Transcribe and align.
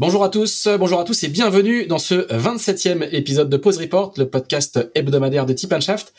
Bonjour 0.00 0.24
à 0.24 0.30
tous, 0.30 0.66
bonjour 0.78 0.98
à 0.98 1.04
tous 1.04 1.24
et 1.24 1.28
bienvenue 1.28 1.86
dans 1.86 1.98
ce 1.98 2.26
27e 2.34 3.06
épisode 3.12 3.50
de 3.50 3.58
Pause 3.58 3.76
Report, 3.76 4.14
le 4.16 4.30
podcast 4.30 4.90
hebdomadaire 4.94 5.44
de 5.44 5.52
Tip 5.52 5.78
Shaft, 5.78 6.14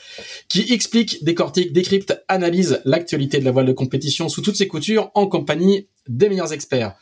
qui 0.50 0.72
explique, 0.72 1.24
décortique, 1.24 1.74
décrypte, 1.74 2.24
analyse 2.28 2.80
l'actualité 2.86 3.40
de 3.40 3.44
la 3.44 3.50
voile 3.50 3.66
de 3.66 3.74
compétition 3.74 4.30
sous 4.30 4.44
toutes 4.44 4.56
ses 4.56 4.68
coutures 4.68 5.10
en 5.16 5.26
compagnie 5.26 5.88
des 6.08 6.30
meilleurs 6.30 6.54
experts. 6.54 6.94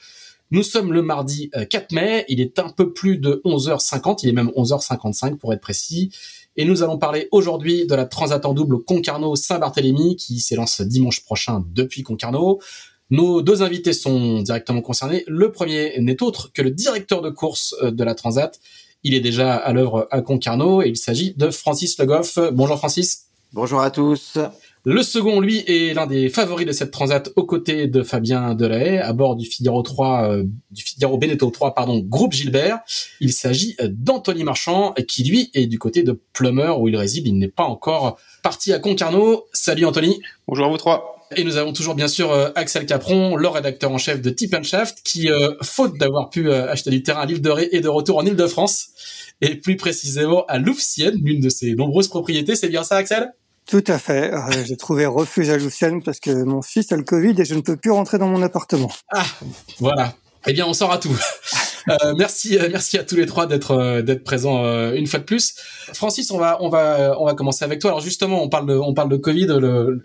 Nous 0.52 0.64
sommes 0.64 0.94
le 0.94 1.02
mardi 1.02 1.52
4 1.70 1.92
mai, 1.92 2.24
il 2.30 2.40
est 2.40 2.60
un 2.60 2.70
peu 2.70 2.94
plus 2.94 3.18
de 3.18 3.42
11h50, 3.44 4.22
il 4.24 4.30
est 4.30 4.32
même 4.32 4.52
11h55 4.56 5.36
pour 5.36 5.52
être 5.52 5.60
précis, 5.60 6.14
et 6.56 6.64
nous 6.64 6.82
allons 6.82 6.98
parler 6.98 7.28
aujourd'hui 7.34 7.88
de 7.88 7.96
la 7.96 8.06
Transat 8.06 8.46
en 8.46 8.54
double 8.54 8.86
Concarneau-Saint-Barthélemy 8.86 10.16
qui 10.16 10.40
s'élance 10.40 10.80
dimanche 10.80 11.26
prochain 11.26 11.62
depuis 11.74 12.04
Concarneau. 12.04 12.62
Nos 13.12 13.42
deux 13.42 13.64
invités 13.64 13.94
sont 13.94 14.42
directement 14.42 14.82
concernés. 14.82 15.24
Le 15.28 15.52
premier 15.52 16.00
n'est 16.00 16.22
autre 16.22 16.52
que 16.54 16.62
le 16.62 16.70
directeur 16.70 17.22
de 17.22 17.30
course 17.30 17.76
euh, 17.82 17.92
de 17.92 18.04
la 18.04 18.14
Transat. 18.14 18.60
Il 19.04 19.16
est 19.16 19.22
déjà 19.22 19.56
à 19.56 19.74
l'œuvre 19.74 20.08
à 20.12 20.22
Concarneau 20.22 20.82
et 20.82 20.90
il 20.90 20.98
s'agit 20.98 21.34
de 21.36 21.50
Francis 21.50 21.98
Le 21.98 22.06
Goff. 22.06 22.38
Bonjour 22.52 22.78
Francis. 22.78 23.26
Bonjour 23.54 23.82
à 23.82 23.90
tous. 23.90 24.38
Le 24.86 25.02
second, 25.02 25.40
lui, 25.40 25.64
est 25.68 25.94
l'un 25.94 26.06
des 26.06 26.30
favoris 26.30 26.68
de 26.68 26.72
cette 26.72 26.92
transat 26.92 27.32
aux 27.36 27.46
côtés 27.46 27.88
de 27.88 28.04
Fabien 28.04 28.54
Delahaye 28.54 29.00
à 29.00 29.12
bord 29.12 29.36
du 29.36 29.46
Figaro 29.46 29.82
3, 29.82 30.30
euh, 30.30 30.44
du 30.72 30.84
Figaro 30.84 31.18
Beneteau 31.18 31.50
3, 31.50 31.74
pardon, 31.74 32.00
groupe 32.00 32.34
Gilbert. 32.34 32.80
Il 33.20 33.34
s'agit 33.34 33.76
d'Anthony 33.84 34.44
Marchand 34.44 34.94
qui, 35.08 35.24
lui, 35.24 35.50
est 35.54 35.66
du 35.66 35.80
côté 35.80 36.04
de 36.04 36.20
Plumeur 36.34 36.80
où 36.80 36.88
il 36.88 36.96
réside. 36.96 37.26
Il 37.28 37.40
n'est 37.40 37.48
pas 37.48 37.66
encore 37.66 38.20
parti 38.44 38.72
à 38.72 38.80
Concarneau. 38.80 39.48
Salut 39.52 39.86
Anthony. 39.86 40.22
Bonjour 40.48 40.66
à 40.66 40.70
vous 40.70 40.78
trois. 40.78 41.19
Et 41.36 41.44
nous 41.44 41.58
avons 41.58 41.74
toujours 41.74 41.96
bien 41.96 42.08
sûr 42.08 42.32
euh, 42.32 42.50
Axel 42.56 42.86
Capron, 42.86 43.36
le 43.36 43.48
rédacteur 43.48 43.92
en 43.92 43.98
chef 43.98 44.22
de 44.22 44.30
Tip 44.30 44.56
Shaft, 44.64 45.00
qui, 45.04 45.30
euh, 45.30 45.54
faute 45.62 45.98
d'avoir 45.98 46.30
pu 46.30 46.50
euh, 46.50 46.70
acheter 46.70 46.90
du 46.90 47.04
terrain 47.04 47.22
à 47.22 47.26
l'île 47.26 47.42
de 47.42 47.50
Ré 47.50 47.70
et 47.72 47.82
de 47.82 47.88
retour 47.88 48.18
en 48.18 48.26
Île-de-France, 48.26 48.90
et 49.42 49.56
plus 49.56 49.76
précisément 49.76 50.46
à 50.48 50.58
Louvciennes, 50.58 51.20
l'une 51.24 51.40
de 51.40 51.50
ses 51.50 51.76
nombreuses 51.76 52.08
propriétés. 52.08 52.56
C'est 52.56 52.70
bien 52.70 52.84
ça, 52.84 52.96
Axel? 52.98 53.32
Tout 53.68 53.84
à 53.86 54.00
fait. 54.00 54.32
J'ai 54.68 54.78
trouvé 54.78 55.06
refuge 55.06 55.50
à 55.50 55.58
Louvciennes 55.58 56.02
parce 56.02 56.20
que 56.20 56.32
mon 56.44 56.64
fils 56.64 56.92
a 56.92 56.98
le 56.98 57.04
Covid 57.04 57.40
et 57.40 57.46
je 57.46 57.54
ne 57.54 57.62
peux 57.62 57.78
plus 57.78 57.92
rentrer 57.92 58.18
dans 58.18 58.28
mon 58.28 58.42
appartement. 58.42 58.92
Ah, 59.12 59.26
voilà. 59.78 60.16
Eh 60.48 60.54
bien, 60.54 60.66
on 60.66 60.74
sort 60.74 60.92
à 60.92 60.98
tout. 60.98 61.16
Euh, 61.88 62.14
merci, 62.18 62.58
euh, 62.58 62.68
merci 62.72 62.98
à 62.98 63.04
tous 63.04 63.16
les 63.16 63.26
trois 63.26 63.46
d'être 63.46 63.72
euh, 63.72 64.02
d'être 64.02 64.24
présents 64.24 64.64
une 64.94 65.08
fois 65.08 65.20
de 65.20 65.26
plus. 65.26 65.56
Francis, 65.94 66.32
on 66.32 66.38
va 66.38 66.58
on 66.62 66.70
va 66.70 67.16
on 67.20 67.26
va 67.26 67.34
commencer 67.34 67.64
avec 67.64 67.80
toi. 67.80 67.92
Alors 67.92 68.02
justement, 68.02 68.44
on 68.44 68.50
parle 68.50 68.68
de 68.68 68.76
on 68.76 68.94
parle 68.94 69.10
de 69.10 69.18
Covid. 69.18 69.48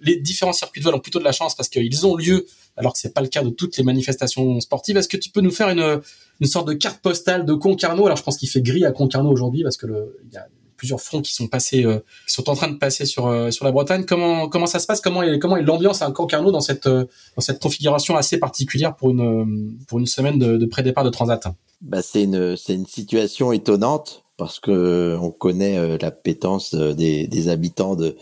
les 0.03 0.17
différents 0.17 0.53
circuits 0.53 0.81
de 0.81 0.85
vol 0.85 0.95
ont 0.95 1.01
plutôt 1.01 1.19
de 1.19 1.25
la 1.25 1.33
chance 1.33 1.55
parce 1.55 1.69
qu'ils 1.69 2.07
ont 2.07 2.17
lieu, 2.17 2.47
alors 2.77 2.93
que 2.93 2.99
c'est 2.99 3.15
pas 3.15 3.21
le 3.21 3.29
cas 3.29 3.43
de 3.43 3.51
toutes 3.51 3.77
les 3.77 3.85
manifestations 3.85 4.61
sportives. 4.61 4.97
Est-ce 4.97 5.09
que 5.09 5.17
tu 5.17 5.31
peux 5.31 5.41
nous 5.41 5.51
faire 5.51 5.69
une 5.69 6.01
une 6.41 6.47
sorte 6.47 6.69
de 6.69 6.75
carte 6.75 7.01
postale 7.01 7.45
de 7.45 7.55
Concarneau? 7.55 8.07
Alors 8.07 8.17
je 8.17 8.23
pense 8.23 8.37
qu'il 8.37 8.49
fait 8.49 8.63
gris 8.63 8.85
à 8.85 8.93
Concarneau 8.93 9.31
aujourd'hui 9.31 9.63
parce 9.63 9.77
que 9.77 9.87
le 9.87 10.19
il 10.31 10.35
y 10.35 10.39
a 10.39 10.47
plusieurs 10.85 11.01
fronts 11.01 11.23
qui 11.23 11.33
sont 11.33 11.47
passés, 11.47 11.87
euh, 11.87 11.99
qui 12.27 12.35
sont 12.35 12.51
en 12.51 12.55
train 12.55 12.69
de 12.69 12.77
passer 12.77 13.07
sur 13.07 13.27
euh, 13.27 13.51
sur 13.51 13.65
la 13.65 13.73
Bretagne. 13.73 14.05
Comment 14.05 14.51
comment 14.51 14.67
ça 14.67 14.79
se 14.79 14.87
passe? 14.87 15.01
Comment 15.01 15.23
est 15.23 15.39
comment 15.39 15.57
est 15.57 15.63
l'ambiance 15.63 16.03
à 16.03 16.11
Concarneau 16.11 16.53
dans 16.53 16.61
cette 16.61 16.87
euh, 16.87 17.07
dans 17.37 17.41
cette 17.41 17.63
configuration 17.63 18.17
assez 18.17 18.39
particulière 18.39 18.95
pour 18.95 19.09
une 19.09 19.79
pour 19.89 19.99
une 19.99 20.07
semaine 20.07 20.39
de, 20.39 20.67
pré-départ 20.67 21.03
de 21.03 21.09
Transat? 21.09 21.47
Bah 21.81 22.03
c'est 22.03 22.25
une 22.25 22.55
c'est 22.57 22.75
une 22.75 22.87
situation 22.87 23.53
étonnante 23.53 24.25
parce 24.37 24.61
que 24.61 25.17
on 25.23 25.31
connaît 25.31 25.97
la 25.97 26.11
pétence 26.11 26.75
des, 26.75 27.49
habitants 27.49 27.97
de, 27.97 28.17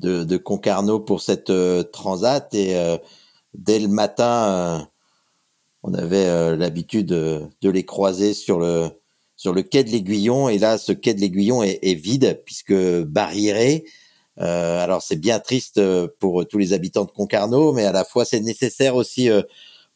de 0.00 0.36
Concarneau 0.38 1.00
pour 1.00 1.20
cette 1.20 1.52
Transat 1.92 2.54
et 2.54 2.98
dès 3.52 3.78
le 3.78 3.88
matin 3.88 4.88
on 5.82 5.92
avait 5.92 6.56
l'habitude 6.56 7.08
de 7.08 7.70
les 7.70 7.84
croiser 7.84 8.32
sur 8.32 8.58
le 8.58 8.90
sur 9.36 9.52
le 9.52 9.62
quai 9.62 9.84
de 9.84 9.90
l'Aiguillon. 9.90 10.48
Et 10.48 10.58
là, 10.58 10.78
ce 10.78 10.92
quai 10.92 11.14
de 11.14 11.20
l'Aiguillon 11.20 11.62
est, 11.62 11.78
est, 11.82 11.94
vide 11.94 12.42
puisque 12.44 12.74
barriéré. 12.74 13.84
Euh, 14.40 14.82
alors 14.82 15.02
c'est 15.02 15.16
bien 15.16 15.38
triste 15.40 15.78
euh, 15.78 16.08
pour 16.18 16.46
tous 16.46 16.58
les 16.58 16.72
habitants 16.72 17.04
de 17.04 17.10
Concarneau, 17.10 17.72
mais 17.72 17.84
à 17.86 17.92
la 17.92 18.04
fois 18.04 18.26
c'est 18.26 18.40
nécessaire 18.40 18.94
aussi 18.94 19.30
euh, 19.30 19.42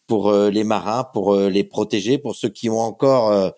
pour 0.06 0.30
euh, 0.30 0.50
les 0.50 0.64
marins, 0.64 1.04
pour 1.04 1.36
les 1.36 1.64
protéger, 1.64 2.16
pour 2.18 2.34
ceux 2.34 2.48
qui 2.48 2.70
ont 2.70 2.80
encore 2.80 3.52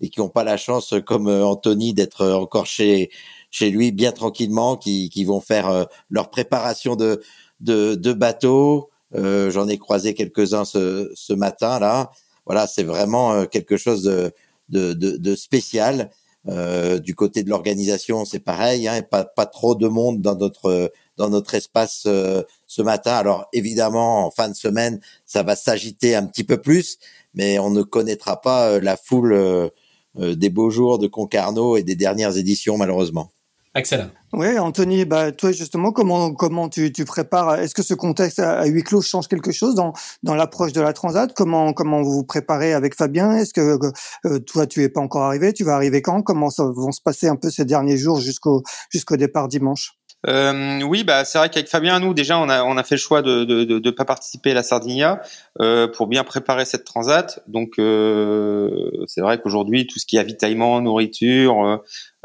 et 0.00 0.10
qui 0.10 0.20
n'ont 0.20 0.28
pas 0.28 0.44
la 0.44 0.56
chance, 0.56 0.94
comme 1.04 1.28
Anthony, 1.28 1.92
d'être 1.92 2.26
encore 2.26 2.66
chez 2.66 3.10
chez 3.50 3.70
lui 3.70 3.92
bien 3.92 4.12
tranquillement, 4.12 4.76
qui, 4.76 5.08
qui 5.10 5.24
vont 5.24 5.40
faire 5.40 5.86
leur 6.10 6.30
préparation 6.30 6.96
de 6.96 7.20
de, 7.60 7.94
de 7.96 8.12
bateau. 8.12 8.90
J'en 9.12 9.68
ai 9.68 9.78
croisé 9.78 10.14
quelques-uns 10.14 10.64
ce, 10.64 11.10
ce 11.14 11.32
matin 11.32 11.78
là. 11.80 12.10
Voilà, 12.46 12.66
c'est 12.66 12.84
vraiment 12.84 13.44
quelque 13.46 13.76
chose 13.76 14.02
de 14.04 14.32
de, 14.68 14.92
de, 14.92 15.16
de 15.16 15.34
spécial. 15.34 16.10
Euh, 16.46 16.98
du 16.98 17.14
côté 17.14 17.42
de 17.42 17.50
l'organisation, 17.50 18.24
c'est 18.24 18.38
pareil, 18.38 18.88
hein, 18.88 19.02
pas, 19.02 19.24
pas 19.24 19.44
trop 19.44 19.74
de 19.74 19.86
monde 19.88 20.22
dans 20.22 20.36
notre 20.36 20.90
dans 21.18 21.28
notre 21.28 21.54
espace 21.54 22.04
euh, 22.06 22.42
ce 22.66 22.80
matin. 22.80 23.12
Alors 23.12 23.48
évidemment, 23.52 24.24
en 24.24 24.30
fin 24.30 24.48
de 24.48 24.54
semaine, 24.54 25.00
ça 25.26 25.42
va 25.42 25.56
s'agiter 25.56 26.14
un 26.14 26.24
petit 26.24 26.44
peu 26.44 26.58
plus, 26.58 26.98
mais 27.34 27.58
on 27.58 27.70
ne 27.70 27.82
connaîtra 27.82 28.40
pas 28.40 28.70
euh, 28.70 28.80
la 28.80 28.96
foule 28.96 29.34
euh, 29.34 29.68
des 30.16 30.48
beaux 30.48 30.70
jours 30.70 30.98
de 30.98 31.06
Concarneau 31.06 31.76
et 31.76 31.82
des 31.82 31.96
dernières 31.96 32.38
éditions, 32.38 32.78
malheureusement. 32.78 33.30
Excellent. 33.74 34.10
Oui, 34.32 34.58
Anthony, 34.58 35.04
bah, 35.04 35.32
toi 35.32 35.52
justement, 35.52 35.92
comment 35.92 36.32
comment 36.32 36.68
tu, 36.68 36.92
tu 36.92 37.04
prépares 37.04 37.56
Est-ce 37.56 37.74
que 37.74 37.82
ce 37.82 37.94
contexte 37.94 38.38
à 38.38 38.64
huis 38.66 38.82
clos 38.82 39.02
change 39.02 39.28
quelque 39.28 39.52
chose 39.52 39.74
dans 39.74 39.92
dans 40.22 40.34
l'approche 40.34 40.72
de 40.72 40.80
la 40.80 40.92
transat? 40.92 41.32
Comment 41.34 41.72
comment 41.72 42.02
vous 42.02 42.12
vous 42.12 42.24
préparez 42.24 42.72
avec 42.72 42.94
Fabien? 42.94 43.36
Est-ce 43.36 43.54
que 43.54 43.78
euh, 44.26 44.38
toi 44.40 44.66
tu 44.66 44.82
es 44.82 44.88
pas 44.88 45.00
encore 45.00 45.22
arrivé? 45.22 45.52
Tu 45.52 45.64
vas 45.64 45.74
arriver 45.74 46.02
quand? 46.02 46.22
Comment 46.22 46.50
ça 46.50 46.64
vont 46.64 46.92
se 46.92 47.00
passer 47.02 47.28
un 47.28 47.36
peu 47.36 47.50
ces 47.50 47.64
derniers 47.64 47.96
jours 47.96 48.20
jusqu'au 48.20 48.62
jusqu'au 48.90 49.16
départ 49.16 49.48
dimanche? 49.48 49.97
Euh, 50.26 50.82
oui, 50.82 51.04
bah 51.04 51.24
c'est 51.24 51.38
vrai 51.38 51.48
qu'avec 51.48 51.68
Fabien, 51.68 52.00
nous 52.00 52.12
déjà, 52.12 52.40
on 52.40 52.48
a 52.48 52.64
on 52.64 52.76
a 52.76 52.82
fait 52.82 52.96
le 52.96 53.00
choix 53.00 53.22
de 53.22 53.44
de 53.44 53.62
de, 53.62 53.78
de 53.78 53.90
pas 53.90 54.04
participer 54.04 54.50
à 54.50 54.54
la 54.54 54.64
Sardinia 54.64 55.22
euh, 55.60 55.86
pour 55.86 56.08
bien 56.08 56.24
préparer 56.24 56.64
cette 56.64 56.84
transat. 56.84 57.40
Donc 57.46 57.78
euh, 57.78 58.90
c'est 59.06 59.20
vrai 59.20 59.40
qu'aujourd'hui, 59.40 59.86
tout 59.86 60.00
ce 60.00 60.06
qui 60.06 60.16
est 60.16 60.18
avitaillement, 60.18 60.80
nourriture, 60.80 61.64
euh, 61.64 61.76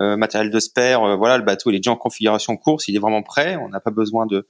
euh 0.01 0.17
matériel 0.17 0.49
de 0.49 0.59
spare, 0.59 1.03
euh, 1.03 1.15
voilà, 1.15 1.37
le 1.37 1.43
bateau 1.43 1.69
il 1.69 1.75
est 1.75 1.79
déjà 1.79 1.91
en 1.91 1.95
configuration 1.95 2.57
course, 2.57 2.87
il 2.87 2.95
est 2.95 2.99
vraiment 2.99 3.21
prêt. 3.21 3.57
On 3.57 3.69
n'a 3.69 3.79
pas 3.79 3.91
besoin 3.91 4.25
de, 4.25 4.47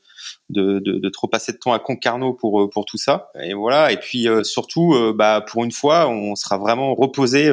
de 0.49 0.79
de, 0.79 0.99
de 0.99 1.09
trop 1.09 1.27
passer 1.27 1.51
de 1.51 1.57
temps 1.57 1.73
à 1.73 1.79
Concarneau 1.79 2.33
pour 2.33 2.69
pour 2.69 2.85
tout 2.85 2.97
ça. 2.97 3.29
Et 3.41 3.53
voilà. 3.53 3.91
Et 3.91 3.97
puis 3.97 4.25
surtout, 4.43 4.95
bah 5.15 5.43
pour 5.45 5.65
une 5.65 5.73
fois, 5.73 6.07
on 6.07 6.35
sera 6.35 6.57
vraiment 6.57 6.95
reposé 6.95 7.51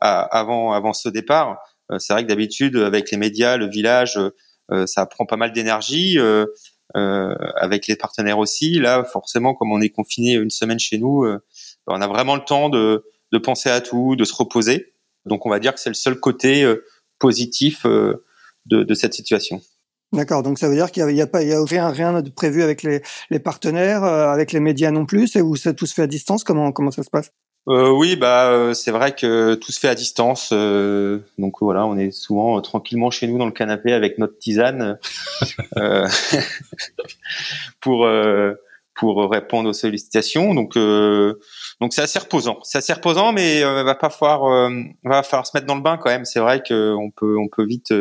avant 0.00 0.72
avant 0.72 0.92
ce 0.92 1.08
départ. 1.08 1.58
c'est 1.98 2.12
vrai 2.14 2.24
que 2.24 2.28
d'habitude, 2.28 2.76
avec 2.76 3.12
les 3.12 3.16
médias, 3.16 3.56
le 3.56 3.68
village 3.68 4.18
ça 4.86 5.06
prend 5.06 5.26
pas 5.26 5.36
mal 5.36 5.52
d'énergie. 5.52 6.18
Euh, 6.96 7.34
avec 7.54 7.86
les 7.86 7.94
partenaires 7.94 8.40
aussi. 8.40 8.80
Là, 8.80 9.04
forcément, 9.04 9.54
comme 9.54 9.70
on 9.70 9.80
est 9.80 9.90
confiné 9.90 10.32
une 10.32 10.50
semaine 10.50 10.80
chez 10.80 10.98
nous, 10.98 11.24
on 11.86 12.00
a 12.00 12.08
vraiment 12.08 12.34
le 12.34 12.44
temps 12.44 12.68
de, 12.68 13.04
penser 13.44 13.70
à 13.70 13.80
tout, 13.80 14.16
de 14.16 14.24
se 14.24 14.34
reposer. 14.34 14.94
Donc, 15.24 15.46
on 15.46 15.50
va 15.50 15.60
dire 15.60 15.72
que 15.72 15.78
c'est 15.78 15.90
le 15.90 15.94
seul 15.94 16.18
côté 16.18 16.68
positif 17.20 17.86
de, 18.66 18.94
cette 18.94 19.14
situation. 19.14 19.60
D'accord, 20.12 20.42
donc 20.42 20.58
ça 20.58 20.68
veut 20.68 20.74
dire 20.74 20.90
qu'il 20.90 21.06
n'y 21.06 21.22
a, 21.22 21.28
a 21.32 21.90
rien, 21.90 22.22
de 22.22 22.30
prévu 22.30 22.62
avec 22.62 22.82
les, 22.82 23.38
partenaires, 23.38 24.02
euh, 24.02 24.28
avec 24.28 24.50
les 24.50 24.58
médias 24.58 24.90
non 24.90 25.06
plus, 25.06 25.36
et 25.36 25.40
où 25.40 25.54
ça 25.54 25.72
tout 25.72 25.86
se 25.86 25.94
fait 25.94 26.02
à 26.02 26.08
distance? 26.08 26.42
Comment 26.42 26.72
comment 26.72 26.90
ça 26.90 27.04
se 27.04 27.10
passe? 27.10 27.30
Euh, 27.68 27.90
Oui, 27.90 28.16
bah 28.16 28.50
euh, 28.50 28.74
c'est 28.74 28.90
vrai 28.90 29.14
que 29.14 29.54
tout 29.54 29.72
se 29.72 29.80
fait 29.80 29.88
à 29.88 29.94
distance. 29.94 30.50
Euh, 30.52 31.20
donc 31.38 31.56
voilà, 31.60 31.86
on 31.86 31.96
est 31.96 32.10
souvent 32.10 32.60
tranquillement 32.60 33.10
chez 33.10 33.26
nous 33.26 33.38
dans 33.38 33.46
le 33.46 33.52
canapé 33.52 33.92
avec 33.92 34.18
notre 34.18 34.38
tisane 34.38 34.98
pour 37.80 38.08
pour 38.94 39.30
répondre 39.30 39.70
aux 39.70 39.74
sollicitations. 39.74 40.54
Donc 40.54 40.76
donc 40.76 41.92
c'est 41.92 42.02
assez 42.02 42.18
reposant. 42.18 42.58
C'est 42.62 42.78
assez 42.78 42.92
reposant, 42.92 43.32
mais 43.32 43.62
va 43.62 43.94
pas 43.94 44.10
falloir 44.10 44.70
va 45.04 45.22
falloir 45.22 45.46
se 45.46 45.52
mettre 45.54 45.66
dans 45.66 45.76
le 45.76 45.82
bain 45.82 45.96
quand 45.96 46.10
même. 46.10 46.24
C'est 46.24 46.40
vrai 46.40 46.62
qu'on 46.62 47.10
peut 47.14 47.36
on 47.38 47.48
peut 47.48 47.64
vite 47.64 47.92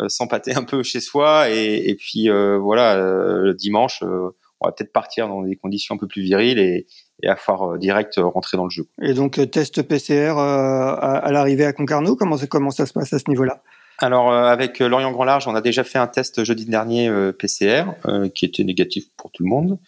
euh, 0.00 0.08
s'empâter 0.08 0.54
un 0.54 0.62
peu 0.62 0.84
chez 0.84 1.00
soi 1.00 1.50
et, 1.50 1.88
et 1.88 1.96
puis 1.96 2.30
euh, 2.30 2.56
voilà 2.56 2.96
euh, 2.96 3.42
le 3.42 3.54
dimanche 3.54 4.02
on 4.02 4.66
va 4.66 4.72
peut-être 4.72 4.92
partir 4.92 5.26
dans 5.26 5.42
des 5.42 5.56
conditions 5.56 5.96
un 5.96 5.98
peu 5.98 6.06
plus 6.06 6.22
viriles 6.22 6.60
et, 6.60 6.86
et 7.22 7.28
à 7.28 7.36
faire 7.36 7.78
direct 7.78 8.14
rentrer 8.16 8.56
dans 8.56 8.64
le 8.64 8.70
jeu. 8.70 8.86
Et 9.02 9.14
donc 9.14 9.40
test 9.50 9.82
PCR 9.82 10.38
à, 10.38 10.92
à 10.92 11.32
l'arrivée 11.32 11.64
à 11.64 11.72
Concarneau, 11.72 12.16
comment, 12.16 12.36
comment 12.50 12.70
ça 12.70 12.86
se 12.86 12.92
passe 12.92 13.12
à 13.12 13.18
ce 13.18 13.28
niveau-là? 13.28 13.62
Alors 13.98 14.32
avec 14.32 14.78
Lorient 14.78 15.10
Grand 15.10 15.24
Large, 15.24 15.48
on 15.48 15.56
a 15.56 15.60
déjà 15.60 15.82
fait 15.82 15.98
un 15.98 16.06
test 16.06 16.44
jeudi 16.44 16.66
dernier 16.66 17.10
PCR 17.36 17.84
qui 18.32 18.44
était 18.44 18.62
négatif 18.62 19.06
pour 19.16 19.32
tout 19.32 19.42
le 19.42 19.48
monde 19.48 19.78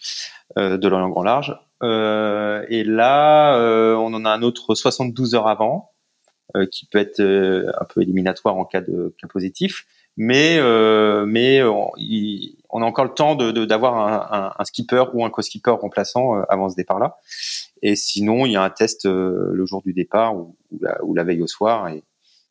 de 0.56 0.88
Lorient 0.88 1.10
Grand 1.10 1.22
Large. 1.22 1.56
et 1.82 2.82
là, 2.84 3.56
on 3.96 4.12
en 4.12 4.24
a 4.24 4.30
un 4.30 4.42
autre 4.42 4.74
72 4.74 5.36
heures 5.36 5.46
avant 5.46 5.92
qui 6.72 6.86
peut 6.86 6.98
être 6.98 7.20
un 7.20 7.84
peu 7.84 8.02
éliminatoire 8.02 8.56
en 8.56 8.64
cas 8.64 8.80
de 8.80 9.14
cas 9.20 9.28
positif 9.28 9.86
mais 10.16 10.58
euh, 10.58 11.24
mais 11.26 11.62
on, 11.62 11.90
on, 12.70 12.82
a 12.82 12.84
encore 12.84 13.04
le 13.04 13.14
temps 13.14 13.36
de 13.36 13.64
d'avoir 13.64 13.96
un, 13.96 14.38
un, 14.38 14.52
un, 14.58 14.64
skipper 14.64 15.04
ou 15.14 15.24
un 15.24 15.30
co-skipper 15.30 15.70
remplaçant 15.70 16.36
euh, 16.36 16.42
avant 16.48 16.68
ce 16.68 16.76
départ-là. 16.76 17.16
Et 17.82 17.96
sinon, 17.96 18.46
il 18.46 18.52
y 18.52 18.56
a 18.56 18.62
un 18.62 18.70
test 18.70 19.06
euh, 19.06 19.50
le 19.52 19.66
jour 19.66 19.82
du 19.82 19.92
départ 19.92 20.36
ou, 20.36 20.56
ou, 20.70 20.78
la, 20.82 21.04
ou, 21.04 21.14
la, 21.14 21.24
veille 21.24 21.42
au 21.42 21.46
soir. 21.46 21.88
Et, 21.88 22.02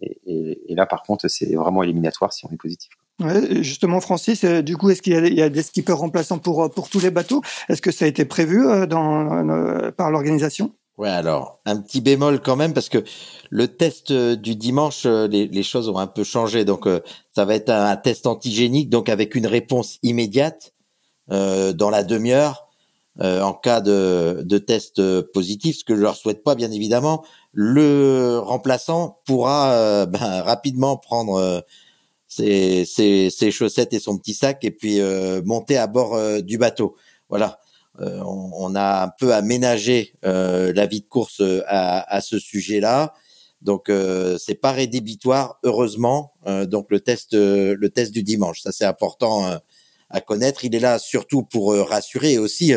et, 0.02 0.72
et 0.72 0.76
là, 0.76 0.86
par 0.86 1.04
contre, 1.04 1.28
c'est 1.28 1.54
vraiment 1.56 1.84
éliminatoire 1.84 2.34
si 2.34 2.46
on 2.46 2.50
est 2.50 2.58
positif. 2.58 2.92
Ouais, 3.20 3.62
justement, 3.62 4.00
Francis, 4.00 4.46
euh, 4.46 4.62
du 4.62 4.78
coup, 4.78 4.90
est-ce 4.90 5.02
qu'il 5.02 5.14
y, 5.14 5.34
y, 5.36 5.42
a 5.42 5.50
des 5.50 5.62
skippers 5.62 5.94
remplaçants 5.94 6.40
pour 6.40 6.72
pour 6.72 6.90
tous 6.90 7.02
les 7.02 7.12
bateaux? 7.12 7.42
Est-ce 7.68 7.82
que 7.82 7.92
ça 7.92 8.06
a 8.06 8.08
été 8.08 8.24
prévu 8.24 8.66
dans, 8.88 9.92
par 9.98 10.10
l'organisation? 10.10 10.74
Ouais, 11.00 11.08
alors 11.08 11.62
un 11.66 11.78
petit 11.78 12.02
bémol 12.02 12.42
quand 12.42 12.58
même 12.58 12.74
parce 12.74 12.90
que 12.90 13.06
le 13.50 13.70
test 13.70 14.12
euh, 14.12 14.36
du 14.36 14.58
dimanche, 14.58 15.06
euh, 15.06 15.28
les, 15.28 15.64
choses 15.64 15.88
ont 15.88 15.98
un 15.98 16.08
peu 16.08 16.26
changé. 16.26 16.66
Donc 16.66 16.88
euh, 16.88 17.00
ça 17.34 17.46
va 17.46 17.56
être 17.56 17.70
un, 17.70 17.96
test 17.96 18.28
antigénique, 18.28 18.90
donc 18.90 19.08
avec 19.08 19.34
une 19.34 19.48
réponse 19.48 19.98
immédiate 20.04 20.74
euh, 21.32 21.72
dans 21.72 21.90
la 21.90 22.04
demi-heure 22.04 22.68
euh, 23.22 23.42
en 23.42 23.54
cas 23.54 23.80
de, 23.80 24.42
de 24.44 24.58
test 24.58 25.02
positif, 25.32 25.78
ce 25.78 25.84
que 25.86 25.96
je 25.96 26.02
leur 26.02 26.18
souhaite 26.18 26.44
pas 26.44 26.56
bien 26.56 26.70
évidemment. 26.70 27.24
Le 27.54 28.38
remplaçant 28.38 29.22
pourra 29.26 30.06
ben, 30.06 30.42
rapidement 30.42 30.98
prendre 30.98 31.64
ses, 32.28 32.84
ses, 32.84 33.30
ses, 33.30 33.52
chaussettes 33.52 33.94
et 33.94 34.00
son 34.00 34.18
petit 34.18 34.34
sac 34.34 34.66
et 34.66 34.72
puis 34.72 35.00
monter 35.46 35.78
à 35.78 35.88
bord 35.88 36.20
du 36.42 36.58
bateau. 36.58 36.98
Voilà. 37.30 37.62
Euh, 38.02 38.22
on, 38.24 38.76
a 38.76 39.04
un 39.04 39.10
peu 39.10 39.34
aménagé 39.34 40.14
euh, 40.24 40.72
la 40.74 40.86
vie 40.86 41.02
de 41.02 41.08
course 41.08 41.42
euh, 41.42 41.62
à, 41.68 42.16
à 42.16 42.22
ce 42.22 42.40
sujet-là. 42.40 43.14
Donc 43.62 43.92
c'est 44.38 44.56
pas 44.56 44.72
rédhibitoire, 44.72 45.60
heureusement. 45.66 46.32
donc 46.46 46.88
le 46.92 47.02
test, 47.02 47.34
le 47.34 47.90
test 47.90 48.14
du 48.14 48.24
dimanche, 48.24 48.62
ça 48.62 48.72
c'est 48.72 48.86
important 48.86 49.60
à 50.10 50.22
connaître. 50.22 50.64
Il 50.64 50.76
est 50.76 50.80
là 50.80 50.98
surtout 50.98 51.44
pour 51.44 51.74
rassurer 51.74 52.32
et 52.32 52.38
aussi 52.38 52.72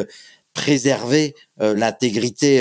préserver 0.54 1.36
l'intégrité 1.60 2.58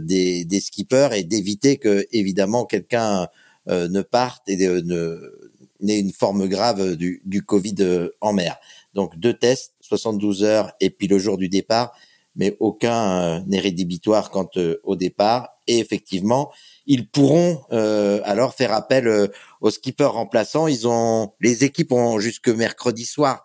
des, 0.00 0.44
des, 0.44 0.60
skippers 0.60 1.10
et 1.12 1.22
d'éviter 1.22 1.76
que 1.76 2.04
évidemment 2.10 2.64
quelqu'un 2.64 3.28
ne 3.68 4.02
parte 4.02 4.48
et 4.48 4.56
n'ait 4.56 6.00
une 6.00 6.12
forme 6.12 6.48
grave 6.48 6.96
du, 6.96 7.22
du 7.24 7.44
Covid 7.44 8.08
en 8.20 8.32
mer. 8.32 8.56
Donc 8.94 9.16
deux 9.16 9.34
tests, 9.34 9.73
72 9.84 10.44
heures 10.44 10.72
et 10.80 10.90
puis 10.90 11.06
le 11.08 11.18
jour 11.18 11.36
du 11.36 11.48
départ, 11.48 11.94
mais 12.36 12.56
aucun 12.58 13.20
euh, 13.20 13.40
n'est 13.46 13.60
rédhibitoire 13.60 14.30
quant 14.30 14.48
euh, 14.56 14.76
au 14.82 14.96
départ. 14.96 15.50
Et 15.66 15.78
effectivement, 15.78 16.50
ils 16.86 17.08
pourront 17.08 17.60
euh, 17.72 18.20
alors 18.24 18.54
faire 18.54 18.72
appel 18.72 19.30
aux 19.60 19.70
skippers 19.70 20.12
remplaçants. 20.12 20.66
Ils 20.66 20.86
ont 20.88 21.32
les 21.40 21.64
équipes 21.64 21.92
ont 21.92 22.18
jusque 22.18 22.48
mercredi 22.48 23.04
soir 23.04 23.42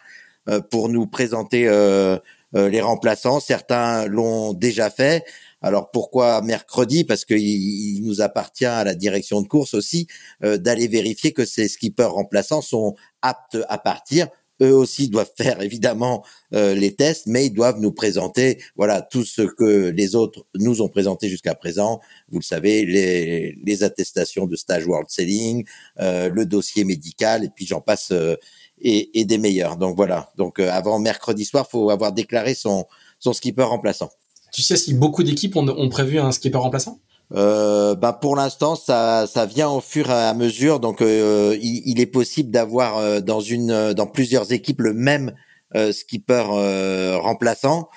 pour 0.72 0.90
nous 0.90 1.06
présenter 1.06 1.70
les 2.54 2.82
remplaçants. 2.82 3.40
Certains 3.40 4.06
l'ont 4.08 4.54
déjà 4.54 4.90
fait. 4.90 5.24
Alors 5.62 5.92
pourquoi 5.92 6.42
mercredi? 6.42 7.06
Parce 7.06 7.24
qu'il 7.24 7.38
il 7.38 8.04
nous 8.04 8.20
appartient 8.20 8.66
à 8.66 8.84
la 8.84 8.96
direction 8.96 9.42
de 9.42 9.48
course 9.48 9.74
aussi 9.76 10.08
d'aller 10.42 10.90
vérifier 10.90 11.32
que 11.32 11.46
ces 11.46 11.70
skippers 11.70 12.04
remplaçants 12.12 12.62
sont 12.62 12.96
aptes 13.22 13.58
à 13.70 13.78
partir 13.78 14.28
eux 14.62 14.74
aussi 14.74 15.08
doivent 15.08 15.32
faire 15.38 15.62
évidemment 15.62 16.24
euh, 16.54 16.74
les 16.74 16.96
tests, 16.96 17.28
mais 17.28 17.46
ils 17.46 17.54
doivent 17.54 17.80
nous 17.80 17.92
présenter 17.92 18.62
voilà 18.76 19.02
tout 19.02 19.24
ce 19.24 19.42
que 19.42 19.90
les 19.90 20.16
autres 20.16 20.46
nous 20.56 20.82
ont 20.82 20.90
présenté 20.90 21.30
jusqu'à 21.30 21.56
présent. 21.56 22.00
Vous 22.30 22.40
le 22.40 22.44
savez, 22.44 22.86
les, 22.86 23.58
les 23.64 23.84
attestations 23.84 24.46
de 24.46 24.56
stage 24.56 24.86
World 24.86 25.10
Selling, 25.10 25.66
euh, 26.00 26.30
le 26.30 26.46
dossier 26.46 26.84
médical, 26.84 27.44
et 27.44 27.50
puis 27.50 27.66
j'en 27.66 27.82
passe 27.82 28.10
euh, 28.12 28.36
et, 28.82 29.20
et, 29.20 29.26
des 29.26 29.38
meilleurs. 29.38 29.78
Donc 29.78 29.96
voilà. 29.96 30.32
Donc 30.38 30.60
euh, 30.60 30.70
avant 30.72 31.00
mercredi 31.00 31.46
soir, 31.46 31.68
faut 31.70 31.90
avoir 31.90 32.14
déclaré 32.14 32.54
son 32.54 32.86
son 33.20 33.34
skipper 33.34 33.64
remplaçant. 33.64 34.10
Tu 34.54 34.62
sais 34.62 34.78
si 34.78 34.94
beaucoup 34.94 35.24
d'équipes 35.24 35.56
ont, 35.56 35.68
ont 35.68 35.90
prévu 35.90 36.20
un 36.20 36.32
skipper 36.32 36.58
remplaçant? 36.58 37.00
Euh, 37.36 37.94
bah 37.94 38.14
pour 38.14 38.36
l'instant 38.36 38.76
ça 38.76 39.28
ça 39.28 39.46
vient 39.46 39.70
au 39.70 39.82
fur 39.82 40.10
et 40.10 40.14
à 40.14 40.34
mesure. 40.34 40.80
Donc 40.80 41.02
euh, 41.02 41.56
il, 41.62 41.84
il, 41.86 42.00
est 42.00 42.08
possible 42.08 42.50
d'avoir 42.50 42.98
euh, 42.98 43.20
dans 43.22 43.40
une 43.40 43.72
euh, 43.72 43.94
dans 43.94 44.08
plusieurs 44.08 44.52
équipes 44.52 44.82
le 44.82 44.94
même 44.94 45.34
skipper 45.92 46.46
remplaçant. 47.22 47.90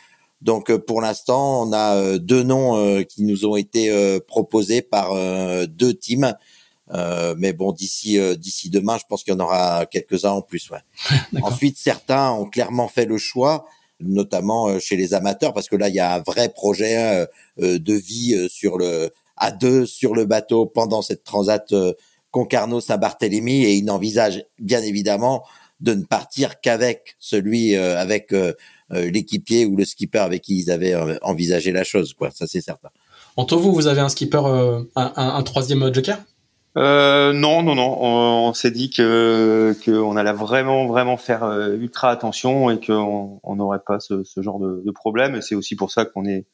Donc 0.43 0.71
pour 0.77 1.01
l'instant 1.01 1.67
on 1.67 1.73
a 1.73 2.19
deux 2.19 2.43
noms 2.43 3.03
qui 3.05 3.23
nous 3.23 3.47
ont 3.47 3.57
été 3.57 4.21
proposés 4.29 4.83
par 4.83 5.15
deux 5.69 5.95
teams. 5.95 6.35
Mais 7.39 7.55
bon 7.55 7.73
d'ici 7.73 8.19
d'ici 8.37 8.69
demain 8.69 8.99
je 8.99 9.05
pense 9.09 9.25
qu'il 9.25 9.33
y 9.33 9.37
en 9.39 9.41
aura 9.41 9.87
quelques 9.87 10.27
uns 10.27 10.33
en 10.33 10.43
plus 10.43 10.69
ouais. 10.69 11.41
ensuite 11.43 11.79
certains 11.79 12.33
ont 12.33 12.45
clairement 12.45 12.89
fait 12.89 13.07
le 13.07 13.17
choix 13.17 13.65
notamment 14.01 14.79
chez 14.79 14.97
les 14.97 15.15
amateurs 15.15 15.55
parce 15.55 15.71
que 15.71 15.77
là 15.77 15.89
il 15.89 15.95
y 15.95 16.01
a 16.01 16.17
un 16.17 16.21
vrai 16.21 16.51
projet 16.51 17.27
de 17.57 17.95
vie 17.95 18.51
sur 18.51 18.77
le 18.77 19.11
à 19.37 19.51
deux 19.51 19.87
sur 19.87 20.15
le 20.15 20.25
bateau 20.25 20.67
pendant 20.67 21.03
cette 21.03 21.25
transat 21.25 21.73
euh, 21.73 21.93
Concarneau-Saint-Barthélemy 22.31 23.65
et 23.65 23.75
il 23.75 23.85
n'envisage 23.85 24.45
bien 24.59 24.83
évidemment 24.83 25.45
de 25.81 25.95
ne 25.95 26.05
partir 26.05 26.61
qu'avec 26.61 27.17
celui 27.19 27.77
euh, 27.77 27.99
avec 27.99 28.33
euh, 28.33 28.53
l'équipier 28.91 29.67
ou 29.67 29.77
le 29.77 29.85
skipper 29.85 30.19
avec 30.19 30.43
qui 30.43 30.59
ils 30.59 30.71
avaient 30.71 30.95
envisagé 31.23 31.73
la 31.73 31.85
chose 31.85 32.15
quoi 32.15 32.31
ça 32.31 32.47
c'est 32.47 32.61
certain. 32.61 32.91
Entre 33.37 33.57
vous 33.57 33.73
vous 33.73 33.87
avez 33.87 34.01
un 34.01 34.09
skipper 34.09 34.43
un, 34.97 35.13
un, 35.17 35.43
troisième 35.43 35.93
joker? 35.93 36.19
Euh, 36.79 37.33
non, 37.35 37.63
non, 37.63 37.75
non. 37.75 37.99
On, 38.01 38.55
s'est 38.55 38.71
dit 38.71 38.91
que 38.91 39.75
qu'on 39.85 40.17
allait 40.17 40.33
vraiment, 40.33 40.87
vraiment 40.87 41.17
faire 41.17 41.45
ultra 41.79 42.11
attention 42.11 42.71
et 42.71 42.81
qu'on 42.81 43.41
n'aurait 43.47 43.81
pas 43.87 44.01
ce, 44.01 44.25
ce, 44.25 44.43
genre 44.43 44.59
de, 44.59 44.83
de 44.85 44.91
problème. 44.91 45.35
Et 45.35 45.43
c'est 45.43 45.55
aussi 45.55 45.75
pour 45.75 45.91
ça 45.91 46.05
qu'on 46.05 46.25
est 46.25 46.47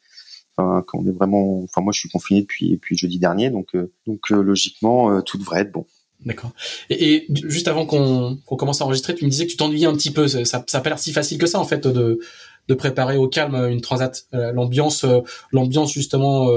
qu'on 0.86 1.06
est 1.06 1.12
vraiment. 1.12 1.62
Enfin, 1.62 1.80
moi, 1.80 1.92
je 1.92 2.00
suis 2.00 2.08
confiné 2.08 2.42
depuis 2.42 2.78
jeudi 2.96 3.18
dernier, 3.18 3.50
donc 3.50 3.74
euh, 3.74 3.92
donc 4.06 4.20
euh, 4.30 4.42
logiquement, 4.42 5.10
euh, 5.10 5.20
tout 5.20 5.38
devrait 5.38 5.60
être 5.60 5.72
bon. 5.72 5.86
D'accord. 6.24 6.50
Et, 6.90 7.26
juste 7.30 7.68
avant 7.68 7.86
qu'on 7.86 8.38
commence 8.56 8.80
à 8.80 8.84
enregistrer, 8.84 9.14
tu 9.14 9.24
me 9.24 9.30
disais 9.30 9.46
que 9.46 9.52
tu 9.52 9.56
t'ennuyais 9.56 9.86
un 9.86 9.94
petit 9.94 10.10
peu. 10.10 10.26
Ça, 10.26 10.64
ça 10.66 10.80
pas 10.80 10.90
l'air 10.90 10.98
si 10.98 11.12
facile 11.12 11.38
que 11.38 11.46
ça, 11.46 11.60
en 11.60 11.64
fait, 11.64 11.86
de, 11.86 12.18
de 12.66 12.74
préparer 12.74 13.16
au 13.16 13.28
calme 13.28 13.54
une 13.70 13.80
transat. 13.80 14.26
L'ambiance, 14.32 15.04
l'ambiance 15.52 15.92
justement 15.92 16.50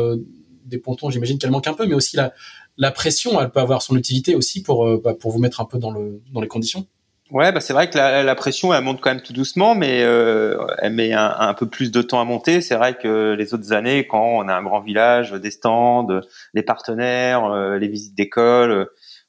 des 0.65 0.79
pontons, 0.79 1.11
j'imagine 1.11 1.37
qu'elle 1.37 1.51
manque 1.51 1.67
un 1.67 1.75
peu, 1.75 1.85
mais 1.85 1.93
aussi 1.93 2.15
la, 2.15 2.33
la 2.77 2.89
pression, 2.89 3.39
elle 3.39 3.51
peut 3.51 3.59
avoir 3.59 3.83
son 3.83 3.95
utilité 3.95 4.33
aussi 4.33 4.63
pour, 4.63 4.97
bah, 4.97 5.13
pour 5.13 5.29
vous 5.29 5.39
mettre 5.39 5.61
un 5.61 5.65
peu 5.65 5.77
dans, 5.77 5.91
le, 5.91 6.23
dans 6.33 6.41
les 6.41 6.47
conditions. 6.47 6.87
Ouais, 7.31 7.53
bah 7.53 7.61
c'est 7.61 7.71
vrai 7.71 7.89
que 7.89 7.97
la, 7.97 8.23
la, 8.23 8.35
pression, 8.35 8.73
elle 8.73 8.83
monte 8.83 8.99
quand 8.99 9.09
même 9.09 9.21
tout 9.21 9.31
doucement, 9.31 9.73
mais 9.73 10.03
euh, 10.03 10.57
elle 10.79 10.91
met 10.91 11.13
un, 11.13 11.33
un, 11.39 11.53
peu 11.53 11.65
plus 11.65 11.89
de 11.89 12.01
temps 12.01 12.19
à 12.19 12.25
monter. 12.25 12.59
C'est 12.59 12.75
vrai 12.75 12.97
que 12.97 13.35
les 13.39 13.53
autres 13.53 13.71
années, 13.71 14.05
quand 14.05 14.21
on 14.21 14.49
a 14.49 14.53
un 14.53 14.61
grand 14.61 14.81
village, 14.81 15.31
des 15.31 15.49
stands, 15.49 16.09
les 16.53 16.61
partenaires, 16.61 17.45
euh, 17.45 17.77
les 17.77 17.87
visites 17.87 18.15
d'école, 18.15 18.71
euh, 18.71 18.85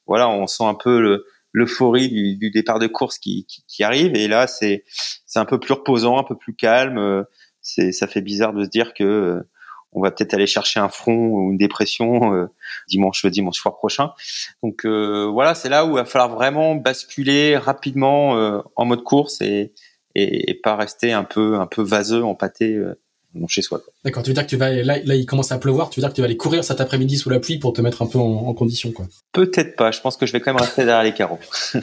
voilà, 0.08 0.28
on 0.28 0.48
sent 0.48 0.64
un 0.64 0.74
peu 0.74 1.00
le, 1.00 1.26
l'euphorie 1.52 2.08
du, 2.08 2.36
du, 2.36 2.50
départ 2.50 2.80
de 2.80 2.88
course 2.88 3.20
qui, 3.20 3.46
qui, 3.46 3.62
qui 3.68 3.84
arrive. 3.84 4.16
Et 4.16 4.26
là, 4.26 4.48
c'est 4.48 4.82
c'est 5.24 5.38
un 5.38 5.44
peu 5.44 5.60
plus 5.60 5.74
reposant, 5.74 6.18
un 6.18 6.24
peu 6.24 6.36
plus 6.36 6.56
calme. 6.56 7.24
C'est 7.60 7.92
ça 7.92 8.08
fait 8.08 8.20
bizarre 8.20 8.52
de 8.52 8.64
se 8.64 8.68
dire 8.68 8.94
que 8.94 9.44
on 9.92 10.00
va 10.00 10.10
peut-être 10.10 10.34
aller 10.34 10.46
chercher 10.46 10.80
un 10.80 10.88
front 10.88 11.28
ou 11.28 11.50
une 11.50 11.58
dépression 11.58 12.34
euh, 12.34 12.46
dimanche 12.88 13.24
dimanche 13.26 13.58
soir 13.58 13.76
prochain. 13.76 14.12
Donc 14.62 14.84
euh, 14.84 15.26
voilà, 15.26 15.54
c'est 15.54 15.68
là 15.68 15.84
où 15.84 15.90
il 15.90 15.94
va 15.94 16.04
falloir 16.04 16.34
vraiment 16.34 16.74
basculer 16.74 17.56
rapidement 17.56 18.36
euh, 18.36 18.60
en 18.76 18.84
mode 18.84 19.02
course 19.04 19.40
et, 19.40 19.72
et, 20.14 20.54
pas 20.62 20.76
rester 20.76 21.12
un 21.12 21.24
peu 21.24 21.56
un 21.56 21.66
peu 21.66 21.82
vaseux, 21.82 22.24
empâté 22.24 22.78
chez 23.48 23.62
soi. 23.62 23.80
D'accord, 24.04 24.22
tu 24.22 24.30
veux 24.30 24.34
dire 24.34 24.44
que 24.44 24.50
tu 24.50 24.56
vas 24.56 24.70
là, 24.70 24.98
là 25.02 25.14
il 25.14 25.26
commence 25.26 25.52
à 25.52 25.58
pleuvoir, 25.58 25.90
tu 25.90 26.00
veux 26.00 26.02
dire 26.02 26.10
que 26.10 26.14
tu 26.14 26.20
vas 26.20 26.26
aller 26.26 26.36
courir 26.36 26.64
cet 26.64 26.80
après-midi 26.80 27.16
sous 27.16 27.30
la 27.30 27.40
pluie 27.40 27.58
pour 27.58 27.72
te 27.72 27.80
mettre 27.80 28.02
un 28.02 28.06
peu 28.06 28.18
en, 28.18 28.46
en 28.46 28.54
condition 28.54 28.92
quoi. 28.92 29.06
Peut-être 29.32 29.76
pas, 29.76 29.90
je 29.90 30.00
pense 30.00 30.16
que 30.16 30.26
je 30.26 30.32
vais 30.32 30.40
quand 30.40 30.52
même 30.52 30.60
rester 30.60 30.84
derrière 30.84 31.04
les 31.04 31.14
carreaux. 31.14 31.40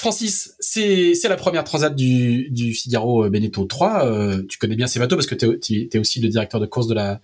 Francis, 0.00 0.54
c'est 0.60 1.28
la 1.28 1.36
première 1.36 1.62
transat 1.62 1.94
du, 1.94 2.48
du 2.48 2.72
Figaro 2.72 3.26
euh, 3.26 3.28
Beneteau 3.28 3.66
3. 3.66 4.06
Euh, 4.06 4.42
tu 4.48 4.56
connais 4.56 4.74
bien 4.74 4.86
ces 4.86 4.98
bateaux 4.98 5.16
parce 5.16 5.26
que 5.26 5.34
tu 5.34 5.90
es, 5.92 5.98
aussi 5.98 6.20
le 6.20 6.30
directeur 6.30 6.58
de 6.58 6.64
course 6.64 6.86
de 6.86 6.94
la 6.94 7.20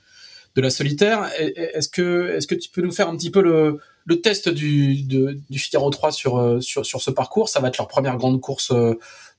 de 0.57 0.61
la 0.61 0.69
solitaire. 0.69 1.31
Est-ce 1.39 1.89
que 1.89 2.35
est-ce 2.37 2.47
que 2.47 2.55
tu 2.55 2.69
peux 2.69 2.83
nous 2.83 2.93
faire 2.93 3.09
un 3.09 3.17
petit 3.17 3.31
peu 3.31 3.41
le, 3.41 3.81
le 4.05 4.21
test 4.21 4.51
du, 4.51 4.95
du 5.05 5.59
Figaro 5.59 5.89
3 5.89 6.13
sur, 6.13 6.37
euh, 6.37 6.61
sur 6.61 6.85
sur 6.85 7.01
ce 7.01 7.11
parcours? 7.11 7.49
Ça 7.49 7.61
va 7.61 7.69
être 7.69 7.79
leur 7.79 7.89
première 7.89 8.19
grande 8.19 8.43
course, 8.43 8.71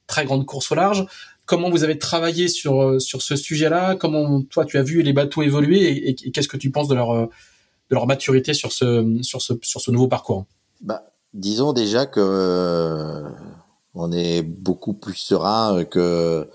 très 0.07 0.25
grande 0.25 0.47
course 0.47 0.71
au 0.71 0.75
large. 0.75 1.05
Comment 1.45 1.69
vous 1.69 1.83
avez 1.83 1.99
travaillé 1.99 2.47
sur 2.47 2.99
sur 2.99 3.21
ce 3.21 3.35
sujet-là? 3.35 3.95
Comment 3.97 4.41
toi 4.41 4.65
tu 4.65 4.79
as 4.79 4.83
vu 4.83 5.03
les 5.03 5.13
bateaux 5.13 5.43
évoluer 5.43 6.09
et, 6.09 6.15
qu'est-ce 6.15 6.47
que 6.47 6.57
tu 6.57 6.71
penses 6.71 6.87
de 6.87 6.95
leur 6.95 7.13
de 7.13 7.29
leur 7.91 8.07
maturité 8.07 8.55
sur 8.55 8.71
ce 8.71 9.19
sur 9.21 9.43
ce 9.43 9.53
sur 9.61 9.79
ce 9.79 9.91
nouveau 9.91 10.07
parcours? 10.07 10.47
Bah 10.81 11.03
disons 11.33 11.73
déjà 11.73 12.05
que 12.05 12.19
euh, 12.19 13.29
on 13.93 14.11
est 14.11 14.43
beaucoup 14.43 14.93
plus 14.93 15.15
serein 15.15 15.85
que 15.85 16.49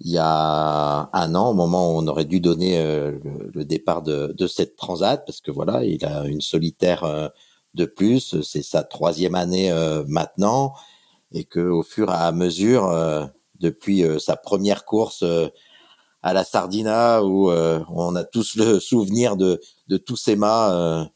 il 0.00 0.10
y 0.10 0.18
a 0.18 1.08
un 1.12 1.34
an, 1.34 1.50
au 1.50 1.54
moment 1.54 1.92
où 1.92 1.98
on 1.98 2.06
aurait 2.08 2.24
dû 2.24 2.40
donner 2.40 2.78
euh, 2.78 3.18
le, 3.54 3.64
départ 3.64 4.02
de, 4.02 4.34
de, 4.36 4.46
cette 4.46 4.76
transat, 4.76 5.24
parce 5.24 5.40
que 5.40 5.50
voilà, 5.50 5.84
il 5.84 6.04
a 6.04 6.26
une 6.26 6.40
solitaire 6.40 7.04
euh, 7.04 7.28
de 7.74 7.84
plus, 7.86 8.40
c'est 8.42 8.62
sa 8.62 8.82
troisième 8.82 9.34
année 9.34 9.72
maintenant, 10.08 10.74
et 11.32 11.44
que 11.44 11.60
au 11.60 11.82
fur 11.82 12.10
et 12.10 12.14
à 12.14 12.32
mesure, 12.32 13.30
depuis 13.58 14.04
sa 14.20 14.36
première 14.36 14.84
course 14.84 15.24
à 16.22 16.32
la 16.32 16.44
Sardina, 16.44 17.24
où 17.24 17.50
on 17.50 18.14
a 18.14 18.24
tous 18.24 18.56
le 18.56 18.78
souvenir 18.80 19.36
de, 19.36 19.60
de 19.88 19.96
tous 19.96 20.16
ces 20.16 20.36
mâts 20.36 21.10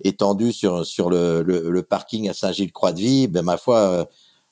étendu 0.00 0.52
sur 0.52 0.84
sur 0.86 1.10
le, 1.10 1.42
le, 1.42 1.82
parking 1.82 2.28
à 2.28 2.34
Saint-Gilles-Croix-de-Vie, 2.34 3.28
ben 3.28 3.42
ma 3.42 3.56
foi, 3.56 3.78
euh, 3.78 4.04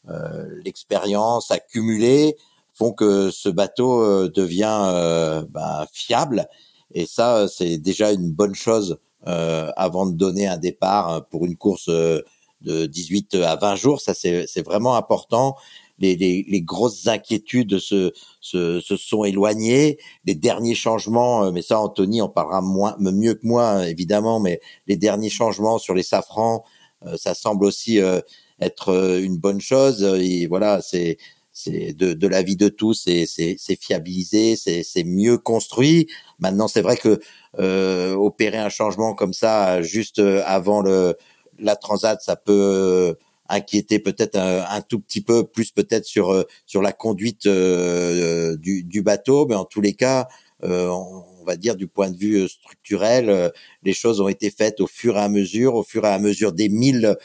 euh, 0.09 0.61
l'expérience 0.65 1.51
accumulée 1.51 2.37
font 2.73 2.93
que 2.93 3.31
ce 3.31 3.49
bateau 3.49 4.03
euh, 4.03 4.29
devient 4.29 5.45
ben, 5.51 5.87
fiable. 5.93 6.49
Et 6.95 7.07
ça, 7.07 7.49
c'est 7.49 7.79
déjà 7.79 8.13
une 8.13 8.31
bonne 8.31 8.55
chose 8.55 8.99
avant 9.25 10.07
de 10.07 10.17
donner 10.17 10.49
un 10.49 10.59
départ 10.59 11.27
pour 11.29 11.47
une 11.47 11.57
course 11.57 11.89
de 11.89 12.87
18 12.87 13.37
à 13.37 13.57
20 13.57 13.77
jours. 13.77 14.01
Ça, 14.01 14.15
c'est 14.15 14.63
vraiment 14.65 14.97
important 14.97 15.57
les, 16.03 16.17
les, 16.17 16.45
les, 16.49 16.61
grosses 16.63 17.07
inquiétudes 17.07 17.79
se, 17.79 18.13
se, 18.41 18.81
se, 18.81 18.97
sont 18.97 19.25
éloignées. 19.25 19.99
Les 20.25 20.35
derniers 20.35 20.75
changements, 20.75 21.45
euh, 21.45 21.53
mais 21.53 21.63
ça 21.63 21.81
Anthony 21.81 22.21
en 22.21 22.29
parlera 22.29 22.61
moins, 22.61 22.97
mieux 22.99 23.35
que 23.35 23.47
moi 23.47 23.89
évidemment, 23.89 24.41
mais 24.41 24.61
les 24.89 24.97
derniers 24.97 25.31
changements 25.31 25.79
sur 25.79 25.95
les 25.95 26.03
safrans, 26.03 26.65
euh, 27.07 27.17
ça 27.17 27.35
semble 27.35 27.65
aussi 27.65 28.01
euh, 28.01 28.21
être 28.61 29.19
une 29.23 29.39
bonne 29.39 29.61
chose. 29.61 30.03
Et 30.21 30.47
voilà, 30.47 30.83
c'est 30.83 31.19
c'est 31.55 31.93
de, 31.93 32.15
de 32.15 32.27
l'avis 32.29 32.57
de 32.57 32.69
tous, 32.69 32.95
c'est 33.05 33.27
c'est 33.27 33.81
fiabilisé, 33.81 34.57
c'est 34.57 34.83
c'est 34.83 35.05
mieux 35.05 35.39
construit. 35.39 36.09
Maintenant, 36.41 36.67
c'est 36.67 36.83
vrai 36.83 36.97
que 36.97 37.21
euh, 37.59 38.15
opérer 38.15 38.59
un 38.59 38.71
changement 38.71 39.15
comme 39.15 39.35
ça 39.35 39.83
juste 39.83 40.19
avant 40.19 40.81
le 40.81 41.17
la 41.59 41.77
transat, 41.77 42.21
ça 42.23 42.37
peut 42.37 43.17
inquiéter 43.49 43.99
peut-être 43.99 44.37
un, 44.37 44.81
tout 44.83 45.01
petit 45.01 45.21
peu 45.21 45.45
plus 45.45 45.71
peut-être 45.71 46.05
sur 46.05 46.33
euh, 46.33 46.45
sur 46.67 46.83
la 46.83 46.93
conduite 46.93 47.47
euh, 47.47 48.57
du, 48.57 48.83
du, 48.83 49.03
bateau, 49.03 49.47
mais 49.47 49.55
en 49.55 49.65
tous 49.65 49.81
les 49.81 49.95
cas, 49.95 50.29
euh, 50.65 50.89
on 50.89 51.45
va 51.45 51.57
dire 51.57 51.77
du 51.77 51.87
point 51.87 52.11
de 52.11 52.17
vue 52.17 52.49
structurel, 52.49 53.53
les 53.83 53.93
choses 53.93 54.21
ont 54.21 54.29
été 54.29 54.51
faites 54.51 54.81
au 54.81 54.87
fur 54.87 55.17
et 55.17 55.21
à 55.21 55.29
mesure, 55.29 55.75
au 55.75 55.83
fur 55.83 56.05
et 56.05 56.09
à 56.09 56.19
mesure 56.19 56.53
des 56.53 56.69
milles 56.69 57.17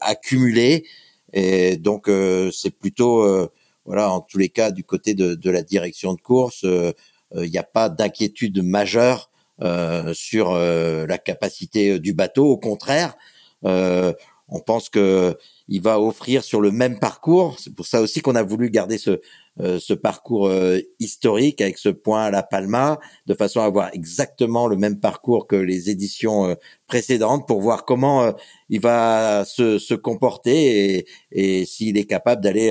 accumulés, 0.00 0.86
et 1.32 1.76
donc 1.76 2.10
c'est 2.52 2.70
plutôt 2.70 3.50
voilà 3.84 4.10
en 4.10 4.20
tous 4.20 4.38
les 4.38 4.48
cas 4.48 4.70
du 4.70 4.84
côté 4.84 5.14
de, 5.14 5.34
de 5.34 5.50
la 5.50 5.62
direction 5.62 6.14
de 6.14 6.20
course, 6.20 6.64
il 6.64 7.50
n'y 7.50 7.58
a 7.58 7.62
pas 7.62 7.90
d'inquiétude 7.90 8.62
majeure 8.64 9.30
sur 10.14 10.54
la 10.54 11.18
capacité 11.18 11.98
du 12.00 12.14
bateau, 12.14 12.46
au 12.46 12.56
contraire. 12.56 13.16
Euh, 13.64 14.12
on 14.50 14.60
pense 14.60 14.88
que 14.88 15.36
il 15.68 15.80
va 15.80 16.00
offrir 16.00 16.42
sur 16.42 16.60
le 16.60 16.72
même 16.72 16.98
parcours. 16.98 17.56
C'est 17.60 17.74
pour 17.74 17.86
ça 17.86 18.00
aussi 18.00 18.20
qu'on 18.20 18.34
a 18.34 18.42
voulu 18.42 18.70
garder 18.70 18.98
ce 18.98 19.20
euh, 19.60 19.78
parcours 20.02 20.48
euh, 20.48 20.78
historique 20.98 21.60
avec 21.60 21.78
ce 21.78 21.88
point 21.88 22.24
à 22.24 22.30
la 22.30 22.42
Palma, 22.42 22.98
de 23.26 23.34
façon 23.34 23.60
à 23.60 23.64
avoir 23.64 23.90
exactement 23.94 24.66
le 24.66 24.76
même 24.76 24.98
parcours 24.98 25.46
que 25.46 25.56
les 25.56 25.90
éditions 25.90 26.46
euh, 26.46 26.54
précédentes, 26.86 27.46
pour 27.46 27.60
voir 27.60 27.84
comment 27.84 28.34
il 28.68 28.80
va 28.80 29.44
se, 29.44 29.94
comporter 29.94 31.06
et, 31.30 31.64
s'il 31.66 31.98
est 31.98 32.04
capable 32.04 32.42
d'aller 32.42 32.70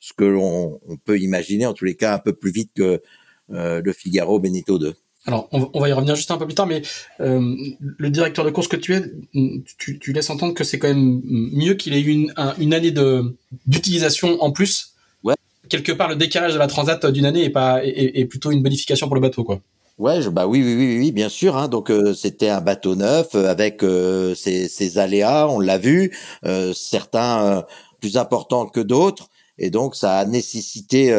ce 0.00 0.12
que 0.12 0.24
l'on 0.24 0.80
on 0.86 0.96
peut 0.96 1.18
imaginer, 1.18 1.66
en 1.66 1.72
tous 1.72 1.84
les 1.84 1.96
cas, 1.96 2.14
un 2.14 2.18
peu 2.18 2.34
plus 2.34 2.50
vite 2.50 2.72
que 2.74 3.00
le 3.48 3.92
Figaro 3.92 4.38
Benito 4.40 4.78
2. 4.78 4.94
Alors, 5.26 5.48
on, 5.52 5.80
va 5.80 5.88
y 5.88 5.92
revenir 5.92 6.16
juste 6.16 6.30
un 6.30 6.36
peu 6.36 6.44
plus 6.44 6.54
tard, 6.54 6.66
mais 6.66 6.82
euh, 7.20 7.56
le 7.78 8.10
directeur 8.10 8.44
de 8.44 8.50
course 8.50 8.68
que 8.68 8.76
tu 8.76 8.94
es, 8.94 9.02
tu, 9.78 9.98
tu 9.98 10.12
laisses 10.12 10.28
entendre 10.28 10.52
que 10.52 10.64
c'est 10.64 10.78
quand 10.78 10.88
même 10.88 11.22
mieux 11.24 11.74
qu'il 11.74 11.94
ait 11.94 12.00
eu 12.00 12.10
une, 12.10 12.34
une 12.58 12.74
année 12.74 12.90
de 12.90 13.34
d'utilisation 13.66 14.42
en 14.42 14.52
plus. 14.52 14.92
Ouais. 15.22 15.34
Quelque 15.70 15.92
part, 15.92 16.10
le 16.10 16.16
décalage 16.16 16.52
de 16.52 16.58
la 16.58 16.66
transat 16.66 17.06
d'une 17.06 17.24
année 17.24 17.42
est 17.42 17.50
pas 17.50 17.80
est, 17.82 18.26
plutôt 18.26 18.50
une 18.50 18.62
bonification 18.62 19.06
pour 19.06 19.14
le 19.14 19.22
bateau, 19.22 19.44
quoi. 19.44 19.60
Ouais, 19.96 20.20
je, 20.20 20.28
bah 20.28 20.46
oui, 20.46 20.60
oui, 20.62 20.74
oui, 20.74 20.98
oui, 20.98 21.12
bien 21.12 21.30
sûr. 21.30 21.56
Hein, 21.56 21.68
donc 21.68 21.90
euh, 21.90 22.12
c'était 22.12 22.48
un 22.50 22.60
bateau 22.60 22.94
neuf 22.94 23.28
euh, 23.34 23.48
avec 23.48 23.82
ses, 24.34 24.68
ses, 24.68 24.98
aléas, 24.98 25.48
on 25.48 25.58
l'a 25.58 25.78
vu, 25.78 26.14
certains 26.74 27.64
plus 27.98 28.18
importants 28.18 28.66
que 28.66 28.80
d'autres, 28.80 29.30
et 29.56 29.70
donc 29.70 29.94
ça 29.94 30.18
a 30.18 30.26
nécessité, 30.26 31.14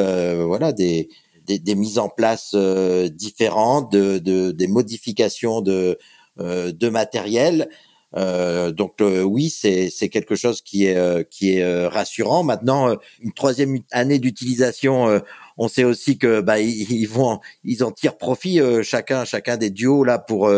voilà, 0.45 0.74
des 0.74 1.09
des, 1.45 1.59
des, 1.59 1.75
mises 1.75 1.99
en 1.99 2.09
place 2.09 2.51
euh, 2.55 3.09
différentes, 3.09 3.91
de, 3.91 4.17
de, 4.19 4.51
des 4.51 4.67
modifications 4.67 5.61
de, 5.61 5.97
euh, 6.39 6.71
de 6.71 6.89
matériel. 6.89 7.69
Euh, 8.17 8.71
donc 8.71 8.93
oui, 9.01 9.49
c'est 9.49 10.09
quelque 10.09 10.35
chose 10.35 10.61
qui 10.61 10.85
est 10.85 11.29
qui 11.29 11.57
est 11.57 11.87
rassurant. 11.87 12.43
Maintenant, 12.43 12.95
une 13.19 13.33
troisième 13.33 13.79
année 13.91 14.19
d'utilisation, 14.19 15.21
on 15.57 15.67
sait 15.67 15.83
aussi 15.83 16.17
que 16.17 16.39
bah 16.39 16.61
ils, 16.61 17.07
vont 17.07 17.41
ils 17.65 17.83
en 17.83 17.91
tirent 17.91 18.17
profit 18.17 18.61
chacun 18.83 19.25
chacun 19.25 19.57
des 19.57 19.69
duos 19.69 20.05
là 20.05 20.17
pour 20.17 20.49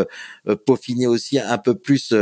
peaufiner 0.67 1.07
aussi 1.07 1.39
un 1.39 1.57
peu 1.57 1.73
plus 1.73 2.13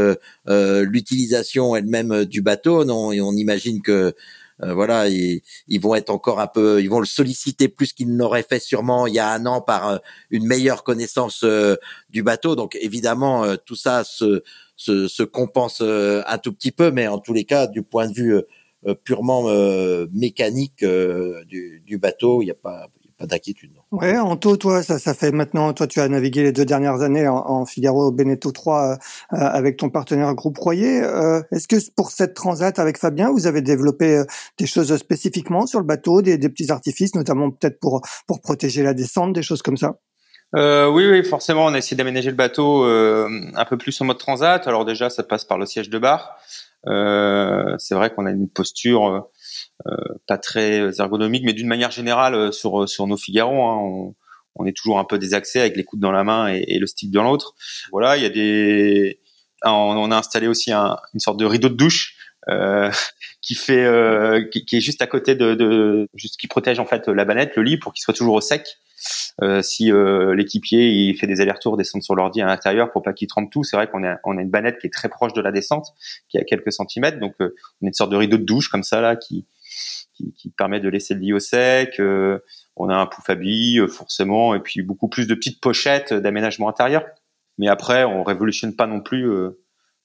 l'utilisation 0.48 1.76
elle-même 1.76 2.24
du 2.24 2.42
bateau. 2.42 2.86
Non, 2.86 3.12
et 3.12 3.20
on 3.20 3.34
imagine 3.34 3.82
que 3.82 4.16
euh, 4.64 4.74
voilà, 4.74 5.10
ils, 5.10 5.42
ils, 5.68 5.82
vont 5.82 5.96
être 5.96 6.10
encore 6.10 6.40
un 6.40 6.48
peu, 6.48 6.82
ils 6.82 6.90
vont 6.90 7.00
le 7.00 7.06
solliciter 7.06 7.68
plus 7.68 7.92
qu'ils 7.92 8.16
n'auraient 8.16 8.44
fait 8.44 8.60
sûrement 8.60 9.06
il 9.06 9.14
y 9.14 9.20
a 9.20 9.30
un 9.30 9.46
an 9.46 9.62
par 9.62 9.90
euh, 9.90 9.98
une 10.30 10.46
meilleure 10.46 10.84
connaissance 10.84 11.44
euh, 11.44 11.76
du 12.10 12.24
bateau. 12.24 12.56
Donc 12.56 12.78
évidemment, 12.80 13.44
tout 13.66 13.76
ça 13.76 14.04
se, 14.04 14.44
se, 14.78 15.08
se 15.08 15.24
compense 15.24 15.82
un 15.82 16.38
tout 16.38 16.54
petit 16.54 16.72
peu, 16.72 16.92
mais 16.92 17.08
en 17.08 17.20
tous 17.20 17.34
les 17.34 17.46
cas, 17.46 17.68
du 17.68 17.84
point 17.84 18.08
de 18.08 18.14
vue 18.14 18.42
purement 19.04 19.44
mécanique 20.14 20.86
du, 20.86 21.98
bateau, 21.98 22.42
il 22.42 22.46
n'y 22.46 22.52
a 22.52 22.56
pas, 22.56 22.88
pas 23.18 23.26
d'inquiétude. 23.26 23.72
Ouais, 23.92 24.18
Anto, 24.18 24.58
toi, 24.58 24.84
ça, 24.84 25.00
ça 25.00 25.14
fait 25.14 25.32
maintenant, 25.32 25.72
toi, 25.74 25.88
tu 25.88 26.00
as 26.02 26.08
navigué 26.08 26.44
les 26.44 26.52
deux 26.52 26.66
dernières 26.66 27.02
années 27.02 27.28
en, 27.28 27.66
Figaro 27.66 28.12
Beneteau 28.12 28.52
3 28.52 28.84
euh, 28.84 28.96
euh, 29.34 29.38
avec 29.38 29.78
ton 29.78 29.90
partenaire 29.90 30.34
Groupe 30.34 30.58
Royer. 30.58 31.02
Euh, 31.02 31.42
est-ce 31.52 31.68
que 31.68 31.78
pour 31.96 32.12
cette 32.12 32.34
transat 32.34 32.78
avec 32.78 32.98
Fabien, 32.98 33.32
vous 33.32 33.48
avez 33.48 33.62
développé 33.62 34.24
des 34.58 34.68
choses 34.68 34.96
spécifiquement 34.98 35.66
sur 35.66 35.80
le 35.80 35.86
bateau, 35.86 36.22
des, 36.22 36.38
des 36.38 36.50
petits 36.50 36.72
artifices, 36.72 37.16
notamment 37.16 37.52
peut-être 37.52 37.80
pour 37.80 38.02
pour 38.28 38.42
protéger 38.42 38.84
la 38.84 38.94
descente, 38.94 39.34
des 39.34 39.44
choses 39.44 39.62
comme 39.62 39.78
ça? 39.78 40.00
Euh, 40.56 40.88
oui, 40.90 41.08
oui, 41.10 41.24
forcément, 41.24 41.66
on 41.66 41.74
a 41.74 41.78
essayé 41.78 41.98
d'aménager 41.98 42.30
le 42.30 42.36
bateau 42.36 42.84
un 42.84 43.66
peu 43.66 43.78
plus 43.78 44.00
en 44.02 44.06
mode 44.06 44.18
transat. 44.18 44.68
Alors 44.68 44.86
déjà, 44.86 45.10
ça 45.10 45.24
passe 45.24 45.46
par 45.46 45.58
le 45.58 45.66
siège 45.66 45.90
de 45.90 46.00
bar. 46.00 46.38
c'est 46.86 47.96
vrai 47.96 48.14
qu'on 48.14 48.26
a 48.26 48.32
une 48.32 48.50
posture 48.50 49.08
euh, 49.08 49.20
pas 50.28 50.38
très 50.38 51.00
ergonomique, 51.00 51.44
mais 51.46 51.54
d'une 51.54 51.68
manière 51.68 51.92
générale 51.92 52.36
euh, 52.36 52.52
sur 52.52 52.88
sur 52.88 53.08
nos 53.08 53.18
Figaro, 53.18 53.64
hein, 53.64 53.78
on, 53.82 54.16
on, 54.56 54.66
est 54.66 54.76
toujours 54.76 55.00
un 55.00 55.04
peu 55.04 55.20
désaxé 55.20 55.60
avec 55.60 55.76
les 55.76 55.84
coudes 55.84 56.00
dans 56.00 56.12
la 56.12 56.24
main 56.24 56.54
et, 56.54 56.64
et 56.68 56.80
le 56.80 56.88
stick 56.88 57.12
dans 57.12 57.24
l'autre. 57.24 57.56
Voilà, 57.92 58.18
il 58.18 58.24
y 58.24 58.26
a 58.26 58.30
des 58.30 59.20
on, 59.64 60.12
a 60.12 60.18
installé 60.18 60.48
aussi 60.48 60.72
une 60.72 61.20
sorte 61.20 61.40
de 61.40 61.46
rideau 61.46 61.70
de 61.70 61.76
douche 61.76 62.16
euh, 62.50 62.92
qui 63.42 63.56
fait 63.56 63.86
euh, 63.86 64.44
qui, 64.50 64.76
est 64.76 64.82
juste 64.82 65.02
à 65.02 65.08
côté 65.08 65.36
de, 65.36 65.56
de, 65.56 66.08
juste 66.14 66.38
qui 66.40 66.48
protège 66.48 66.80
en 66.80 66.86
fait 66.86 67.08
la 67.08 67.26
banette, 67.26 67.56
le 67.56 67.64
lit 67.64 67.78
pour 67.78 67.94
qu'il 67.94 68.02
soit 68.02 68.14
toujours 68.14 68.36
au 68.36 68.42
sec. 68.42 68.78
Euh, 69.44 69.62
si 69.62 69.92
euh, 69.92 70.34
l'équipier 70.34 70.88
il 70.88 71.16
fait 71.16 71.28
des 71.28 71.42
allers-retours, 71.42 71.78
descendre 71.78 72.04
sur 72.04 72.16
l'ordi 72.16 72.42
à 72.42 72.46
l'intérieur 72.46 72.92
pour 72.92 73.04
pas 73.04 73.14
qu'il 73.14 73.28
trempe 73.28 73.52
tout, 73.52 73.64
c'est 73.64 73.76
vrai 73.76 73.88
qu'on 73.88 74.04
a 74.04 74.18
on 74.24 74.38
a 74.38 74.42
une 74.42 74.50
banette 74.50 74.80
qui 74.80 74.88
est 74.88 74.94
très 74.94 75.10
proche 75.10 75.34
de 75.34 75.42
la 75.42 75.52
descente, 75.52 75.88
qui 76.30 76.38
est 76.38 76.42
à 76.42 76.44
quelques 76.44 76.72
centimètres, 76.72 77.20
donc 77.20 77.34
on 77.40 77.46
a 77.46 77.50
une 77.82 77.94
sorte 77.94 78.12
de 78.12 78.16
rideau 78.16 78.38
de 78.38 78.44
douche 78.44 78.70
comme 78.70 78.84
ça 78.84 79.02
là 79.02 79.16
qui 79.16 79.46
qui, 80.16 80.50
permet 80.58 80.80
de 80.80 80.90
laisser 80.90 81.14
le 81.14 81.20
lit 81.20 81.34
au 81.34 81.40
sec. 81.40 82.02
on 82.76 82.90
a 82.90 82.96
un 82.96 83.06
pouf 83.06 83.30
à 83.30 83.36
billes 83.36 83.88
forcément, 83.88 84.56
et 84.56 84.60
puis 84.60 84.82
beaucoup 84.82 85.10
plus 85.10 85.28
de 85.28 85.36
petites 85.36 85.62
pochettes 85.62 86.14
d'aménagement 86.14 86.70
intérieur. 86.70 87.06
Mais 87.58 87.68
après, 87.68 88.04
on 88.04 88.24
révolutionne 88.24 88.76
pas 88.76 88.88
non 88.88 89.02
plus 89.02 89.54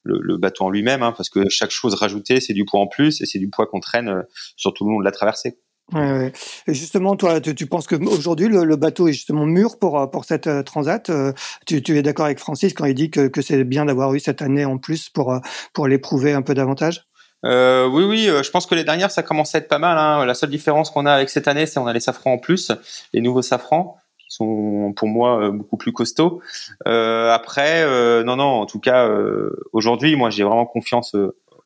le, 0.05 0.37
bateau 0.37 0.65
en 0.65 0.71
lui-même, 0.71 1.03
hein, 1.03 1.13
parce 1.17 1.29
que 1.29 1.49
chaque 1.49 1.71
chose 1.71 1.95
rajoutée, 1.95 2.41
c'est 2.41 2.53
du 2.53 2.65
poids 2.65 2.81
en 2.81 2.87
plus 2.87 3.21
et 3.21 3.27
c'est 3.27 3.39
du 3.39 3.49
poids 3.49 3.67
qu'on 3.67 3.81
traîne 3.81 4.09
euh, 4.09 4.23
sur 4.57 4.73
tout 4.73 4.85
le 4.85 4.93
long 4.93 5.01
de 5.01 5.05
la 5.05 5.13
traversée. 5.13 5.59
Et 5.93 6.33
justement, 6.69 7.17
toi, 7.17 7.41
tu, 7.41 7.67
penses 7.67 7.89
que 7.89 7.97
aujourd'hui 7.97 8.47
le, 8.47 8.77
bateau 8.77 9.09
est 9.09 9.13
justement 9.13 9.45
mûr 9.45 9.77
pour 9.77 9.99
euh, 9.99 10.07
pour 10.07 10.25
cette 10.25 10.47
euh, 10.47 10.63
transat. 10.63 11.11
tu, 11.67 11.83
tu, 11.83 11.99
es 11.99 12.03
d'accord 12.03 12.27
avec 12.27 12.39
Francis 12.39 12.75
quand 12.75 12.85
il 12.85 12.95
dit 12.95 13.11
que, 13.11 13.27
que 13.27 13.43
c'est 13.43 13.65
bien 13.65 13.87
d'avoir 13.87 14.15
eu 14.15 14.21
cette 14.21 14.41
année 14.41 14.65
en 14.65 14.79
plus 14.79 15.09
pour 15.09 15.37
pour 15.73 15.89
l'éprouver 15.89 16.33
un 16.33 16.43
peu 16.43 16.55
davantage? 16.55 17.10
Euh, 17.45 17.87
oui, 17.87 18.05
oui, 18.05 18.27
je 18.27 18.51
pense 18.51 18.67
que 18.67 18.75
les 18.75 18.85
dernières, 18.85 19.11
ça 19.11 19.23
commence 19.23 19.55
à 19.55 19.59
être 19.59 19.69
pas 19.69 19.79
mal. 19.79 19.97
Hein. 19.99 20.25
La 20.27 20.35
seule 20.35 20.51
différence 20.51 20.91
qu'on 20.91 21.07
a 21.07 21.13
avec 21.13 21.31
cette 21.31 21.49
année, 21.49 21.67
c'est 21.67 21.79
on 21.81 21.87
a 21.87 21.93
les 21.93 22.01
safrans 22.01 22.35
en 22.35 22.39
plus, 22.39 22.73
les 23.13 23.21
nouveaux 23.21 23.43
safrans 23.43 23.97
sont 24.31 24.93
pour 24.97 25.09
moi 25.09 25.43
euh, 25.43 25.51
beaucoup 25.51 25.77
plus 25.77 25.93
costauds. 25.93 26.41
Euh, 26.87 27.31
après, 27.31 27.83
euh, 27.83 28.23
non, 28.23 28.37
non, 28.37 28.45
en 28.45 28.67
tout 28.67 28.81
cas, 28.81 29.11
aujourd'hui, 29.73 30.17
moi, 30.17 30.31
j'ai 30.31 30.45
vraiment 30.45 30.67
confiance 30.67 31.15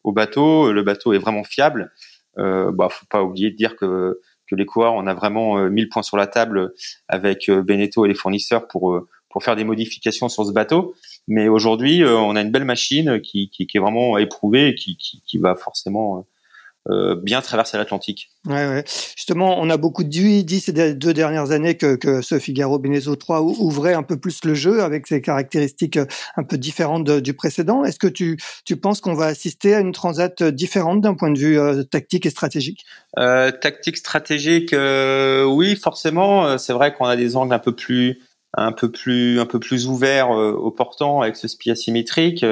au 0.03 0.13
bateau. 0.13 0.73
Le 0.73 0.83
bateau 0.83 1.13
est 1.13 1.19
vraiment 1.19 1.45
fiable. 1.45 1.93
Euh, 2.39 2.73
bah, 2.73 2.89
faut 2.91 3.07
pas 3.07 3.23
oublier 3.23 3.51
de 3.51 3.57
dire 3.57 3.77
que 3.77 4.21
que 4.47 4.57
les 4.57 4.67
coureurs, 4.67 4.93
on 4.93 5.07
a 5.07 5.15
vraiment 5.15 5.57
1000 5.57 5.89
points 5.89 6.03
sur 6.03 6.19
la 6.19 6.27
table 6.27 6.75
avec 7.09 7.51
Beneteau 7.51 8.05
et 8.05 8.09
les 8.09 8.15
fournisseurs 8.15 8.69
pour 8.69 9.01
pour 9.35 9.45
faire 9.45 9.57
des 9.57 9.65
modifications 9.65 10.31
sur 10.31 10.47
ce 10.47 10.53
bateau. 10.53 10.95
Mais 11.27 11.49
aujourd'hui, 11.49 12.05
on 12.05 12.37
a 12.37 12.41
une 12.41 12.53
belle 12.53 12.65
machine 12.65 13.21
qui, 13.21 13.51
qui, 13.51 13.67
qui 13.67 13.77
est 13.77 13.81
vraiment 13.81 14.17
éprouvée 14.17 14.69
et 14.69 14.75
qui, 14.77 15.39
va 15.39 15.57
forcément 15.57 16.25
euh, 16.91 17.17
bien 17.17 17.41
traverser 17.41 17.79
l'Atlantique. 17.79 18.29
Ouais, 18.47 18.69
ouais. 18.69 18.85
Justement, 19.17 19.59
on 19.59 19.71
a 19.71 19.79
beaucoup 19.79 20.05
dit, 20.05 20.45
dit 20.45 20.61
ces 20.61 20.95
deux 20.95 21.15
dernières 21.15 21.51
années 21.51 21.79
que, 21.79 21.97
que 21.97 22.21
ce 22.21 22.39
Figaro 22.39 22.79
Benezo 22.79 23.17
3 23.17 23.41
ouvrait 23.41 23.95
un 23.95 24.03
peu 24.03 24.19
plus 24.19 24.45
le 24.45 24.53
jeu 24.53 24.83
avec 24.83 25.07
ses 25.07 25.23
caractéristiques 25.23 25.97
euh, 25.97 26.05
un 26.37 26.43
peu 26.43 26.59
différentes 26.59 27.11
du 27.11 27.33
précédent. 27.33 27.85
Est-ce 27.85 27.99
que 27.99 28.07
tu, 28.07 28.37
tu 28.67 28.77
penses 28.77 29.01
qu'on 29.01 29.15
va 29.15 29.25
assister 29.27 29.75
à 29.75 29.81
une 29.81 29.93
transat 29.93 30.43
différente 30.43 31.01
d'un 31.01 31.15
point 31.15 31.31
de 31.31 31.39
vue 31.39 31.59
euh, 31.59 31.85
tactique 31.85 32.27
et 32.27 32.31
stratégique? 32.31 32.85
Euh, 33.19 33.51
Tactique, 33.51 33.97
stratégique, 33.97 34.75
oui, 34.75 35.77
forcément. 35.77 36.59
C'est 36.59 36.75
vrai 36.75 36.93
qu'on 36.93 37.07
a 37.07 37.17
des 37.17 37.37
angles 37.37 37.55
un 37.55 37.59
peu 37.59 37.75
plus 37.75 38.21
un 38.57 38.73
peu 38.73 38.91
plus 38.91 39.41
un 39.41 39.47
peu 39.47 39.59
plus 39.59 39.87
ouverts 39.87 40.31
au 40.31 40.71
portant 40.71 41.23
avec 41.23 41.37
ce 41.37 41.49
spi 41.49 41.71
asymétrique, 41.71 42.45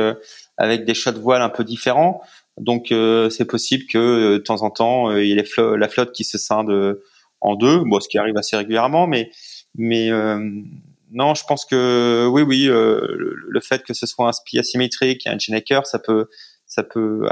avec 0.56 0.84
des 0.84 0.94
choix 0.94 1.12
de 1.12 1.18
voile 1.18 1.42
un 1.42 1.48
peu 1.48 1.64
différents. 1.64 2.22
Donc 2.58 2.92
euh, 2.92 3.30
c'est 3.30 3.46
possible 3.46 3.84
que 3.86 3.98
euh, 3.98 4.32
de 4.34 4.38
temps 4.38 4.62
en 4.62 4.70
temps 4.70 5.10
euh, 5.10 5.24
il 5.24 5.28
y 5.28 5.32
ait 5.32 5.44
la 5.56 5.88
flotte 5.88 6.12
qui 6.12 6.24
se 6.24 6.38
scinde 6.38 6.98
en 7.40 7.56
deux, 7.56 7.78
bon, 7.78 7.98
ce 8.00 8.08
qui 8.08 8.18
arrive 8.18 8.36
assez 8.36 8.56
régulièrement, 8.56 9.06
mais 9.06 9.30
mais 9.74 10.10
non, 11.14 11.34
je 11.34 11.44
pense 11.44 11.64
que 11.64 12.26
oui, 12.30 12.42
oui, 12.42 12.64
le, 12.66 13.60
fait 13.60 13.82
que 13.82 13.94
ce 13.94 14.06
soit 14.06 14.28
un 14.28 14.32
SPI 14.32 14.58
asymétrique 14.58 15.26
et 15.26 15.30
un 15.30 15.38
Genecker, 15.38 15.86
ça 15.86 15.98
peut 15.98 16.28
ça 16.66 16.82
peut 16.82 17.26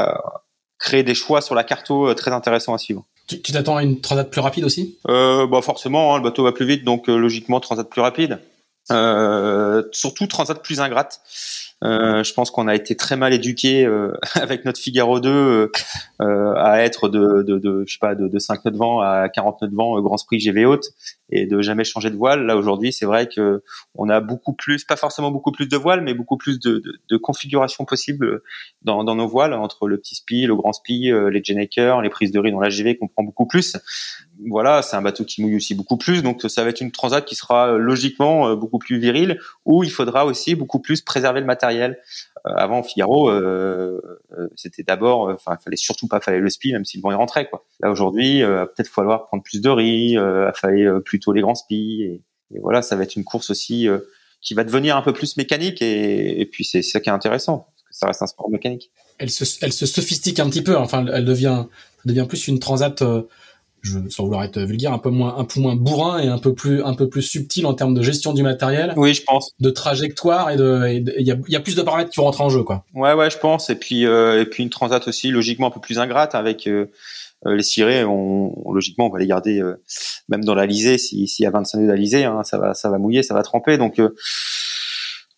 créer 0.79 1.03
des 1.03 1.15
choix 1.15 1.43
sur 1.43 1.55
la 1.55 1.65
carto 1.65 2.13
très 2.15 2.33
intéressants 2.33 2.75
à 2.75 2.79
suivre. 2.79 3.05
Tu 3.27 3.53
t'attends 3.53 3.77
à 3.77 3.83
une 3.83 4.01
transat 4.01 4.29
plus 4.29 4.41
rapide 4.41 4.65
aussi? 4.65 4.99
Euh, 5.09 5.47
bah 5.47 5.63
forcément, 5.63 6.15
hein, 6.15 6.19
le 6.19 6.25
bateau 6.25 6.43
va 6.43 6.53
plus 6.53 6.67
vite, 6.67 6.83
donc 6.83 7.07
logiquement 7.07 7.61
transat 7.61 7.89
plus 7.89 8.01
rapide. 8.01 8.41
Euh, 8.91 9.83
surtout 9.93 10.27
transat 10.27 10.63
plus 10.63 10.81
ingrate. 10.81 11.21
Euh, 11.83 12.23
je 12.23 12.35
pense 12.35 12.51
qu'on 12.51 12.69
a 12.69 12.75
été 12.75 12.95
très 12.95 13.17
mal 13.17 13.33
éduqué 13.33 13.87
euh, 13.87 14.13
avec 14.35 14.65
notre 14.65 14.79
Figaro 14.79 15.19
2 15.19 15.31
euh, 15.31 15.73
euh, 16.21 16.55
à 16.57 16.83
être 16.83 17.09
de, 17.09 17.43
de, 17.43 17.59
de, 17.59 17.85
je 17.87 17.93
sais 17.95 17.99
pas 17.99 18.15
de, 18.15 18.29
de 18.29 18.39
5 18.39 18.65
nœuds 18.67 18.71
de 18.71 18.77
vent 18.77 19.01
à 19.01 19.29
40 19.31 19.63
nœuds 19.63 19.69
de 19.69 19.75
vent 19.75 20.01
Grand 20.01 20.17
Prix 20.27 20.41
GV 20.41 20.67
haute 20.67 20.89
et 21.31 21.47
de 21.47 21.63
jamais 21.63 21.85
changer 21.85 22.11
de 22.11 22.17
voile. 22.17 22.45
Là 22.45 22.57
aujourd'hui, 22.57 22.93
c'est 22.93 23.07
vrai 23.07 23.29
que 23.29 23.63
on 23.95 24.11
a 24.11 24.21
beaucoup 24.21 24.53
plus, 24.53 24.85
pas 24.85 24.97
forcément 24.97 25.31
beaucoup 25.31 25.53
plus 25.53 25.69
de 25.69 25.77
voiles, 25.77 26.03
mais 26.03 26.13
beaucoup 26.13 26.37
plus 26.37 26.61
de, 26.61 26.79
de, 26.79 27.01
de 27.09 27.17
configurations 27.17 27.85
possibles 27.85 28.43
dans, 28.83 29.05
dans, 29.05 29.15
nos 29.15 29.29
voiles 29.29 29.55
entre 29.55 29.89
le 29.89 29.97
petit 29.97 30.17
spi, 30.17 30.47
le 30.47 30.57
grand 30.57 30.73
spi, 30.73 31.11
les 31.31 31.43
Genakers, 31.43 32.03
les 32.03 32.11
prises 32.11 32.33
de 32.33 32.39
riz 32.39 32.51
dans 32.51 32.61
la 32.61 32.69
GV 32.69 32.99
qu'on 32.99 33.09
prend 33.09 33.23
beaucoup 33.23 33.47
plus. 33.47 33.77
Voilà, 34.49 34.83
c'est 34.83 34.97
un 34.97 35.03
bateau 35.03 35.25
qui 35.25 35.43
mouille 35.43 35.57
aussi 35.57 35.75
beaucoup 35.75 35.97
plus, 35.97 36.23
donc 36.23 36.43
ça 36.49 36.65
va 36.65 36.71
être 36.71 36.81
une 36.81 36.93
transat 36.93 37.25
qui 37.25 37.35
sera 37.35 37.73
logiquement 37.73 38.55
beaucoup 38.57 38.79
plus 38.79 38.99
virile, 38.99 39.39
où 39.65 39.85
il 39.85 39.91
faudra 39.91 40.25
aussi 40.25 40.55
beaucoup 40.55 40.81
plus 40.81 41.03
préserver 41.03 41.41
le 41.41 41.47
matériel 41.47 41.70
euh, 41.79 41.91
avant 42.45 42.83
Figaro, 42.83 43.31
euh, 43.31 44.01
euh, 44.33 44.49
c'était 44.57 44.83
d'abord, 44.83 45.29
enfin, 45.29 45.57
fallait 45.63 45.77
surtout 45.77 46.09
pas 46.09 46.21
faire 46.21 46.39
le 46.39 46.51
spi, 46.51 46.73
même 46.73 46.85
si 46.85 46.97
le 46.97 47.03
vent 47.03 47.13
y 47.13 47.15
rentrait. 47.15 47.49
Quoi. 47.49 47.65
Là 47.81 47.91
aujourd'hui, 47.91 48.43
peut-être 48.43 48.89
falloir 48.89 49.27
prendre 49.27 49.43
plus 49.43 49.61
de 49.61 49.69
riz, 49.69 50.13
il 50.13 50.53
fallait 50.55 50.89
plutôt 51.05 51.33
les 51.33 51.41
grands 51.41 51.55
spi, 51.55 52.03
et, 52.03 52.23
voilà, 52.61 52.83
ça 52.83 52.97
va 52.97 53.05
être 53.05 53.17
une 53.17 53.25
course 53.25 53.51
aussi 53.51 53.89
qui 54.41 54.55
va 54.55 54.65
devenir 54.65 54.97
un 54.97 55.03
peu 55.03 55.13
plus 55.13 55.37
mécanique, 55.37 55.83
et, 55.83 56.49
puis 56.51 56.65
c'est 56.65 56.83
ça 56.83 57.01
qui 57.01 57.09
est 57.09 57.13
intéressant, 57.13 57.69
parce 57.75 57.83
que 57.83 57.95
ça 57.95 58.07
reste 58.07 58.23
un 58.23 58.27
sport 58.27 58.51
mécanique. 58.51 58.91
Elle 59.19 59.31
se, 59.31 59.45
elle 59.63 59.73
se 59.73 59.87
sophistique 59.87 60.41
un 60.41 60.49
petit 60.49 60.63
peu, 60.63 60.77
enfin, 60.77 61.07
elle 61.07 61.25
devient, 61.25 61.65
devient 62.05 62.27
plus 62.29 62.49
une 62.49 62.59
transat 62.59 63.03
je, 63.83 63.99
sans 64.09 64.25
vouloir 64.25 64.45
être 64.45 64.61
vulgaire, 64.61 64.93
un 64.93 64.99
peu 64.99 65.11
moins, 65.11 65.37
un 65.39 65.45
peu 65.45 65.61
moins 65.61 65.77
bourrin 65.77 66.19
et 66.19 66.29
un 66.29 66.39
peu 66.39 66.55
plus, 66.55 66.83
un 66.83 66.95
peu 66.95 67.09
plus 67.09 67.23
subtil 67.23 67.67
en 67.67 67.75
termes 67.75 67.95
de 67.95 68.03
gestion 68.03 68.33
du 68.33 68.43
matériel. 68.43 68.93
Oui, 68.97 69.15
je 69.15 69.23
pense. 69.23 69.53
De 69.61 69.71
trajectoire 69.71 70.51
et 70.51 70.57
de, 70.57 70.87
il 71.19 71.27
y 71.27 71.33
a, 71.33 71.37
y 71.49 71.57
a, 71.57 71.61
plus 71.61 71.77
de 71.77 71.83
paramètres 71.83 72.11
qui 72.11 72.21
rentrent 72.21 72.41
en 72.41 72.51
jeu, 72.51 72.63
quoi. 72.63 72.85
Ouais, 72.95 73.15
ouais, 73.15 73.31
je 73.31 73.39
pense. 73.39 73.71
Et 73.71 73.75
puis, 73.75 74.07
euh, 74.07 74.41
et 74.41 74.47
puis 74.47 74.63
une 74.63 74.71
transat 74.71 75.07
aussi, 75.09 75.31
logiquement 75.31 75.69
un 75.69 75.71
peu 75.71 75.81
plus 75.81 75.99
ingrate 75.99 76.35
avec 76.35 76.67
euh, 76.67 76.87
euh 77.47 77.57
les 77.57 77.63
cirés. 77.63 78.05
On, 78.05 78.73
logiquement, 78.73 79.07
on 79.07 79.11
va 79.11 79.19
les 79.19 79.27
garder 79.27 79.61
euh, 79.61 79.81
même 80.29 80.45
dans 80.45 80.55
la 80.55 80.67
lisée. 80.67 80.99
S'il 80.99 81.27
y 81.39 81.47
a 81.47 81.51
25 81.51 81.79
nœuds 81.79 81.87
d'alizé, 81.89 82.25
hein, 82.25 82.43
ça 82.45 82.59
va, 82.59 82.75
ça 82.75 82.91
va 82.91 82.99
mouiller, 82.99 83.23
ça 83.23 83.35
va 83.35 83.43
tremper. 83.43 83.79
Donc 83.79 83.99
euh, 83.99 84.15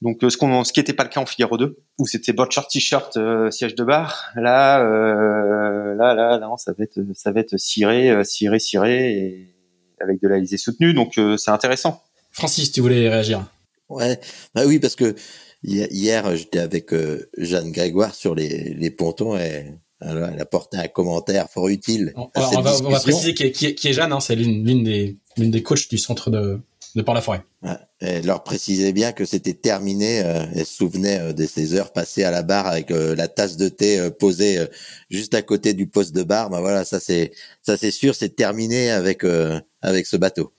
donc 0.03 0.23
euh, 0.25 0.31
ce 0.31 0.37
qu'on 0.37 0.65
ce 0.65 0.73
qui 0.73 0.81
n'était 0.81 0.93
pas 0.93 1.05
le 1.05 1.09
cas 1.09 1.21
en 1.21 1.27
Figaro 1.27 1.57
2 1.57 1.79
où 1.99 2.07
c'était 2.07 2.33
board 2.33 2.51
t-shirt 2.69 3.17
euh, 3.17 3.51
siège 3.51 3.75
de 3.77 3.85
bar 3.85 4.31
là 4.35 4.85
euh, 4.85 5.95
là 5.95 6.15
là 6.15 6.39
non 6.39 6.57
ça 6.57 6.73
va 6.77 6.85
être 6.85 7.01
ça 7.15 7.31
va 7.31 7.41
être 7.41 7.57
ciré 7.57 8.13
ciré 8.25 8.59
ciré 8.59 9.13
et 9.13 9.55
avec 10.01 10.21
de 10.21 10.29
l'Alizé 10.29 10.57
soutenue 10.57 10.93
donc 10.93 11.19
c'est 11.39 11.51
intéressant. 11.51 12.03
Francis, 12.33 12.73
tu 12.73 12.81
voulais 12.81 13.09
réagir 13.09 13.47
Ouais, 13.89 14.19
bah 14.55 14.63
oui 14.67 14.81
parce 14.81 14.97
que 14.97 15.15
hier 15.63 16.35
j'étais 16.35 16.59
avec 16.59 16.93
Jeanne 17.37 17.71
Grégoire 17.71 18.15
sur 18.15 18.35
les, 18.35 18.75
les 18.75 18.91
pontons 18.91 19.37
et 19.39 19.67
elle 20.01 20.41
a 20.41 20.47
porté 20.47 20.79
un 20.79 20.89
commentaire 20.89 21.49
fort 21.49 21.69
utile. 21.69 22.13
on, 22.17 22.29
va, 22.35 22.77
on, 22.85 22.91
va, 22.91 22.99
préciser 22.99 23.35
qui 23.35 23.45
est, 23.45 23.53
qui 23.53 23.89
est, 23.89 23.93
Jeanne, 23.93 24.13
hein, 24.13 24.19
c'est 24.19 24.35
l'une 24.35 24.83
des, 24.83 25.19
l'une 25.37 25.51
des 25.53 25.63
coachs 25.63 25.89
du 25.89 25.99
centre 25.99 26.31
de, 26.31 26.61
de 26.95 27.03
Port-la-Forêt. 27.03 27.43
elle 28.01 28.27
leur 28.27 28.43
précisait 28.43 28.93
bien 28.93 29.13
que 29.13 29.25
c'était 29.25 29.55
terminé. 29.55 30.21
Euh, 30.21 30.45
elle 30.55 30.67
se 30.67 30.77
souvenait 30.77 31.21
euh, 31.21 31.33
de 31.33 31.47
ces 31.47 31.75
heures 31.75 31.93
passées 31.93 32.25
à 32.25 32.31
la 32.31 32.43
barre 32.43 32.67
avec 32.67 32.91
euh, 32.91 33.15
la 33.15 33.29
tasse 33.29 33.57
de 33.57 33.69
thé 33.69 34.11
posée 34.19 34.59
juste 35.11 35.35
à 35.35 35.43
côté 35.43 35.73
du 35.75 35.87
poste 35.87 36.15
de 36.15 36.23
bar. 36.23 36.51
Ben 36.51 36.61
voilà, 36.61 36.85
ça 36.85 37.01
c'est 37.01 37.33
ça 37.63 37.77
c'est 37.77 37.91
sûr, 37.91 38.15
c'est 38.15 38.37
terminé 38.37 38.91
avec 38.91 39.25
avec 39.81 40.07
ce 40.07 40.17
bateau. 40.17 40.53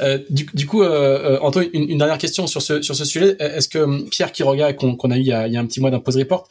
du, 0.30 0.66
coup, 0.66 0.84
Antoine, 0.84 1.68
une, 1.72 1.98
dernière 1.98 2.18
question 2.18 2.46
sur 2.46 2.62
ce 2.62 2.82
sur 2.82 2.96
ce 2.96 3.04
sujet. 3.04 3.36
Est-ce 3.38 3.68
que 3.68 4.08
Pierre 4.08 4.32
Quiroga, 4.32 4.72
qu'on 4.72 5.10
a 5.10 5.16
eu 5.16 5.20
il 5.20 5.26
y 5.26 5.32
a, 5.32 5.46
il 5.46 5.52
y 5.52 5.56
a, 5.56 5.60
un 5.60 5.66
petit 5.66 5.80
mois 5.80 5.90
d'un 5.90 6.00
pose 6.00 6.16
report, 6.16 6.48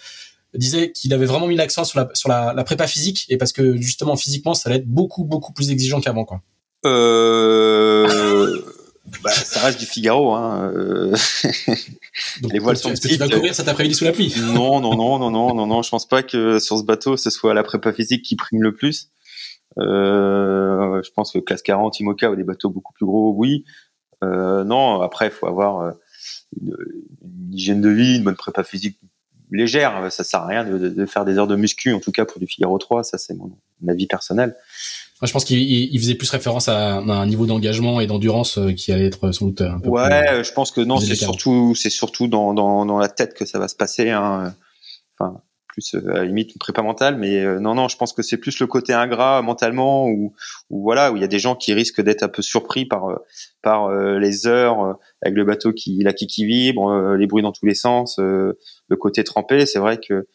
disait 0.53 0.91
qu'il 0.91 1.13
avait 1.13 1.25
vraiment 1.25 1.47
mis 1.47 1.55
l'accent 1.55 1.83
sur 1.83 1.99
la 1.99 2.09
sur 2.13 2.29
la, 2.29 2.53
la 2.53 2.63
prépa 2.63 2.87
physique 2.87 3.25
et 3.29 3.37
parce 3.37 3.51
que 3.51 3.77
justement 3.77 4.15
physiquement, 4.15 4.53
ça 4.53 4.69
allait 4.69 4.79
être 4.79 4.87
beaucoup 4.87 5.23
beaucoup 5.25 5.53
plus 5.53 5.71
exigeant 5.71 5.99
qu'avant, 5.99 6.25
quoi? 6.25 6.41
Euh, 6.85 8.61
bah, 9.23 9.31
ça 9.31 9.61
reste 9.61 9.79
du 9.79 9.85
Figaro. 9.85 10.33
Hein. 10.33 10.71
Euh. 10.75 11.15
les 12.51 12.59
voiles 12.59 12.77
sont 12.77 12.89
petites. 12.91 13.11
Tu 13.11 13.17
vas 13.17 13.29
courir 13.29 13.55
cet 13.55 13.67
après-midi 13.67 13.95
sous 13.95 14.05
la 14.05 14.11
pluie 14.11 14.33
Non, 14.53 14.81
non, 14.81 14.95
non, 14.95 15.19
non, 15.19 15.31
non, 15.31 15.55
non, 15.55 15.67
non. 15.67 15.81
Je 15.81 15.89
pense 15.89 16.07
pas 16.07 16.23
que 16.23 16.59
sur 16.59 16.77
ce 16.77 16.83
bateau, 16.83 17.17
ce 17.17 17.29
soit 17.29 17.53
la 17.53 17.63
prépa 17.63 17.93
physique 17.93 18.23
qui 18.23 18.35
prime 18.35 18.61
le 18.61 18.73
plus. 18.73 19.09
Euh, 19.79 21.01
je 21.03 21.11
pense 21.11 21.31
que 21.31 21.39
classe 21.39 21.63
40, 21.63 21.99
Imoca 21.99 22.29
ou 22.29 22.35
des 22.35 22.43
bateaux 22.43 22.69
beaucoup 22.69 22.93
plus 22.93 23.05
gros, 23.05 23.33
oui. 23.35 23.65
Euh, 24.23 24.63
non, 24.63 25.01
après, 25.01 25.27
il 25.27 25.31
faut 25.31 25.47
avoir 25.47 25.81
euh, 25.81 25.91
une, 26.61 26.75
une, 27.23 27.53
hygiène 27.53 27.81
de 27.81 27.89
vie, 27.89 28.17
une 28.17 28.23
bonne 28.23 28.35
prépa 28.35 28.63
physique 28.63 28.99
légère. 29.51 30.11
Ça 30.11 30.23
sert 30.23 30.41
à 30.41 30.47
rien 30.47 30.63
de, 30.63 30.77
de, 30.77 30.89
de, 30.89 31.05
faire 31.05 31.25
des 31.25 31.37
heures 31.37 31.47
de 31.47 31.55
muscu, 31.55 31.93
en 31.93 31.99
tout 31.99 32.11
cas 32.11 32.25
pour 32.25 32.39
du 32.39 32.47
Figaro 32.47 32.77
3. 32.77 33.03
Ça, 33.03 33.17
c'est 33.17 33.33
mon, 33.33 33.57
mon 33.81 33.91
avis 33.91 34.07
personnel. 34.07 34.55
Je 35.27 35.33
pense 35.33 35.45
qu'il 35.45 35.99
faisait 35.99 36.15
plus 36.15 36.29
référence 36.29 36.67
à, 36.67 36.97
un 36.97 37.25
niveau 37.25 37.45
d'engagement 37.45 37.99
et 37.99 38.07
d'endurance 38.07 38.59
qui 38.77 38.91
allait 38.91 39.07
être 39.07 39.31
sans 39.31 39.47
doute 39.47 39.61
un 39.61 39.79
peu 39.79 39.89
Ouais, 39.89 40.43
je 40.43 40.51
pense 40.53 40.71
que 40.71 40.81
non, 40.81 40.97
c'est 40.97 41.15
surtout, 41.15 41.75
c'est 41.75 41.89
surtout 41.89 42.27
dans, 42.27 42.53
dans, 42.53 42.85
dans 42.85 42.99
la 42.99 43.09
tête 43.09 43.33
que 43.33 43.45
ça 43.45 43.59
va 43.59 43.67
se 43.67 43.75
passer. 43.75 44.09
Hein. 44.09 44.53
Enfin, 45.19 45.41
plus 45.73 45.95
euh, 45.95 46.09
à 46.09 46.13
la 46.19 46.25
limite 46.25 46.53
une 46.53 46.59
prépa 46.59 46.81
mentale, 46.81 47.17
mais 47.17 47.43
euh, 47.43 47.59
non, 47.59 47.75
non, 47.75 47.87
je 47.87 47.97
pense 47.97 48.13
que 48.13 48.21
c'est 48.21 48.37
plus 48.37 48.59
le 48.59 48.67
côté 48.67 48.93
ingrat 48.93 49.41
mentalement 49.41 50.07
où, 50.07 50.33
voilà, 50.69 51.11
où 51.11 51.17
il 51.17 51.21
y 51.21 51.25
a 51.25 51.27
des 51.27 51.39
gens 51.39 51.55
qui 51.55 51.73
risquent 51.73 52.01
d'être 52.01 52.23
un 52.23 52.29
peu 52.29 52.41
surpris 52.41 52.85
par 52.85 53.09
euh, 53.09 53.17
par 53.61 53.89
les 54.19 54.45
heures 54.45 54.97
avec 55.21 55.37
le 55.37 55.45
bateau 55.45 55.71
qui 55.71 55.99
la 56.03 56.13
qui, 56.13 56.27
qui 56.27 56.45
vibre, 56.45 57.15
les 57.15 57.27
bruits 57.27 57.43
dans 57.43 57.53
tous 57.53 57.65
les 57.65 57.75
sens, 57.75 58.17
le 58.19 58.57
côté 58.99 59.23
trempé. 59.23 59.65
C'est 59.65 59.79
vrai 59.79 59.99
que 60.05 60.27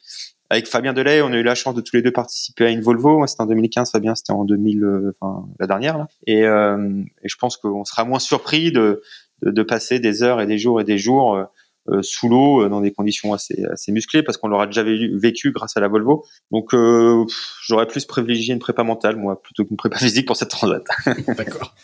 avec 0.50 0.66
Fabien 0.66 0.92
Delay, 0.92 1.22
on 1.22 1.32
a 1.32 1.36
eu 1.36 1.42
la 1.42 1.54
chance 1.54 1.74
de 1.74 1.80
tous 1.80 1.96
les 1.96 2.02
deux 2.02 2.12
participer 2.12 2.66
à 2.66 2.70
une 2.70 2.80
Volvo. 2.80 3.26
C'était 3.26 3.42
en 3.42 3.46
2015, 3.46 3.90
Fabien, 3.90 4.14
c'était 4.14 4.32
en 4.32 4.44
2000, 4.44 5.12
enfin 5.20 5.46
la 5.60 5.66
dernière 5.66 5.98
là. 5.98 6.08
Et, 6.26 6.40
et 6.40 7.28
je 7.28 7.36
pense 7.38 7.56
qu'on 7.56 7.84
sera 7.84 8.04
moins 8.04 8.18
surpris 8.18 8.72
de, 8.72 9.02
de, 9.42 9.50
de 9.50 9.62
passer 9.62 10.00
des 10.00 10.22
heures 10.22 10.40
et 10.40 10.46
des 10.46 10.58
jours 10.58 10.80
et 10.80 10.84
des 10.84 10.98
jours 10.98 11.48
euh, 11.90 12.02
sous 12.02 12.28
l'eau 12.28 12.62
euh, 12.62 12.68
dans 12.68 12.82
des 12.82 12.92
conditions 12.92 13.32
assez 13.32 13.64
assez 13.64 13.92
musclées 13.92 14.22
parce 14.22 14.36
qu'on 14.36 14.48
l'aura 14.48 14.66
déjà 14.66 14.82
vécu 14.82 15.52
grâce 15.52 15.76
à 15.76 15.80
la 15.80 15.88
Volvo. 15.88 16.26
Donc 16.50 16.74
euh, 16.74 17.24
j'aurais 17.62 17.86
plus 17.86 18.04
privilégié 18.04 18.52
une 18.52 18.60
prépa 18.60 18.82
mentale 18.82 19.16
moi 19.16 19.40
plutôt 19.40 19.64
qu'une 19.64 19.78
prépa 19.78 19.96
physique 19.96 20.26
pour 20.26 20.36
cette 20.36 20.50
transat. 20.50 20.84
D'accord. 21.36 21.74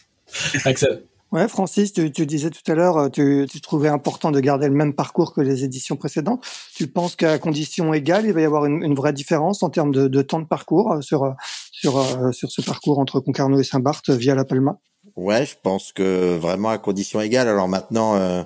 Axel. 0.65 1.05
Ouais, 1.35 1.49
Francis, 1.49 1.93
tu, 1.93 2.11
disais 2.11 2.49
tout 2.49 2.71
à 2.71 2.75
l'heure, 2.75 3.11
tu, 3.11 3.47
tu, 3.51 3.61
trouvais 3.61 3.89
important 3.89 4.31
de 4.31 4.41
garder 4.41 4.69
le 4.69 4.75
même 4.75 4.95
parcours 4.95 5.35
que 5.35 5.41
les 5.41 5.65
éditions 5.65 5.97
précédentes. 5.97 6.47
Tu 6.75 6.87
penses 6.87 7.17
qu'à 7.17 7.39
condition 7.39 7.93
égale, 7.93 8.25
il 8.25 8.33
va 8.33 8.41
y 8.41 8.45
avoir 8.45 8.65
une, 8.65 8.95
vraie 8.95 9.13
différence 9.13 9.63
en 9.63 9.69
termes 9.69 9.93
de, 9.93 10.23
temps 10.23 10.41
de 10.41 10.47
parcours 10.47 11.03
sur 11.03 11.35
sur 11.73 12.03
sur 12.33 12.51
ce 12.51 12.63
parcours 12.63 13.01
entre 13.01 13.21
Concarneau 13.21 13.59
et 13.59 13.65
Saint-Barth 13.65 14.11
via 14.11 14.35
la 14.35 14.45
Palma? 14.45 14.79
Ouais, 15.17 15.45
je 15.45 15.55
pense 15.61 15.93
que 15.93 16.37
vraiment 16.37 16.71
à 16.71 16.79
condition 16.79 17.21
égale. 17.21 17.49
Alors 17.49 17.69
maintenant, 17.69 18.15
euh, 18.15 18.43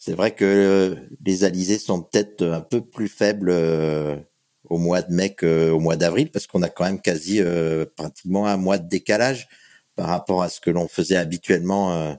c'est 0.00 0.14
vrai 0.14 0.34
que 0.34 0.44
euh, 0.46 0.94
les 1.26 1.44
alizés 1.44 1.78
sont 1.78 2.02
peut-être 2.02 2.42
un 2.42 2.62
peu 2.62 2.80
plus 2.80 3.08
faibles 3.08 3.50
euh, 3.50 4.16
au 4.64 4.78
mois 4.78 5.02
de 5.02 5.12
mai 5.12 5.34
qu'au 5.34 5.78
mois 5.78 5.96
d'avril 5.96 6.30
parce 6.30 6.46
qu'on 6.46 6.62
a 6.62 6.70
quand 6.70 6.84
même 6.84 7.02
quasi 7.02 7.40
euh, 7.40 7.84
pratiquement 7.96 8.46
un 8.46 8.56
mois 8.56 8.78
de 8.78 8.88
décalage 8.88 9.46
par 10.00 10.08
rapport 10.08 10.42
à 10.42 10.48
ce 10.48 10.60
que 10.60 10.70
l'on 10.70 10.88
faisait 10.88 11.16
habituellement 11.16 12.16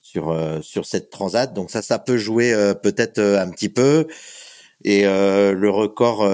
sur 0.00 0.36
sur 0.60 0.86
cette 0.86 1.10
transat. 1.10 1.54
Donc 1.54 1.70
ça, 1.70 1.82
ça 1.82 2.00
peut 2.00 2.16
jouer 2.16 2.52
peut-être 2.82 3.20
un 3.20 3.48
petit 3.50 3.68
peu. 3.68 4.08
Et 4.84 5.04
le 5.04 5.70
record, 5.70 6.28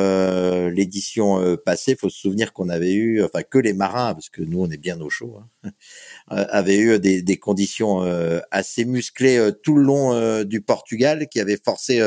l'édition 0.71 1.57
passée, 1.65 1.97
faut 1.97 2.09
se 2.09 2.19
souvenir 2.19 2.55
qu'on 2.55 2.71
avait 2.71 2.95
eu, 2.95 3.23
enfin 3.23 3.43
que 3.43 3.59
les 3.59 3.75
marins, 3.75 4.15
parce 4.15 4.31
que 4.31 4.43
nous 4.43 4.63
on 4.63 4.71
est 4.71 4.79
bien 4.79 4.99
au 5.01 5.11
chaud, 5.11 5.39
hein, 5.39 5.71
euh, 6.33 6.47
avait 6.51 6.79
eu 6.79 6.99
des, 6.99 7.37
conditions 7.37 8.03
euh, 8.03 8.41
assez 8.51 8.87
musclées 8.87 9.37
euh, 9.37 9.53
tout 9.53 9.77
le 9.77 9.83
long 9.83 10.45
du 10.45 10.63
Portugal, 10.63 11.29
qui 11.29 11.41
avait 11.41 11.59
forcé 11.63 12.01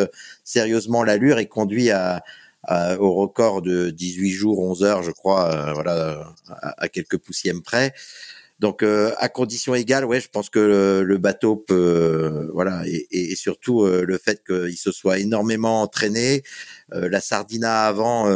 sérieusement 0.44 1.04
l'allure 1.04 1.38
et 1.38 1.48
conduit 1.48 1.92
à, 1.92 2.24
au 3.00 3.14
record 3.14 3.62
de 3.62 3.90
18 3.90 4.30
jours, 4.32 4.60
11 4.60 4.84
heures, 4.84 5.04
je 5.04 5.12
crois, 5.12 5.74
voilà, 5.74 6.34
à, 6.48 6.90
quelques 6.90 7.18
poussièmes 7.18 7.62
près. 7.62 7.94
Donc 8.62 8.84
à 8.84 9.28
condition 9.28 9.76
égale, 9.76 10.06
ouais, 10.06 10.22
je 10.22 10.30
pense 10.30 10.50
que 10.50 11.04
le, 11.04 11.18
bateau 11.18 11.58
peut, 11.58 12.48
voilà, 12.54 12.84
et, 12.86 13.08
et, 13.12 13.36
surtout 13.36 13.86
le 13.86 14.18
fait 14.18 14.44
qu'il 14.46 14.78
se 14.78 14.92
soit 14.92 15.18
énormément 15.20 15.82
entraîné. 15.82 16.44
la 16.92 17.22
Sardina 17.22 17.86
avant, 17.86 18.28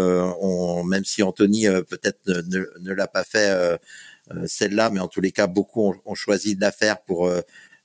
on, 0.42 0.84
même 0.84 1.06
si 1.06 1.24
Anthony 1.24 1.68
peut-être 1.88 2.20
ne, 2.28 2.66
ne 2.82 2.94
l'a 2.94 3.08
pas 3.08 3.24
fait 3.24 3.78
euh, 4.34 4.46
celle-là, 4.48 4.90
mais 4.90 5.00
en 5.00 5.08
tous 5.08 5.22
les 5.22 5.32
cas, 5.32 5.48
beaucoup 5.48 5.94
ont, 6.06 6.16
choisi 6.16 6.56
de 6.56 6.62
la 6.62 6.72
faire 6.72 7.02
pour 7.04 7.28
euh, 7.28 7.42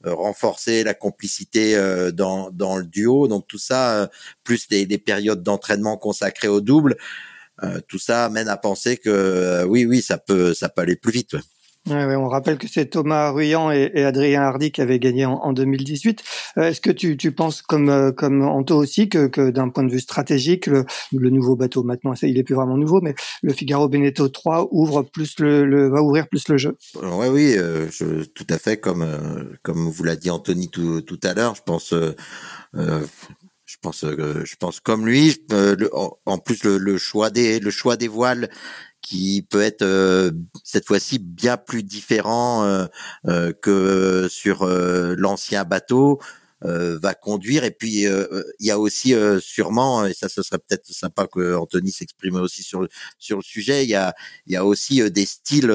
euh, 0.07 0.15
renforcer 0.15 0.85
la 0.85 0.95
complicité 0.95 1.77
dans, 2.13 2.51
dans 2.51 2.79
le 2.79 2.85
duo. 2.85 3.29
Donc 3.29 3.47
tout 3.47 3.59
ça, 3.59 4.11
plus 4.45 4.67
les, 4.71 4.87
les 4.87 4.99
périodes 4.99 5.43
d'entraînement 5.43 5.97
consacrées 5.97 6.49
au 6.49 6.61
double, 6.61 6.97
tout 7.89 7.99
ça 7.99 8.31
mène 8.31 8.49
à 8.49 8.57
penser 8.57 8.97
que 8.97 9.65
oui, 9.69 9.85
oui, 9.85 10.01
ça 10.01 10.17
peut, 10.17 10.55
ça 10.55 10.71
peut 10.71 10.81
aller 10.81 10.97
plus 10.97 11.13
vite. 11.13 11.37
On 11.89 12.29
rappelle 12.29 12.59
que 12.59 12.69
c'est 12.69 12.87
Thomas 12.87 13.31
Ruyant 13.31 13.71
et, 13.71 14.05
Adrien 14.05 14.43
Hardy 14.43 14.71
qui 14.71 14.81
avaient 14.81 14.99
gagné 14.99 15.25
en, 15.25 15.53
2018. 15.53 16.23
Euh, 16.59 16.63
est-ce 16.69 16.81
que 16.81 16.91
tu, 16.91 17.33
penses, 17.33 17.63
comme 17.63 17.89
euh, 17.89 18.13
comme 18.13 18.43
Anto 18.43 18.77
aussi, 18.77 19.09
que, 19.09 19.51
d'un 19.51 19.69
point 19.69 19.85
de 19.85 19.91
vue 19.91 20.01
stratégique, 20.01 20.67
le, 20.67 20.85
nouveau 21.13 21.57
bateau 21.57 21.83
maintenant, 21.83 22.13
il 22.23 22.39
est 22.39 22.43
plus 22.43 22.55
vraiment 22.55 22.77
nouveau, 22.77 23.01
mais 23.01 23.15
le 23.43 23.53
Figaro 23.53 23.89
Beneteau 23.89 24.29
3 24.29 24.69
ouvre 24.73 25.03
plus 25.03 25.39
le, 25.39 25.89
va 25.89 26.03
ouvrir 26.03 26.29
plus 26.29 26.49
le 26.49 26.59
jeu? 26.59 26.77
Ouais, 27.03 27.29
oui, 27.29 27.55
euh, 27.57 27.89
tout 28.35 28.47
à 28.49 28.59
fait, 28.59 28.79
comme 28.79 29.07
comme 29.63 29.89
vous 29.89 30.05
l'a 30.05 30.17
dit 30.17 30.31
Anthony 30.31 30.69
tout, 30.69 31.01
tout 31.03 31.21
à 31.23 31.35
l'heure, 31.35 31.55
je 31.55 31.63
pense. 31.63 31.95
je 32.75 33.77
pense, 33.81 34.05
je 34.05 34.57
pense 34.57 34.81
comme 34.81 35.07
lui. 35.07 35.37
en, 36.27 36.39
plus, 36.39 36.65
le, 36.65 36.99
choix 36.99 37.31
des 37.31 37.61
le 37.61 37.71
choix 37.71 37.97
des 37.97 38.09
voiles 38.09 38.51
qui 39.03 39.47
peut 39.49 39.63
être 39.63 39.83
euh, 39.83 40.31
cette 40.65 40.87
fois-ci 40.87 41.19
bien 41.19 41.57
plus 41.57 41.83
différent 41.83 42.65
euh, 42.65 42.87
euh, 43.27 43.53
que 43.53 44.29
sur 44.31 44.67
l'ancien 44.67 45.65
bateau. 45.65 46.21
Euh, 46.67 46.99
va 46.99 47.15
conduire. 47.15 47.65
Et 47.65 47.71
puis 47.71 48.07
euh, 48.07 48.27
euh, 48.33 48.45
il 48.59 48.67
y 48.67 48.71
a 48.71 48.79
aussi 48.79 49.15
sûrement, 49.41 50.05
et 50.05 50.13
ça 50.13 50.29
ce 50.29 50.43
serait 50.43 50.59
peut-être 50.59 50.87
sympa 50.93 51.27
que 51.27 51.55
Anthony 51.55 51.91
s'exprime 51.91 52.37
aussi 52.37 52.63
sur 52.63 52.83
le 52.83 52.89
sur 53.19 53.39
le 53.39 53.43
sujet. 53.43 53.85
Il 53.85 53.89
y 53.89 53.95
a 53.95 54.15
il 54.47 54.53
y 54.53 54.57
a 54.57 54.65
aussi 54.67 55.11
des 55.11 55.25
styles 55.25 55.73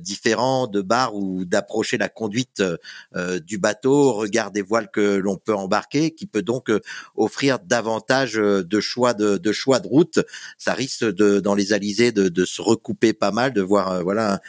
différents 0.00 0.68
de 0.68 0.80
bar 0.80 1.14
ou 1.14 1.44
d'approcher 1.44 1.98
la 1.98 2.08
conduite 2.08 2.62
du 3.44 3.58
bateau, 3.58 4.12
regard 4.14 4.52
des 4.52 4.62
voiles 4.62 4.90
que 4.90 5.16
l'on 5.16 5.36
peut 5.36 5.54
embarquer, 5.54 6.12
qui 6.12 6.26
peut 6.26 6.42
donc 6.42 6.70
offrir 7.14 7.58
davantage 7.58 8.34
de 8.34 8.80
choix 8.80 9.12
de, 9.14 9.36
de 9.36 9.52
choix 9.52 9.80
de 9.80 9.88
route. 9.88 10.20
Ça 10.56 10.72
risque 10.72 11.04
de 11.04 11.40
dans 11.40 11.54
les 11.54 11.72
alizés 11.74 12.12
de, 12.12 12.28
de 12.28 12.44
se 12.44 12.62
recouper 12.62 13.12
pas 13.12 13.32
mal, 13.32 13.52
de 13.52 13.60
voir 13.60 14.02
voilà 14.02 14.40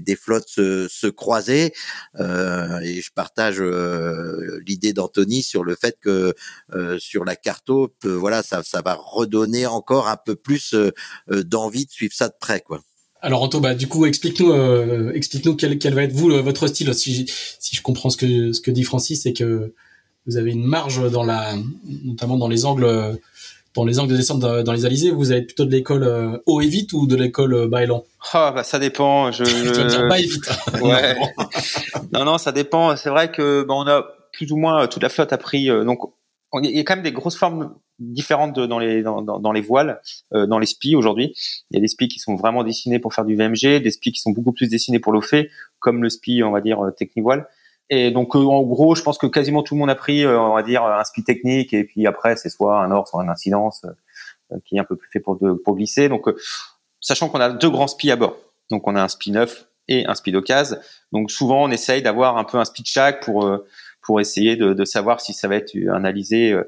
des, 0.00 0.16
flottes 0.16 0.48
se, 0.48 1.08
croiser. 1.08 1.72
Euh, 2.18 2.80
et 2.80 3.00
je 3.00 3.10
partage 3.12 3.56
euh, 3.60 4.60
l'idée 4.66 4.92
d'Anthony 4.92 5.42
sur 5.42 5.64
le 5.64 5.74
fait 5.74 5.96
que 6.00 6.34
euh, 6.72 6.98
sur 6.98 7.24
la 7.24 7.36
carto, 7.36 7.94
voilà, 8.04 8.42
ça, 8.42 8.62
ça 8.62 8.82
va 8.82 8.94
redonner 8.94 9.66
encore 9.66 10.08
un 10.08 10.16
peu 10.16 10.34
plus 10.34 10.74
d'envie 11.28 11.86
de 11.86 11.90
suivre 11.90 12.14
ça 12.14 12.28
de 12.28 12.34
près, 12.38 12.60
quoi. 12.60 12.80
Alors 13.24 13.42
Anto, 13.42 13.60
bah 13.60 13.76
du 13.76 13.86
coup 13.86 14.04
explique-nous, 14.04 14.52
explique-nous 15.10 15.54
quel, 15.54 15.94
va 15.94 16.02
être 16.02 16.12
vous 16.12 16.28
votre 16.42 16.66
style. 16.66 16.92
Si, 16.92 17.30
si 17.60 17.76
je 17.76 17.80
comprends 17.80 18.10
ce 18.10 18.16
que 18.16 18.52
ce 18.52 18.60
que 18.60 18.72
dit 18.72 18.82
Francis, 18.82 19.22
c'est 19.22 19.32
que 19.32 19.72
vous 20.26 20.36
avez 20.36 20.50
une 20.50 20.64
marge 20.64 21.08
dans 21.08 21.22
la, 21.22 21.54
notamment 22.04 22.36
dans 22.36 22.48
les 22.48 22.64
angles 22.64 23.20
dans 23.74 23.84
les 23.84 23.98
angles 23.98 24.12
de 24.12 24.16
descente 24.16 24.40
dans 24.40 24.72
les 24.72 24.84
alizés, 24.84 25.10
vous 25.10 25.32
avez 25.32 25.42
plutôt 25.42 25.64
de 25.64 25.70
l'école 25.70 26.04
euh, 26.04 26.38
haut 26.46 26.60
et 26.60 26.66
vite 26.66 26.92
ou 26.92 27.06
de 27.06 27.16
l'école 27.16 27.54
euh, 27.54 27.68
bas 27.68 27.82
et 27.82 27.86
lent? 27.86 28.04
Ah 28.32 28.52
bah 28.54 28.64
ça 28.64 28.78
dépend. 28.78 29.32
Je, 29.32 29.44
dire 29.88 30.06
bas 30.08 30.18
et 30.18 30.24
vite. 30.24 30.50
ouais. 30.82 31.16
non 32.12 32.24
non, 32.24 32.38
ça 32.38 32.52
dépend. 32.52 32.96
C'est 32.96 33.10
vrai 33.10 33.30
que 33.30 33.62
bah, 33.62 33.74
on 33.74 33.86
a 33.86 34.04
plus 34.32 34.52
ou 34.52 34.56
moins 34.56 34.82
euh, 34.82 34.86
toute 34.86 35.02
la 35.02 35.08
flotte 35.08 35.32
a 35.32 35.38
pris 35.38 35.68
donc 35.68 36.00
il 36.62 36.76
y 36.76 36.80
a 36.80 36.84
quand 36.84 36.96
même 36.96 37.02
des 37.02 37.12
grosses 37.12 37.38
formes 37.38 37.74
différentes 37.98 38.58
dans 38.58 38.78
les 38.78 39.02
dans, 39.02 39.22
dans, 39.22 39.52
les 39.52 39.62
voiles, 39.62 40.02
dans 40.32 40.58
les 40.58 40.66
spies 40.66 40.94
aujourd'hui. 40.94 41.32
Il 41.70 41.76
y 41.76 41.78
a 41.78 41.80
des 41.80 41.88
spies 41.88 42.08
qui 42.08 42.18
sont 42.18 42.36
vraiment 42.36 42.62
dessinés 42.62 42.98
pour 42.98 43.14
faire 43.14 43.24
du 43.24 43.36
VMG, 43.36 43.80
des 43.80 43.90
spies 43.90 44.12
qui 44.12 44.20
sont 44.20 44.32
beaucoup 44.32 44.52
plus 44.52 44.68
dessinés 44.68 44.98
pour 44.98 45.14
l'eau 45.14 45.22
comme 45.78 46.02
le 46.02 46.10
spi 46.10 46.42
on 46.42 46.50
va 46.50 46.60
dire 46.60 46.78
technivoile. 46.94 47.46
Et 47.94 48.10
donc, 48.10 48.34
euh, 48.34 48.38
en 48.38 48.62
gros, 48.62 48.94
je 48.94 49.02
pense 49.02 49.18
que 49.18 49.26
quasiment 49.26 49.62
tout 49.62 49.74
le 49.74 49.80
monde 49.80 49.90
a 49.90 49.94
pris, 49.94 50.24
euh, 50.24 50.40
on 50.40 50.54
va 50.54 50.62
dire, 50.62 50.82
un 50.82 51.04
speed 51.04 51.26
technique, 51.26 51.74
et 51.74 51.84
puis 51.84 52.06
après, 52.06 52.36
c'est 52.36 52.48
soit 52.48 52.82
un 52.82 52.90
or, 52.90 53.06
soit 53.06 53.22
un 53.22 53.28
incidence, 53.28 53.84
euh, 53.84 54.56
qui 54.64 54.76
est 54.76 54.80
un 54.80 54.84
peu 54.84 54.96
plus 54.96 55.10
fait 55.12 55.20
pour, 55.20 55.38
pour 55.62 55.76
glisser. 55.76 56.08
Donc, 56.08 56.24
sachant 57.00 57.28
qu'on 57.28 57.40
a 57.40 57.50
deux 57.50 57.68
grands 57.68 57.88
spi 57.88 58.10
à 58.10 58.16
bord. 58.16 58.38
Donc, 58.70 58.88
on 58.88 58.96
a 58.96 59.02
un 59.02 59.08
spi 59.08 59.30
neuf 59.30 59.66
et 59.88 60.06
un 60.06 60.14
speed 60.14 60.32
d'occasion. 60.32 60.78
Donc, 61.12 61.30
souvent, 61.30 61.64
on 61.64 61.70
essaye 61.70 62.00
d'avoir 62.00 62.38
un 62.38 62.44
peu 62.44 62.56
un 62.56 62.64
speed 62.64 62.86
chaque 62.86 63.22
pour 63.22 63.46
pour 64.04 64.20
essayer 64.20 64.56
de, 64.56 64.72
de, 64.72 64.84
savoir 64.84 65.20
si 65.20 65.32
ça 65.32 65.46
va 65.46 65.54
être 65.54 65.76
analysé 65.94 66.52
euh, 66.52 66.64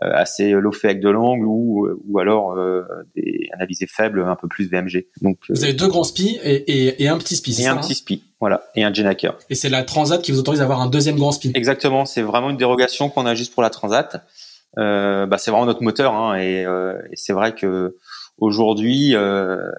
assez 0.00 0.54
fait 0.74 0.88
avec 0.88 1.00
de 1.00 1.08
l'angle 1.08 1.46
ou, 1.46 1.88
ou 2.06 2.18
alors 2.18 2.52
euh, 2.52 2.82
des 3.16 3.48
analysés 3.54 3.86
faibles 3.86 4.22
un 4.22 4.36
peu 4.36 4.48
plus 4.48 4.68
VMG. 4.68 5.06
Donc 5.22 5.38
vous 5.48 5.64
avez 5.64 5.72
deux 5.72 5.88
grands 5.88 6.04
SPI 6.04 6.38
et, 6.42 6.56
et, 6.56 7.04
et 7.04 7.08
un 7.08 7.16
petit 7.16 7.36
SPI. 7.36 7.62
Et 7.62 7.66
un 7.66 7.78
petit 7.78 7.94
SPI, 7.94 8.22
voilà, 8.44 8.64
et 8.74 8.84
un 8.84 8.92
Genaker. 8.92 9.36
Et 9.50 9.54
c'est 9.54 9.68
la 9.68 9.82
Transat 9.82 10.22
qui 10.22 10.32
vous 10.32 10.38
autorise 10.38 10.60
à 10.60 10.64
avoir 10.64 10.80
un 10.80 10.88
deuxième 10.88 11.16
grand 11.16 11.32
SPI. 11.32 11.52
Exactement, 11.54 12.04
c'est 12.04 12.22
vraiment 12.22 12.50
une 12.50 12.56
dérogation 12.56 13.08
qu'on 13.08 13.26
a 13.26 13.34
juste 13.34 13.52
pour 13.52 13.62
la 13.62 13.70
Transat. 13.70 14.24
Euh, 14.78 15.26
bah, 15.26 15.38
c'est 15.38 15.50
vraiment 15.50 15.66
notre 15.66 15.82
moteur 15.82 16.14
hein, 16.14 16.36
et, 16.36 16.64
euh, 16.64 16.98
et 17.12 17.16
c'est 17.16 17.32
vrai 17.32 17.54
que 17.54 17.96
aujourd'hui, 18.38 19.14
euh, 19.14 19.70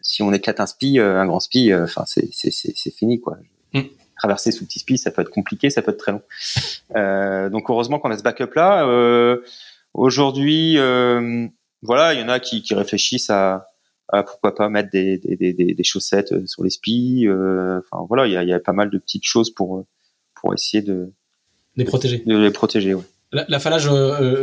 si 0.00 0.22
on 0.22 0.32
éclate 0.32 0.60
un 0.60 0.66
SPI, 0.66 1.00
un 1.00 1.26
grand 1.26 1.40
SPI, 1.40 1.74
enfin 1.74 2.04
c'est 2.06 2.28
c'est 2.32 2.94
fini 2.94 3.20
quoi. 3.20 3.36
Mm 3.74 3.82
traverser 4.22 4.52
sous 4.52 4.64
petit 4.64 4.78
spi, 4.78 4.98
ça 4.98 5.10
peut 5.10 5.22
être 5.22 5.30
compliqué, 5.30 5.68
ça 5.68 5.82
peut 5.82 5.90
être 5.90 5.98
très 5.98 6.12
long. 6.12 6.22
Euh, 6.94 7.48
donc 7.48 7.70
heureusement 7.70 7.98
qu'on 7.98 8.10
a 8.10 8.18
ce 8.18 8.22
backup 8.22 8.50
là. 8.54 8.86
Euh, 8.86 9.38
Aujourd'hui, 9.94 10.76
euh, 10.76 11.48
voilà, 11.80 12.12
il 12.12 12.20
y 12.20 12.22
en 12.22 12.28
a 12.28 12.38
qui, 12.38 12.60
qui 12.60 12.74
réfléchissent 12.74 13.30
à, 13.30 13.71
pourquoi 14.10 14.54
pas 14.54 14.68
mettre 14.68 14.90
des, 14.90 15.18
des, 15.18 15.36
des, 15.36 15.74
des 15.74 15.84
chaussettes 15.84 16.46
sur 16.46 16.64
les 16.64 16.70
spies. 16.70 17.26
Enfin 17.28 18.04
voilà, 18.08 18.26
il 18.26 18.32
y 18.32 18.36
a, 18.36 18.44
y 18.44 18.52
a 18.52 18.60
pas 18.60 18.72
mal 18.72 18.90
de 18.90 18.98
petites 18.98 19.24
choses 19.24 19.50
pour 19.50 19.84
pour 20.34 20.52
essayer 20.52 20.82
de 20.82 21.12
les 21.76 21.84
protéger. 21.84 22.22
De 22.26 22.36
les 22.36 22.50
protéger, 22.50 22.94
ouais. 22.94 23.04
La, 23.34 23.46
la 23.48 23.58
phallage, 23.58 23.88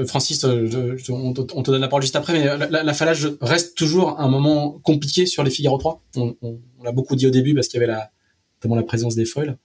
Francis, 0.07 0.43
on, 0.43 1.33
te 1.33 1.71
donne 1.71 1.81
la 1.81 1.87
parole 1.87 2.01
juste 2.01 2.15
après, 2.15 2.33
mais 2.33 2.45
la, 2.45 2.83
la, 2.83 2.93
reste 3.41 3.77
toujours 3.77 4.19
un 4.19 4.27
moment 4.27 4.79
compliqué 4.79 5.27
sur 5.27 5.43
les 5.43 5.51
Figaro 5.51 5.77
3. 5.77 6.01
On, 6.15 6.35
on, 6.41 6.59
on 6.79 6.83
l'a 6.83 6.91
beaucoup 6.91 7.15
dit 7.15 7.27
au 7.27 7.29
début 7.29 7.53
parce 7.53 7.67
qu'il 7.67 7.79
y 7.79 7.83
avait 7.83 7.91
la, 7.91 8.09
notamment 8.57 8.75
la 8.75 8.83
présence 8.83 9.13
des 9.13 9.25
foils. 9.25 9.57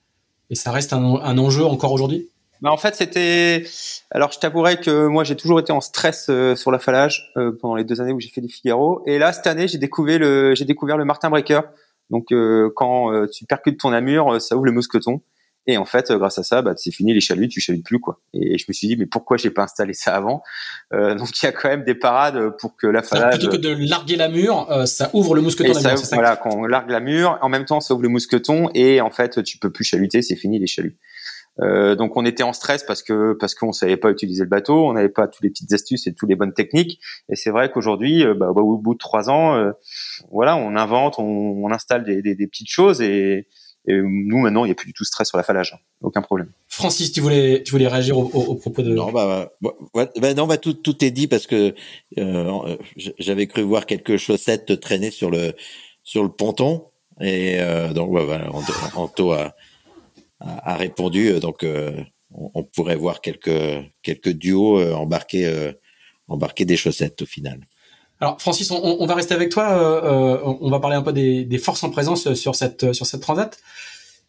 Et 0.51 0.55
ça 0.55 0.71
reste 0.71 0.93
un, 0.93 1.01
un 1.15 1.37
enjeu 1.39 1.65
encore 1.65 1.91
aujourd'hui? 1.91 2.29
Bah 2.61 2.71
en 2.71 2.77
fait, 2.77 2.95
c'était. 2.95 3.65
Alors, 4.11 4.31
je 4.31 4.39
t'avouerai 4.39 4.79
que 4.79 5.07
moi, 5.07 5.23
j'ai 5.23 5.35
toujours 5.35 5.59
été 5.59 5.71
en 5.71 5.81
stress 5.81 6.27
euh, 6.29 6.55
sur 6.55 6.71
la 6.71 6.79
phallage 6.79 7.31
euh, 7.37 7.51
pendant 7.51 7.75
les 7.75 7.83
deux 7.83 8.01
années 8.01 8.13
où 8.13 8.19
j'ai 8.19 8.29
fait 8.29 8.41
des 8.41 8.47
Figaro. 8.47 9.03
Et 9.05 9.19
là, 9.19 9.33
cette 9.33 9.47
année, 9.47 9.67
j'ai 9.67 9.77
découvert 9.77 10.19
le, 10.19 10.55
j'ai 10.55 10.65
découvert 10.65 10.97
le 10.97 11.05
Martin 11.05 11.29
Breaker. 11.29 11.61
Donc, 12.09 12.31
euh, 12.31 12.71
quand 12.75 13.11
tu 13.27 13.45
percutes 13.45 13.79
ton 13.79 13.91
amur, 13.91 14.41
ça 14.41 14.55
ouvre 14.55 14.65
le 14.65 14.71
mousqueton. 14.71 15.21
Et 15.67 15.77
en 15.77 15.85
fait, 15.85 16.11
grâce 16.11 16.37
à 16.37 16.43
ça, 16.43 16.61
bah, 16.61 16.75
c'est 16.77 16.91
fini 16.91 17.11
les 17.11 17.21
chaluts, 17.21 17.47
tu 17.47 17.59
chalutes 17.59 17.83
plus 17.83 17.99
quoi. 17.99 18.21
Et 18.35 18.59
je 18.59 18.65
me 18.67 18.73
suis 18.73 18.87
dit, 18.87 18.97
mais 18.97 19.07
pourquoi 19.07 19.37
j'ai 19.37 19.49
pas 19.49 19.63
installé 19.63 19.93
ça 19.93 20.15
avant? 20.15 20.43
Donc 20.91 21.29
il 21.41 21.43
y 21.43 21.49
a 21.49 21.51
quand 21.51 21.69
même 21.69 21.83
des 21.83 21.95
parades 21.95 22.55
pour 22.59 22.75
que 22.75 22.85
la 22.85 23.01
phallage. 23.01 23.39
Plutôt 23.39 23.49
que 23.49 23.57
de 23.57 23.75
larguer 23.89 24.15
la 24.15 24.29
mur, 24.29 24.67
ça 24.85 25.09
ouvre 25.13 25.33
le 25.33 25.41
mousqueton. 25.41 25.71
Et 25.71 25.73
ça, 25.73 25.95
voilà, 26.13 26.35
quand 26.35 26.51
on 26.55 26.65
largue 26.65 26.91
la 26.91 26.99
mur, 26.99 27.39
en 27.41 27.49
même 27.49 27.65
temps 27.65 27.81
ça 27.81 27.95
ouvre 27.95 28.03
le 28.03 28.09
mousqueton 28.09 28.69
et 28.75 29.01
en 29.01 29.09
fait 29.09 29.43
tu 29.43 29.57
peux 29.57 29.71
plus 29.71 29.83
chaluter, 29.83 30.21
c'est 30.21 30.35
fini 30.35 30.59
les 30.59 30.67
chaluts. 30.67 30.99
Euh, 31.61 31.95
donc 31.95 32.17
on 32.17 32.25
était 32.25 32.43
en 32.43 32.53
stress 32.53 32.83
parce 32.83 33.01
que 33.01 33.33
parce 33.39 33.55
qu'on 33.55 33.71
savait 33.71 33.97
pas 33.97 34.09
utiliser 34.11 34.43
le 34.43 34.49
bateau, 34.49 34.87
on 34.87 34.93
n'avait 34.93 35.09
pas 35.09 35.27
toutes 35.27 35.43
les 35.43 35.49
petites 35.49 35.71
astuces 35.71 36.05
et 36.07 36.13
toutes 36.13 36.29
les 36.29 36.35
bonnes 36.35 36.53
techniques. 36.53 36.99
Et 37.29 37.35
c'est 37.35 37.49
vrai 37.49 37.71
qu'aujourd'hui, 37.71 38.25
euh, 38.25 38.33
bah, 38.33 38.49
au 38.49 38.77
bout 38.77 38.93
de 38.93 38.99
trois 38.99 39.29
ans, 39.29 39.55
euh, 39.55 39.71
voilà, 40.31 40.57
on 40.57 40.75
invente, 40.75 41.17
on, 41.17 41.23
on 41.23 41.71
installe 41.71 42.03
des, 42.03 42.21
des, 42.21 42.35
des, 42.35 42.47
petites 42.47 42.69
choses 42.69 43.01
et, 43.01 43.47
et 43.87 43.93
nous 44.01 44.39
maintenant, 44.39 44.65
il 44.65 44.67
n'y 44.67 44.71
a 44.71 44.75
plus 44.75 44.87
du 44.87 44.93
tout 44.93 45.03
de 45.03 45.07
stress 45.07 45.29
sur 45.29 45.37
la 45.37 45.43
phallage, 45.43 45.77
aucun 46.01 46.21
problème. 46.21 46.49
Francis, 46.67 47.11
tu 47.11 47.21
voulais 47.21 47.63
tu 47.63 47.71
voulais 47.71 47.87
réagir 47.87 48.17
au, 48.17 48.23
au, 48.23 48.55
propos 48.55 48.81
de 48.81 48.93
non 48.93 49.11
bah, 49.11 49.53
bah, 49.61 50.11
bah, 50.19 50.33
non 50.33 50.47
bah 50.47 50.57
tout 50.57 50.73
tout 50.73 51.05
est 51.05 51.11
dit 51.11 51.27
parce 51.27 51.47
que 51.47 51.73
euh, 52.17 52.77
j'avais 53.17 53.47
cru 53.47 53.61
voir 53.61 53.85
quelques 53.85 54.17
chaussettes 54.17 54.79
traîner 54.81 55.11
sur 55.11 55.29
le 55.29 55.53
sur 56.03 56.23
le 56.23 56.29
ponton 56.29 56.87
et 57.21 57.59
donc 57.93 58.09
voilà, 58.09 58.49
Anto 58.95 59.31
a 59.31 59.55
a, 60.45 60.75
répondu. 60.75 61.29
Euh, 61.29 61.39
donc, 61.39 61.63
euh, 61.63 61.91
on, 62.31 62.63
pourrait 62.63 62.95
voir 62.95 63.21
quelques 63.21 63.85
quelques 64.01 64.31
duos 64.31 64.79
euh, 64.79 64.93
embarquer 64.93 65.73
embarquer 66.27 66.65
des 66.65 66.77
chaussettes 66.77 67.21
au 67.21 67.25
final. 67.25 67.59
Alors 68.19 68.39
Francis, 68.41 68.71
on, 68.71 69.05
va 69.05 69.13
rester 69.13 69.33
avec 69.33 69.49
toi. 69.49 70.41
on 70.43 70.69
va 70.69 70.79
parler 70.79 70.95
un 70.95 71.01
peu 71.01 71.13
des, 71.13 71.57
forces 71.57 71.83
en 71.83 71.89
présence 71.89 72.33
sur 72.33 72.55
cette 72.55 72.93
sur 72.93 73.05
cette 73.05 73.21
transat. 73.21 73.57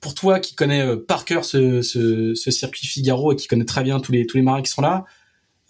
Pour 0.00 0.14
toi, 0.14 0.40
qui 0.40 0.54
connais 0.54 0.96
par 0.96 1.24
cœur 1.24 1.44
ce, 1.44 1.80
ce, 1.82 2.50
circuit 2.50 2.86
Figaro 2.86 3.32
et 3.32 3.36
qui 3.36 3.46
connaît 3.46 3.64
très 3.64 3.82
bien 3.82 3.98
tous 3.98 4.12
les 4.12 4.26
tous 4.26 4.36
les 4.36 4.42
marins 4.42 4.62
qui 4.62 4.70
sont 4.70 4.82
là, 4.82 5.04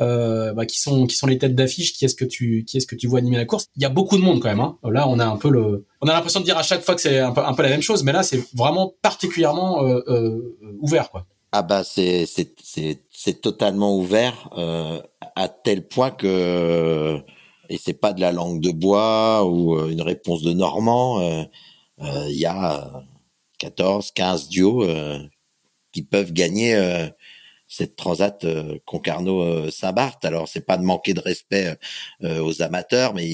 euh, 0.02 0.52
bah, 0.52 0.66
qui 0.66 0.78
sont 0.78 1.06
qui 1.06 1.16
sont 1.16 1.26
les 1.26 1.38
têtes 1.38 1.54
d'affiche, 1.54 1.94
qui 1.94 2.04
est-ce 2.04 2.14
que 2.14 2.26
tu 2.26 2.64
qui 2.66 2.76
est-ce 2.76 2.86
que 2.86 2.94
tu 2.94 3.06
vois 3.06 3.18
animer 3.18 3.38
la 3.38 3.46
course. 3.46 3.68
Il 3.76 3.82
y 3.82 3.86
a 3.86 3.88
beaucoup 3.88 4.18
de 4.18 4.22
monde 4.22 4.40
quand 4.42 4.50
même. 4.50 4.60
Hein. 4.60 4.76
Là, 4.84 5.08
on 5.08 5.18
a 5.18 5.24
un 5.24 5.36
peu 5.38 5.48
le, 5.48 5.86
on 6.02 6.08
a 6.08 6.12
l'impression 6.12 6.40
de 6.40 6.44
dire 6.44 6.58
à 6.58 6.62
chaque 6.62 6.82
fois 6.82 6.94
que 6.94 7.00
c'est 7.00 7.18
un 7.18 7.32
peu, 7.32 7.40
un 7.40 7.54
peu 7.54 7.62
la 7.62 7.70
même 7.70 7.80
chose, 7.80 8.04
mais 8.04 8.12
là, 8.12 8.22
c'est 8.22 8.42
vraiment 8.54 8.94
particulièrement 9.00 9.82
euh, 9.84 10.02
euh, 10.08 10.58
ouvert, 10.80 11.10
quoi. 11.10 11.24
Ah 11.52 11.62
bah 11.62 11.82
c'est 11.84 12.26
c'est 12.26 12.54
c'est 12.62 13.04
c'est 13.10 13.40
totalement 13.40 13.96
ouvert 13.96 14.50
à 15.36 15.48
tel 15.48 15.88
point 15.88 16.10
que 16.10 17.18
et 17.70 17.78
c'est 17.78 17.94
pas 17.94 18.12
de 18.12 18.20
la 18.20 18.32
langue 18.32 18.60
de 18.60 18.70
bois 18.70 19.46
ou 19.46 19.78
une 19.88 20.02
réponse 20.02 20.42
de 20.42 20.52
Normand. 20.52 21.46
Il 21.98 22.36
y 22.36 22.44
a 22.44 23.02
14, 23.58 24.10
15 24.10 24.48
duos 24.48 24.84
qui 25.92 26.02
peuvent 26.02 26.32
gagner 26.32 26.74
cette 27.68 27.96
transat 27.96 28.44
euh, 28.44 28.78
Concarneau-Saint-Barth. 28.84 30.24
Alors 30.24 30.48
c'est 30.48 30.64
pas 30.64 30.76
de 30.76 30.84
manquer 30.84 31.14
de 31.14 31.20
respect 31.20 31.76
euh, 32.22 32.40
aux 32.40 32.62
amateurs, 32.62 33.14
mais 33.14 33.28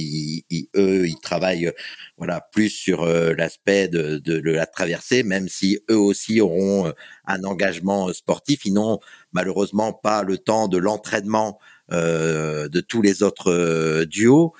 eux 0.77 1.07
ils 1.07 1.21
travaillent 1.23 1.73
voilà 2.17 2.41
plus 2.53 2.71
sur 2.71 3.03
euh, 3.03 3.35
l'aspect 3.35 3.89
de, 3.89 4.51
la 4.51 4.67
traversée, 4.67 5.23
même 5.23 5.49
si 5.49 5.79
eux 5.91 5.99
aussi 5.99 6.41
auront 6.41 6.87
euh, 6.87 6.93
un 7.27 7.45
engagement 7.45 8.13
sportif. 8.13 8.65
Ils 8.65 8.75
n'ont 8.75 9.01
malheureusement 9.33 9.93
pas 9.93 10.23
le 10.23 10.39
temps 10.39 10.69
de 10.69 10.79
l'entraînement 10.79 11.59
de 11.91 12.81
tous 12.81 13.03
les 13.03 13.23
autres 13.23 14.05
duos. 14.05 14.55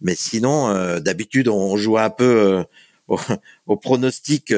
Mais 0.00 0.14
sinon, 0.14 1.00
d'habitude 1.00 1.48
on 1.48 1.76
joue 1.76 1.98
un 1.98 2.10
peu 2.10 2.64
au, 3.08 3.18
au 3.66 3.76
pronostic 3.76 4.52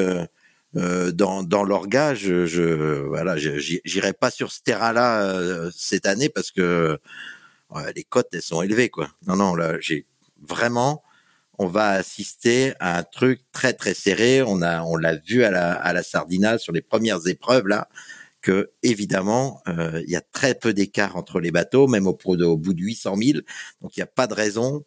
euh, 0.76 1.12
dans, 1.12 1.42
dans 1.42 1.64
l'orga, 1.64 2.14
je, 2.14 2.46
je 2.46 3.02
voilà, 3.07 3.37
j'irai 3.38 4.12
pas 4.12 4.31
sur 4.31 4.52
ce 4.52 4.61
terrain-là 4.62 5.22
euh, 5.22 5.70
cette 5.74 6.07
année 6.07 6.28
parce 6.28 6.50
que 6.50 6.98
les 7.94 8.04
cotes 8.04 8.28
elles 8.33 8.42
sont 8.42 8.62
élevées 8.62 8.88
quoi. 8.88 9.09
Non 9.26 9.37
non 9.37 9.54
là 9.54 9.76
j'ai 9.81 10.07
vraiment 10.40 11.02
on 11.59 11.66
va 11.66 11.90
assister 11.90 12.72
à 12.81 12.98
un 12.98 13.02
truc 13.02 13.42
très 13.52 13.72
très 13.72 13.94
serré. 13.94 14.42
On 14.42 14.62
a 14.62 14.83
on 14.83 14.96
l'a 14.96 15.16
vu 15.16 15.44
à 15.44 15.50
la 15.50 15.72
à 15.74 15.92
la 15.92 16.02
Sardina 16.02 16.59
sur 16.59 16.72
les 16.72 16.83
premières 16.83 17.26
épreuves 17.26 17.66
là 17.66 17.88
que 18.40 18.70
évidemment 18.83 19.61
euh, 19.68 20.02
il 20.07 20.11
y 20.11 20.16
a 20.16 20.20
très 20.20 20.54
peu 20.54 20.72
d'écart 20.72 21.16
entre 21.16 21.40
les 21.40 21.50
bateaux, 21.50 21.88
même 21.88 22.07
au, 22.07 22.16
au 22.24 22.57
bout 22.57 22.74
de 22.74 22.83
800 22.83 23.16
000. 23.16 23.38
Donc 23.81 23.96
il 23.96 24.00
n'y 24.00 24.04
a 24.04 24.07
pas 24.07 24.26
de 24.26 24.35
raison 24.35 24.85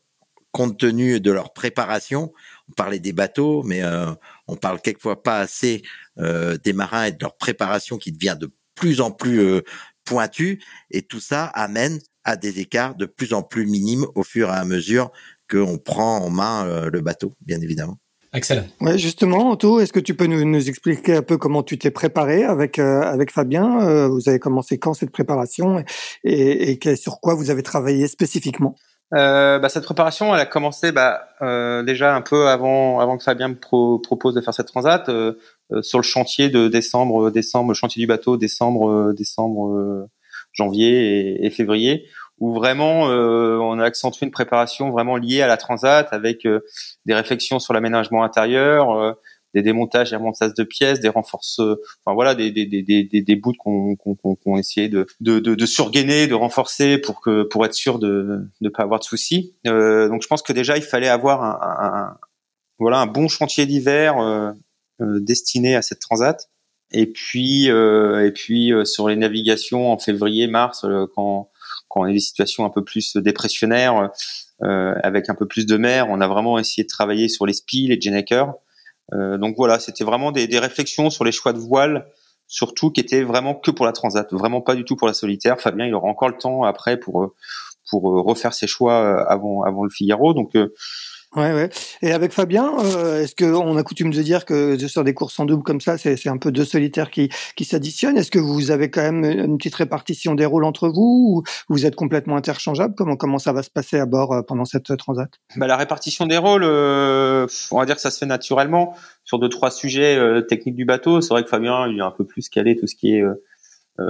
compte 0.51 0.77
tenu 0.77 1.19
de 1.19 1.31
leur 1.31 1.53
préparation. 1.53 2.33
On 2.71 2.73
parlait 2.73 2.99
des 2.99 3.11
bateaux, 3.11 3.63
mais 3.63 3.83
euh, 3.83 4.11
on 4.47 4.55
parle 4.55 4.79
quelquefois 4.79 5.21
pas 5.21 5.39
assez 5.39 5.81
euh, 6.19 6.57
des 6.63 6.71
marins 6.71 7.03
et 7.03 7.11
de 7.11 7.17
leur 7.19 7.35
préparation 7.35 7.97
qui 7.97 8.13
devient 8.13 8.37
de 8.39 8.49
plus 8.75 9.01
en 9.01 9.11
plus 9.11 9.41
euh, 9.41 9.61
pointue. 10.05 10.63
Et 10.89 11.01
tout 11.01 11.19
ça 11.19 11.47
amène 11.47 11.99
à 12.23 12.37
des 12.37 12.61
écarts 12.61 12.95
de 12.95 13.05
plus 13.05 13.33
en 13.33 13.43
plus 13.43 13.65
minimes 13.65 14.05
au 14.15 14.23
fur 14.23 14.47
et 14.47 14.53
à 14.53 14.63
mesure 14.63 15.11
qu'on 15.49 15.77
prend 15.77 16.19
en 16.19 16.29
main 16.29 16.87
le 16.87 17.01
bateau, 17.01 17.35
bien 17.41 17.59
évidemment. 17.59 17.97
Excellent. 18.33 18.63
Ouais, 18.79 18.97
justement, 18.97 19.51
Anto, 19.51 19.81
est-ce 19.81 19.91
que 19.91 19.99
tu 19.99 20.13
peux 20.13 20.27
nous, 20.27 20.45
nous, 20.45 20.69
expliquer 20.69 21.15
un 21.15 21.21
peu 21.23 21.37
comment 21.37 21.63
tu 21.63 21.77
t'es 21.77 21.91
préparé 21.91 22.45
avec 22.45 22.79
avec 22.79 23.31
Fabien 23.31 24.07
Vous 24.07 24.29
avez 24.29 24.39
commencé 24.39 24.77
quand 24.77 24.93
cette 24.93 25.11
préparation 25.11 25.83
et, 26.23 26.71
et, 26.71 26.95
sur 26.95 27.19
quoi 27.19 27.33
vous 27.33 27.49
avez 27.49 27.63
travaillé 27.63 28.07
spécifiquement? 28.07 28.75
Euh, 29.13 29.59
bah, 29.59 29.69
cette 29.69 29.83
préparation, 29.83 30.33
elle 30.33 30.39
a 30.39 30.45
commencé 30.45 30.91
bah, 30.91 31.27
euh, 31.41 31.83
déjà 31.83 32.15
un 32.15 32.21
peu 32.21 32.47
avant, 32.47 32.99
avant 32.99 33.17
que 33.17 33.23
Fabien 33.23 33.49
me 33.49 33.97
propose 33.97 34.33
de 34.33 34.41
faire 34.41 34.53
cette 34.53 34.67
transat 34.67 35.09
euh, 35.09 35.33
euh, 35.73 35.81
sur 35.81 35.99
le 35.99 36.03
chantier 36.03 36.49
de 36.49 36.69
décembre, 36.69 37.29
décembre, 37.29 37.73
chantier 37.73 37.99
du 38.01 38.07
bateau, 38.07 38.37
décembre, 38.37 39.13
décembre, 39.13 40.07
janvier 40.53 41.39
et, 41.41 41.45
et, 41.45 41.49
février, 41.49 42.07
où 42.39 42.53
vraiment 42.53 43.03
on 43.03 43.79
a 43.79 43.83
accentué 43.83 44.25
une 44.25 44.31
préparation 44.31 44.91
vraiment 44.91 45.17
liée 45.17 45.41
à 45.41 45.47
la 45.47 45.57
transat 45.57 46.07
avec 46.11 46.47
des 47.05 47.13
réflexions 47.13 47.59
sur 47.59 47.73
l'aménagement 47.73 48.23
intérieur 48.23 49.15
des 49.53 49.61
démontages 49.61 50.13
et 50.13 50.15
remontages 50.15 50.53
de 50.53 50.63
pièces, 50.63 50.99
des 50.99 51.09
renforces, 51.09 51.59
enfin 51.59 52.13
voilà, 52.13 52.35
des 52.35 52.51
des 52.51 52.65
des 52.65 52.83
des, 52.83 53.21
des 53.21 53.35
bouts 53.35 53.53
qu'on 53.57 53.95
qu'on 53.95 54.15
qu'on 54.15 54.57
essayait 54.57 54.89
de 54.89 55.05
de 55.19 55.39
de, 55.39 55.55
de 55.55 55.65
surgainer, 55.65 56.27
de 56.27 56.33
renforcer 56.33 56.97
pour 56.97 57.21
que 57.21 57.43
pour 57.43 57.65
être 57.65 57.73
sûr 57.73 57.99
de 57.99 58.47
ne 58.61 58.69
pas 58.69 58.83
avoir 58.83 58.99
de 58.99 59.05
soucis. 59.05 59.55
Euh, 59.67 60.07
donc 60.09 60.21
je 60.21 60.27
pense 60.27 60.41
que 60.41 60.53
déjà 60.53 60.77
il 60.77 60.83
fallait 60.83 61.09
avoir 61.09 61.43
un, 61.43 62.17
voilà 62.79 62.99
un 62.99 63.07
bon 63.07 63.27
chantier 63.27 63.65
d'hiver 63.65 64.19
euh, 64.19 64.51
euh 65.01 65.19
destiné 65.21 65.75
à 65.75 65.81
cette 65.81 65.99
transat. 65.99 66.49
Et 66.93 67.07
puis 67.07 67.69
euh, 67.69 68.25
et 68.25 68.31
puis 68.31 68.73
euh, 68.73 68.85
sur 68.85 69.07
les 69.07 69.15
navigations 69.15 69.91
en 69.91 69.97
février 69.97 70.47
mars 70.47 70.85
quand 71.15 71.49
quand 71.87 72.01
on 72.01 72.03
a 72.03 72.11
des 72.11 72.19
situations 72.19 72.65
un 72.65 72.69
peu 72.69 72.83
plus 72.83 73.17
dépressionnaires 73.17 74.11
avec 74.61 75.29
un 75.29 75.35
peu 75.35 75.47
plus 75.47 75.65
de 75.65 75.75
mer, 75.75 76.07
on 76.09 76.21
a 76.21 76.27
vraiment 76.27 76.59
essayé 76.59 76.83
de 76.83 76.87
travailler 76.87 77.27
sur 77.27 77.45
les 77.45 77.53
spies, 77.53 77.87
les 77.87 77.99
genakers 77.99 78.47
euh, 78.49 78.53
donc 79.11 79.55
voilà, 79.57 79.79
c'était 79.79 80.03
vraiment 80.03 80.31
des, 80.31 80.47
des, 80.47 80.59
réflexions 80.59 81.09
sur 81.09 81.25
les 81.25 81.31
choix 81.31 81.51
de 81.53 81.59
voile, 81.59 82.07
surtout 82.47 82.91
qui 82.91 83.01
étaient 83.01 83.23
vraiment 83.23 83.55
que 83.55 83.71
pour 83.71 83.85
la 83.85 83.91
transat, 83.91 84.31
vraiment 84.31 84.61
pas 84.61 84.75
du 84.75 84.85
tout 84.85 84.95
pour 84.95 85.07
la 85.07 85.13
solitaire. 85.13 85.59
Fabien, 85.59 85.85
il 85.85 85.93
aura 85.93 86.07
encore 86.07 86.29
le 86.29 86.37
temps 86.37 86.63
après 86.63 86.97
pour 86.97 87.23
euh, 87.23 87.35
pour 87.89 88.09
euh, 88.09 88.21
refaire 88.21 88.53
ses 88.53 88.67
choix 88.67 89.29
avant 89.29 89.63
avant 89.63 89.83
le 89.83 89.89
Figaro. 89.89 90.33
Donc 90.33 90.55
Ouais, 91.33 91.53
ouais. 91.53 91.69
Et 92.01 92.11
avec 92.11 92.33
Fabien, 92.33 92.73
euh, 92.83 93.21
est-ce 93.23 93.35
qu'on 93.35 93.77
a 93.77 93.83
coutume 93.83 94.11
de 94.11 94.21
dire 94.21 94.43
que 94.43 94.77
sur 94.89 95.05
des 95.05 95.13
courses 95.13 95.39
en 95.39 95.45
double 95.45 95.63
comme 95.63 95.79
ça, 95.79 95.97
c'est 95.97 96.27
un 96.27 96.37
peu 96.37 96.51
deux 96.51 96.65
solitaires 96.65 97.09
qui, 97.09 97.29
qui 97.55 97.63
s'additionnent 97.63 98.17
Est-ce 98.17 98.31
que 98.31 98.39
vous 98.39 98.69
avez 98.69 98.91
quand 98.91 99.01
même 99.01 99.23
une 99.23 99.57
petite 99.57 99.75
répartition 99.75 100.35
des 100.35 100.45
rôles 100.45 100.65
entre 100.65 100.89
vous 100.89 101.41
ou 101.41 101.43
vous 101.69 101.85
êtes 101.85 101.95
complètement 101.95 102.35
interchangeables? 102.35 102.95
Comment, 102.97 103.15
comment 103.15 103.39
ça 103.39 103.53
va 103.53 103.63
se 103.63 103.69
passer 103.69 103.97
à 103.97 104.05
bord 104.05 104.33
euh, 104.33 104.41
pendant 104.41 104.65
cette 104.65 104.97
transat? 104.97 105.29
Bah, 105.55 105.67
La 105.67 105.77
répartition 105.77 106.25
des 106.25 106.35
rôles, 106.35 106.65
euh, 106.65 107.47
on 107.71 107.79
va 107.79 107.85
dire 107.85 107.95
que 107.95 108.01
ça 108.01 108.11
se 108.11 108.17
fait 108.17 108.25
naturellement. 108.25 108.93
Sur 109.23 109.39
deux, 109.39 109.47
trois 109.47 109.71
sujets 109.71 110.19
techniques 110.49 110.75
du 110.75 110.83
bateau, 110.83 111.21
c'est 111.21 111.33
vrai 111.33 111.43
que 111.43 111.49
Fabien, 111.49 111.87
il 111.87 111.99
est 111.99 112.01
un 112.01 112.11
peu 112.11 112.25
plus 112.25 112.49
calé 112.49 112.75
tout 112.75 112.87
ce 112.87 112.95
qui 112.95 113.15
est 113.15 113.23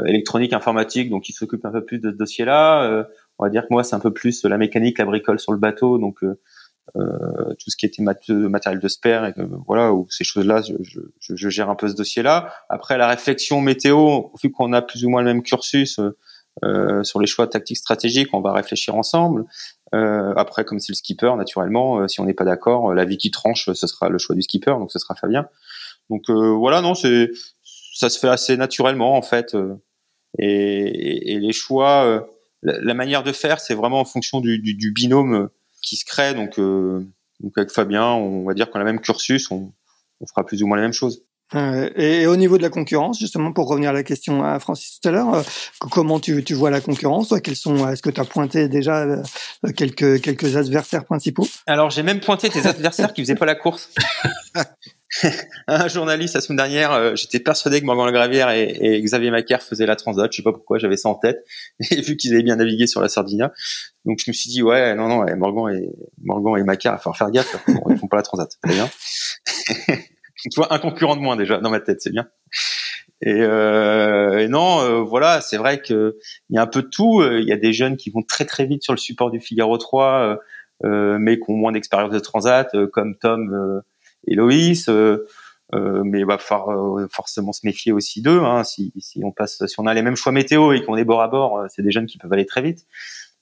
électronique, 0.07 0.53
informatique, 0.53 1.09
donc 1.09 1.27
il 1.27 1.33
s'occupe 1.33 1.65
un 1.65 1.71
peu 1.71 1.83
plus 1.83 1.99
de 1.99 2.09
ce 2.09 2.15
dossier-là. 2.15 3.05
on 3.37 3.43
va 3.43 3.49
dire 3.49 3.63
que 3.63 3.67
moi, 3.71 3.83
c'est 3.83 3.95
un 3.95 3.99
peu 3.99 4.11
plus 4.11 4.45
la 4.45 4.57
mécanique, 4.57 4.97
la 4.97 5.05
bricole 5.05 5.39
sur 5.39 5.51
le 5.51 5.59
bateau, 5.59 5.97
donc 5.97 6.23
tout 6.93 7.69
ce 7.69 7.77
qui 7.77 7.85
était 7.85 8.03
matériel 8.03 8.81
de 8.81 8.87
spare, 8.87 9.25
et, 9.25 9.33
voilà, 9.65 9.93
ou 9.93 10.07
ces 10.09 10.23
choses-là, 10.23 10.61
je, 10.61 10.73
je, 10.81 11.35
je, 11.35 11.49
gère 11.49 11.69
un 11.69 11.75
peu 11.75 11.87
ce 11.87 11.95
dossier-là. 11.95 12.53
Après, 12.69 12.97
la 12.97 13.07
réflexion 13.07 13.61
météo, 13.61 14.29
vu 14.41 14.51
qu'on 14.51 14.73
a 14.73 14.81
plus 14.81 15.05
ou 15.05 15.09
moins 15.09 15.21
le 15.21 15.27
même 15.27 15.43
cursus 15.43 15.99
sur 17.03 17.19
les 17.19 17.27
choix 17.27 17.47
tactiques 17.47 17.77
stratégiques, 17.77 18.33
on 18.33 18.41
va 18.41 18.53
réfléchir 18.53 18.95
ensemble. 18.95 19.45
Euh, 19.93 20.33
après, 20.35 20.65
comme 20.65 20.79
c'est 20.79 20.91
le 20.91 20.95
skipper, 20.95 21.33
naturellement, 21.37 22.07
si 22.07 22.19
on 22.19 22.25
n'est 22.25 22.33
pas 22.33 22.45
d'accord, 22.45 22.93
la 22.93 23.05
vie 23.05 23.17
qui 23.17 23.31
tranche, 23.31 23.71
ce 23.71 23.87
sera 23.87 24.09
le 24.09 24.17
choix 24.17 24.35
du 24.35 24.41
skipper, 24.41 24.71
donc 24.71 24.91
ce 24.91 24.99
sera 24.99 25.15
Fabien. 25.15 25.47
Donc 26.09 26.29
voilà, 26.29 26.81
non, 26.81 26.93
c'est 26.93 27.31
ça 27.93 28.09
se 28.09 28.19
fait 28.19 28.29
assez 28.29 28.57
naturellement 28.57 29.15
en 29.15 29.21
fait. 29.21 29.55
Et, 30.39 31.33
et, 31.33 31.39
les 31.39 31.51
choix, 31.51 32.05
euh, 32.05 32.21
la, 32.61 32.93
manière 32.93 33.23
de 33.23 33.31
faire, 33.31 33.59
c'est 33.59 33.73
vraiment 33.73 33.99
en 33.99 34.05
fonction 34.05 34.39
du, 34.39 34.59
du, 34.59 34.75
du, 34.75 34.91
binôme 34.91 35.33
euh, 35.33 35.47
qui 35.81 35.95
se 35.95 36.05
crée. 36.05 36.33
Donc, 36.33 36.59
euh, 36.59 37.05
donc 37.39 37.57
avec 37.57 37.71
Fabien, 37.71 38.05
on 38.05 38.43
va 38.43 38.53
dire 38.53 38.69
qu'on 38.69 38.79
a 38.79 38.83
le 38.83 38.85
même 38.85 39.01
cursus, 39.01 39.51
on, 39.51 39.73
on 40.19 40.25
fera 40.27 40.45
plus 40.45 40.63
ou 40.63 40.67
moins 40.67 40.77
la 40.77 40.83
même 40.83 40.93
chose. 40.93 41.23
Et 41.97 42.27
au 42.27 42.37
niveau 42.37 42.57
de 42.57 42.61
la 42.61 42.69
concurrence, 42.69 43.19
justement, 43.19 43.51
pour 43.51 43.67
revenir 43.67 43.89
à 43.89 43.93
la 43.93 44.03
question 44.03 44.41
à 44.41 44.57
Francis 44.59 45.01
tout 45.01 45.09
à 45.09 45.11
l'heure, 45.11 45.43
comment 45.91 46.21
tu, 46.21 46.45
tu 46.45 46.53
vois 46.53 46.69
la 46.69 46.79
concurrence 46.79 47.33
Quels 47.43 47.57
sont 47.57 47.89
Est-ce 47.89 48.01
que 48.01 48.09
tu 48.09 48.21
as 48.21 48.25
pointé 48.25 48.69
déjà 48.69 49.05
quelques 49.75 50.21
quelques 50.21 50.55
adversaires 50.55 51.03
principaux? 51.03 51.45
Alors 51.67 51.89
j'ai 51.89 52.03
même 52.03 52.21
pointé 52.21 52.49
tes 52.49 52.65
adversaires 52.65 53.11
qui 53.11 53.21
faisaient 53.21 53.35
pas 53.35 53.45
la 53.45 53.55
course. 53.55 53.89
un 55.67 55.87
journaliste 55.87 56.35
la 56.35 56.41
semaine 56.41 56.57
dernière, 56.57 56.91
euh, 56.91 57.15
j'étais 57.15 57.39
persuadé 57.39 57.81
que 57.81 57.85
Morgan 57.85 58.05
Le 58.05 58.11
Gravière 58.11 58.49
et, 58.49 59.01
Xavier 59.01 59.31
Macaire 59.31 59.61
faisaient 59.61 59.85
la 59.85 59.95
transat. 59.95 60.31
Je 60.31 60.37
sais 60.37 60.43
pas 60.43 60.53
pourquoi, 60.53 60.77
j'avais 60.77 60.97
ça 60.97 61.09
en 61.09 61.15
tête. 61.15 61.45
Et 61.91 62.01
vu 62.01 62.15
qu'ils 62.15 62.33
avaient 62.33 62.43
bien 62.43 62.55
navigué 62.55 62.87
sur 62.87 63.01
la 63.01 63.09
Sardinia, 63.09 63.51
donc 64.05 64.19
je 64.23 64.29
me 64.29 64.33
suis 64.33 64.49
dit 64.49 64.63
ouais, 64.63 64.95
non 64.95 65.07
non, 65.07 65.25
Morgan 65.37 65.75
et 65.75 65.89
Morgan 66.23 66.57
et 66.57 66.63
Macaire, 66.63 66.93
il 66.93 66.97
falloir 66.97 67.17
faire 67.17 67.31
gaffe. 67.31 67.55
Ils 67.89 67.97
font 67.97 68.07
pas 68.07 68.17
la 68.17 68.23
transat, 68.23 68.49
c'est 68.63 68.71
bien. 68.71 68.89
tu 70.51 70.55
vois, 70.55 70.73
un 70.73 70.79
concurrent 70.79 71.15
de 71.15 71.21
moins 71.21 71.35
déjà 71.35 71.59
dans 71.59 71.69
ma 71.69 71.79
tête, 71.79 72.01
c'est 72.01 72.11
bien. 72.11 72.27
Et, 73.23 73.41
euh, 73.41 74.39
et 74.39 74.47
non, 74.47 74.81
euh, 74.81 75.01
voilà, 75.01 75.41
c'est 75.41 75.57
vrai 75.57 75.81
que 75.81 76.17
il 76.49 76.55
y 76.55 76.57
a 76.57 76.63
un 76.63 76.67
peu 76.67 76.81
de 76.81 76.87
tout. 76.87 77.21
Il 77.23 77.47
y 77.47 77.51
a 77.51 77.57
des 77.57 77.73
jeunes 77.73 77.97
qui 77.97 78.09
vont 78.09 78.23
très 78.23 78.45
très 78.45 78.65
vite 78.65 78.83
sur 78.83 78.93
le 78.93 78.97
support 78.97 79.29
du 79.29 79.39
Figaro 79.39 79.77
3, 79.77 80.39
euh, 80.83 81.17
mais 81.19 81.37
qui 81.37 81.43
ont 81.49 81.55
moins 81.55 81.71
d'expérience 81.71 82.11
de 82.11 82.19
transat, 82.19 82.69
comme 82.91 83.15
Tom 83.17 83.83
et 84.27 84.35
Loïs. 84.35 84.87
Euh, 84.89 85.27
euh, 85.73 86.03
mais 86.03 86.19
il 86.19 86.25
va 86.25 86.37
falloir 86.37 86.97
euh, 86.97 87.07
forcément 87.09 87.53
se 87.53 87.65
méfier 87.65 87.93
aussi 87.93 88.21
d'eux. 88.21 88.41
Hein, 88.41 88.65
si, 88.65 88.91
si, 88.99 89.23
on 89.23 89.31
passe, 89.31 89.65
si 89.65 89.79
on 89.79 89.87
a 89.87 89.93
les 89.93 90.01
mêmes 90.01 90.17
choix 90.17 90.33
météo 90.33 90.73
et 90.73 90.83
qu'on 90.83 90.97
est 90.97 91.05
bord 91.05 91.21
à 91.21 91.29
bord, 91.29 91.65
c'est 91.69 91.81
des 91.81 91.91
jeunes 91.91 92.07
qui 92.07 92.17
peuvent 92.17 92.33
aller 92.33 92.45
très 92.45 92.61
vite. 92.61 92.85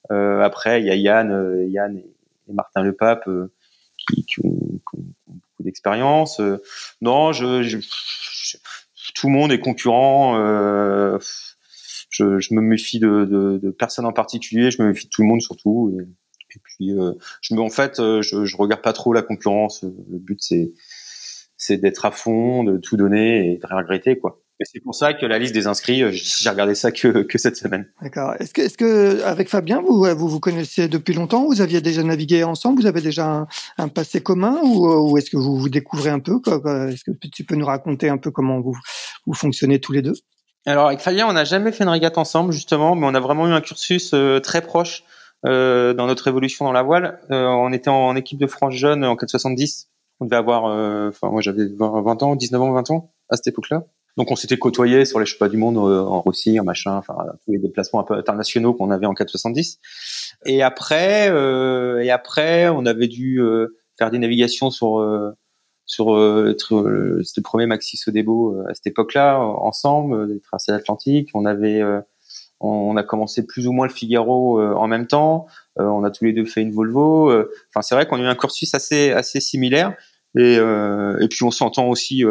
après, 0.09 0.81
il 0.81 0.85
y 0.85 0.91
a 0.91 0.95
Yann, 0.95 1.67
Yann 1.69 1.97
et, 1.97 2.53
Martin 2.53 2.81
Le 2.81 2.93
Pape 2.93 3.29
qui, 3.97 4.25
qui, 4.25 4.39
ont, 4.43 4.79
beaucoup 5.27 5.63
d'expérience. 5.63 6.41
non, 7.01 7.31
je, 7.31 7.63
je, 7.63 7.77
tout 9.15 9.27
le 9.27 9.33
monde 9.33 9.51
est 9.51 9.59
concurrent. 9.59 10.35
Je, 12.09 12.53
me 12.53 12.61
méfie 12.61 12.99
de, 12.99 13.25
de, 13.25 13.59
de, 13.61 13.71
personne 13.71 14.05
en 14.05 14.13
particulier. 14.13 14.69
Je 14.71 14.81
me 14.81 14.89
méfie 14.89 15.05
de 15.05 15.09
tout 15.09 15.23
le 15.23 15.27
monde 15.27 15.41
surtout. 15.41 15.97
Et 16.55 16.59
puis, 16.63 16.91
euh, 16.91 17.13
je 17.41 17.53
me, 17.53 17.61
en 17.61 17.69
fait, 17.69 17.99
euh, 17.99 18.21
je, 18.21 18.45
je 18.45 18.57
regarde 18.57 18.81
pas 18.81 18.93
trop 18.93 19.13
la 19.13 19.21
concurrence. 19.21 19.83
Le 19.83 20.17
but, 20.19 20.39
c'est, 20.41 20.71
c'est 21.57 21.77
d'être 21.77 22.05
à 22.05 22.11
fond, 22.11 22.63
de 22.63 22.77
tout 22.77 22.97
donner 22.97 23.53
et 23.53 23.57
de 23.57 23.65
rien 23.67 23.77
regretter, 23.77 24.17
quoi. 24.17 24.41
Et 24.61 24.65
c'est 24.65 24.81
pour 24.81 24.93
ça 24.93 25.13
que 25.13 25.25
la 25.25 25.39
liste 25.39 25.53
des 25.53 25.67
inscrits, 25.67 26.03
euh, 26.03 26.09
j'ai 26.11 26.49
regardé 26.49 26.75
ça 26.75 26.91
que, 26.91 27.21
que 27.23 27.37
cette 27.37 27.55
semaine. 27.55 27.87
D'accord. 28.01 28.33
Est-ce 28.39 28.53
que, 28.53 28.61
est-ce 28.61 28.77
que 28.77 29.23
avec 29.23 29.47
Fabien, 29.47 29.81
vous, 29.81 30.05
vous 30.17 30.27
vous 30.27 30.39
connaissez 30.41 30.89
depuis 30.89 31.13
longtemps? 31.13 31.45
Vous 31.45 31.61
aviez 31.61 31.79
déjà 31.79 32.03
navigué 32.03 32.43
ensemble? 32.43 32.81
Vous 32.81 32.87
avez 32.87 32.99
déjà 32.99 33.25
un, 33.25 33.47
un 33.77 33.87
passé 33.87 34.21
commun? 34.21 34.59
Ou, 34.63 35.11
ou 35.11 35.17
est-ce 35.17 35.29
que 35.29 35.37
vous 35.37 35.57
vous 35.57 35.69
découvrez 35.69 36.09
un 36.09 36.19
peu? 36.19 36.41
Est-ce 36.89 37.05
que 37.05 37.11
tu 37.31 37.45
peux 37.45 37.55
nous 37.55 37.65
raconter 37.65 38.09
un 38.09 38.17
peu 38.17 38.31
comment 38.31 38.59
vous, 38.59 38.75
vous 39.25 39.33
fonctionnez 39.33 39.79
tous 39.79 39.93
les 39.93 40.01
deux? 40.01 40.15
Alors 40.65 40.87
avec 40.87 40.99
Fabien, 40.99 41.25
on 41.29 41.33
n'a 41.33 41.45
jamais 41.45 41.71
fait 41.71 41.85
une 41.85 41.89
régate 41.89 42.17
ensemble 42.17 42.51
justement, 42.51 42.93
mais 42.93 43.07
on 43.07 43.15
a 43.15 43.19
vraiment 43.21 43.47
eu 43.47 43.53
un 43.53 43.61
cursus 43.61 44.13
très 44.43 44.61
proche. 44.61 45.05
Euh, 45.45 45.93
dans 45.93 46.07
notre 46.07 46.27
évolution 46.27 46.65
dans 46.65 46.73
la 46.73 46.83
voile. 46.83 47.19
Euh, 47.31 47.45
on 47.45 47.71
était 47.71 47.89
en, 47.89 48.15
équipe 48.15 48.39
de 48.39 48.47
France 48.47 48.73
jeune 48.73 49.05
en 49.05 49.15
470. 49.15 49.89
On 50.19 50.25
devait 50.25 50.35
avoir, 50.35 50.65
euh, 50.65 51.09
enfin 51.09 51.29
moi 51.29 51.41
j'avais 51.41 51.65
20, 51.77 52.23
ans, 52.23 52.35
19 52.35 52.61
ans, 52.61 52.73
20 52.73 52.91
ans 52.91 53.13
à 53.29 53.37
cette 53.37 53.47
époque-là. 53.47 53.85
Donc 54.17 54.31
on 54.31 54.35
s'était 54.35 54.57
côtoyé 54.57 55.05
sur 55.05 55.17
les 55.17 55.25
chevaux 55.25 55.47
du 55.47 55.55
monde 55.55 55.77
en 55.77 56.21
Russie, 56.21 56.59
en 56.59 56.65
machin, 56.65 56.97
enfin 56.97 57.15
tous 57.45 57.53
les 57.53 57.59
déplacements 57.59 58.01
un 58.01 58.03
peu 58.03 58.15
internationaux 58.15 58.73
qu'on 58.73 58.91
avait 58.91 59.05
en 59.05 59.13
470. 59.13 59.79
Et 60.45 60.61
après, 60.61 61.27
et 61.27 62.11
après, 62.11 62.67
on 62.67 62.85
avait 62.85 63.07
dû 63.07 63.41
faire 63.97 64.11
des 64.11 64.17
navigations 64.17 64.71
sur 64.71 65.01
sur 65.85 66.05
c'était 67.23 67.39
le 67.39 67.43
premier 67.43 67.65
Maxi 67.65 67.95
Sodebo 67.95 68.61
à 68.67 68.73
cette 68.73 68.87
époque-là 68.87 69.39
ensemble, 69.39 70.27
des 70.27 70.41
tracés 70.41 70.73
atlantiques. 70.73 71.29
On 71.33 71.45
avait 71.45 71.81
on, 72.59 72.97
a 72.97 73.03
commencé 73.03 73.45
plus 73.45 73.67
ou 73.67 73.71
moins 73.71 73.87
le 73.87 73.93
Figaro 73.93 74.59
euh, 74.59 74.73
en 74.73 74.87
même 74.87 75.07
temps. 75.07 75.47
Euh, 75.79 75.85
on 75.85 76.03
a 76.03 76.11
tous 76.11 76.25
les 76.25 76.33
deux 76.33 76.45
fait 76.45 76.61
une 76.61 76.71
Volvo. 76.71 77.29
Euh, 77.29 77.51
enfin, 77.69 77.81
c'est 77.81 77.95
vrai 77.95 78.05
qu'on 78.05 78.17
a 78.17 78.23
eu 78.23 78.27
un 78.27 78.35
cursus 78.35 78.73
assez 78.73 79.11
assez 79.11 79.39
similaire. 79.39 79.95
Et, 80.37 80.59
puis 81.29 81.43
on 81.43 81.51
s'entend 81.51 81.87
aussi 81.87 82.23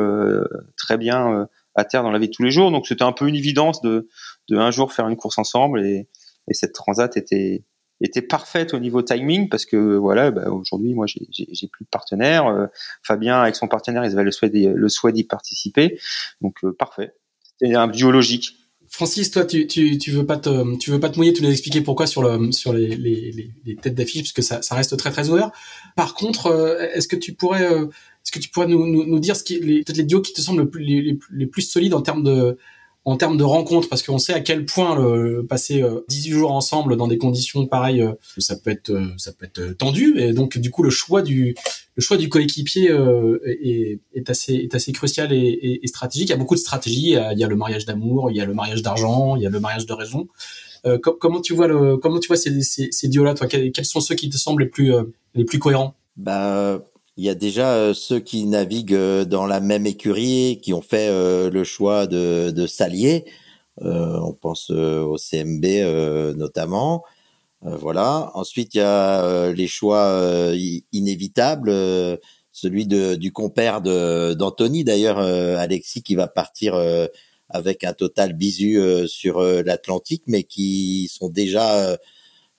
très 0.76 0.96
bien 0.96 1.48
à 1.74 1.84
terre 1.84 2.04
dans 2.04 2.12
la 2.12 2.18
vie 2.18 2.28
de 2.28 2.32
tous 2.32 2.44
les 2.44 2.50
jours. 2.50 2.70
Donc 2.70 2.86
c'était 2.86 3.02
un 3.02 3.12
peu 3.12 3.26
une 3.26 3.34
évidence 3.34 3.82
de, 3.82 4.08
de 4.48 4.56
un 4.56 4.70
jour 4.70 4.92
faire 4.92 5.08
une 5.08 5.16
course 5.16 5.38
ensemble. 5.38 5.84
Et, 5.84 6.08
et 6.48 6.54
cette 6.54 6.72
transat 6.72 7.16
était 7.16 7.64
était 8.00 8.22
parfaite 8.22 8.74
au 8.74 8.78
niveau 8.78 9.02
timing 9.02 9.48
parce 9.48 9.66
que 9.66 9.96
voilà 9.96 10.30
bah, 10.30 10.48
aujourd'hui 10.50 10.94
moi 10.94 11.06
j'ai 11.08 11.66
plus 11.66 11.84
de 11.84 11.88
partenaire 11.90 12.68
Fabien 13.02 13.40
avec 13.40 13.56
son 13.56 13.66
partenaire 13.66 14.04
ils 14.04 14.12
avaient 14.12 14.22
le 14.22 14.88
souhait 14.88 15.12
d'y 15.12 15.24
participer 15.24 15.98
donc 16.40 16.64
parfait 16.78 17.12
c'était 17.42 17.74
un 17.74 17.88
biologique 17.88 18.67
Francis, 18.90 19.31
toi, 19.31 19.44
tu, 19.44 19.66
tu, 19.66 19.98
tu 19.98 20.11
veux 20.11 20.24
pas 20.24 20.38
te, 20.38 20.77
tu 20.79 20.90
veux 20.90 21.01
pas 21.01 21.11
te 21.11 21.16
mouiller, 21.16 21.33
tu 21.33 21.42
nous 21.42 21.51
expliquer 21.51 21.83
pourquoi 21.83 22.07
sur 22.07 22.22
le, 22.22 22.53
sur 22.53 22.72
les, 22.72 22.96
les, 22.96 23.51
les 23.64 23.77
têtes 23.77 23.94
d'affiche, 23.94 24.22
puisque 24.22 24.42
ça, 24.42 24.62
ça 24.62 24.74
reste 24.74 24.96
très 24.96 25.11
très 25.11 25.29
ouvert. 25.29 25.51
Par 25.94 26.14
contre, 26.14 26.46
euh, 26.46 26.88
est-ce 26.94 27.07
que 27.07 27.16
tu 27.16 27.35
pourrais, 27.35 27.70
euh, 27.70 27.87
est-ce 27.87 28.33
que 28.33 28.38
tu 28.38 28.48
pourrais 28.48 28.66
nous, 28.66 28.87
nous, 28.87 29.05
nous 29.05 29.18
dire 29.18 29.37
ce 29.37 29.44
qui, 29.44 29.59
peut-être 29.59 29.96
les 29.96 30.05
duos 30.05 30.22
qui 30.22 30.33
te 30.33 30.40
semblent 30.40 30.68
les, 30.79 31.03
les, 31.03 31.18
les 31.31 31.46
plus 31.46 31.62
solides 31.62 31.94
en 31.94 32.03
termes 32.03 32.22
de, 32.22 32.57
en 33.04 33.16
termes 33.16 33.38
de 33.38 33.44
rencontres, 33.44 33.88
parce 33.88 34.02
qu'on 34.02 34.18
sait 34.18 34.34
à 34.34 34.40
quel 34.40 34.66
point 34.66 34.94
le, 34.94 35.46
passer 35.46 35.82
18 36.08 36.30
euh, 36.30 36.38
jours 36.38 36.52
ensemble 36.52 36.96
dans 36.96 37.08
des 37.08 37.16
conditions 37.16 37.66
pareilles, 37.66 38.02
euh, 38.02 38.12
ça 38.38 38.56
peut 38.56 38.70
être 38.70 38.90
euh, 38.90 39.06
ça 39.16 39.32
peut 39.32 39.46
être 39.46 39.76
tendu. 39.78 40.18
Et 40.18 40.32
donc 40.32 40.58
du 40.58 40.70
coup 40.70 40.82
le 40.82 40.90
choix 40.90 41.22
du 41.22 41.54
le 41.94 42.02
choix 42.02 42.16
du 42.16 42.28
coéquipier 42.28 42.90
est, 43.46 44.00
est, 44.14 44.30
assez 44.30 44.54
est 44.54 44.74
assez 44.74 44.92
crucial 44.92 45.32
et, 45.32 45.80
et, 45.82 45.87
stratégique. 45.87 46.28
Il 46.28 46.32
y 46.32 46.34
a 46.34 46.37
beaucoup 46.37 46.54
de 46.54 46.61
stratégies. 46.61 47.12
Il 47.12 47.38
y 47.38 47.44
a 47.44 47.48
le 47.48 47.56
mariage 47.56 47.87
d'amour, 47.87 48.30
il 48.30 48.37
y 48.37 48.40
a 48.40 48.44
le 48.44 48.54
mariage 48.54 48.82
d'argent, 48.82 49.37
il 49.37 49.42
y 49.42 49.46
a 49.46 49.50
le 49.50 49.58
mariage 49.58 49.87
de 49.87 49.92
raison. 49.94 50.28
comment 51.00 51.40
tu 51.40 51.54
vois 51.54 51.66
le 51.66 51.96
comment 51.96 52.20
tu 52.20 52.28
vois 52.28 52.37
ces, 52.37 52.61
ces, 52.62 52.88
ces 52.92 53.08
duos 53.08 53.24
là 53.24 53.34
toi? 53.34 53.46
Quels, 53.46 53.72
sont 53.84 54.00
ceux 54.00 54.14
qui 54.16 54.28
te 54.28 54.37
semblent 54.37 54.62
les 54.62 54.68
plus 54.68 54.92
les 55.34 55.44
plus 55.44 55.58
cohérents? 55.58 55.94
Bah 56.16 56.82
il 57.18 57.24
y 57.24 57.28
a 57.28 57.35
déjà 57.35 57.74
euh, 57.74 57.94
ceux 57.94 58.20
qui 58.20 58.46
naviguent 58.46 58.94
euh, 58.94 59.24
dans 59.24 59.44
la 59.44 59.59
même 59.61 59.87
écurie, 59.87 60.61
qui 60.62 60.72
ont 60.72 60.81
fait 60.83 61.09
euh, 61.09 61.50
le 61.50 61.64
choix 61.64 62.07
de, 62.07 62.52
de 62.52 62.66
s'allier. 62.68 63.24
on 63.81 64.33
pense 64.33 64.70
au 64.70 65.16
CMB 65.16 65.64
notamment. 66.37 67.04
voilà. 67.62 68.31
Ensuite, 68.35 68.74
il 68.74 68.78
y 68.78 68.81
a 68.83 69.52
les 69.52 69.68
choix 69.68 70.04
inévitables. 70.92 71.70
celui 72.52 72.87
de, 72.87 73.14
du 73.14 73.33
compère 73.33 73.81
d'Anthony, 73.83 74.85
d'ailleurs, 74.85 75.18
Alexis, 75.18 76.02
qui 76.02 76.16
va 76.16 76.26
partir 76.28 76.74
avec 77.50 77.85
un 77.85 77.92
total 77.92 78.33
bisu 78.33 78.81
sur 79.09 79.40
l'Atlantique, 79.40 80.24
mais 80.26 80.42
qui 80.42 81.09
sont 81.12 81.28
déjà, 81.28 81.96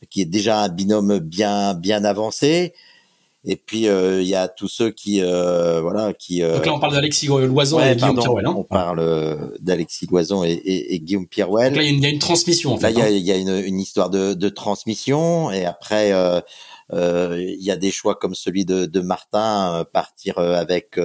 qui 0.10 0.22
est 0.22 0.26
déjà 0.26 0.62
un 0.63 0.69
binôme 0.69 1.19
bien 1.19 1.74
bien 1.74 2.06
avancé. 2.06 2.74
Et 3.45 3.56
puis 3.56 3.88
euh, 3.88 4.21
il 4.21 4.28
y 4.28 4.36
a 4.36 4.49
tous 4.49 4.67
ceux 4.67 4.91
qui 4.91 5.21
euh, 5.21 5.80
voilà 5.80 6.13
qui. 6.13 6.44
Euh, 6.44 6.56
Donc 6.56 6.65
là 6.65 6.73
on 6.73 6.79
parle 6.79 6.94
d'Alexis 6.94 7.27
Loison 7.27 7.79
et 7.79 7.96
Guillaume 7.96 8.17
Pierrewell. 8.17 8.46
Hein 8.46 8.56
on 8.58 8.63
parle 8.65 9.58
d'Alexis 9.62 10.08
Loison 10.12 10.44
et, 10.44 10.52
et, 10.52 10.96
et, 10.96 11.00
Guillaume. 11.00 11.23
Donc 11.23 11.75
là 11.75 11.83
il 11.83 12.02
y, 12.02 12.06
a 12.06 12.10
une 12.10 12.19
transmission. 12.19 12.73
En 12.73 12.77
fait, 12.77 12.92
là 12.92 13.10
il 13.10 13.17
y 13.19 13.31
a, 13.31 13.35
hein. 13.35 13.37
y 13.37 13.50
a 13.50 13.60
une, 13.60 13.65
une, 13.65 13.79
histoire 13.79 14.10
de, 14.10 14.33
de, 14.33 14.50
transmission 14.50 15.52
et 15.52 15.63
après 15.65 16.10
il 16.92 17.63
y 17.63 17.71
a 17.71 17.77
des 17.77 17.92
choix 17.92 18.15
comme 18.15 18.35
celui 18.35 18.65
de, 18.65 18.85
de 18.85 19.00
Martin 19.00 19.85
partir 19.94 20.37
avec. 20.37 21.00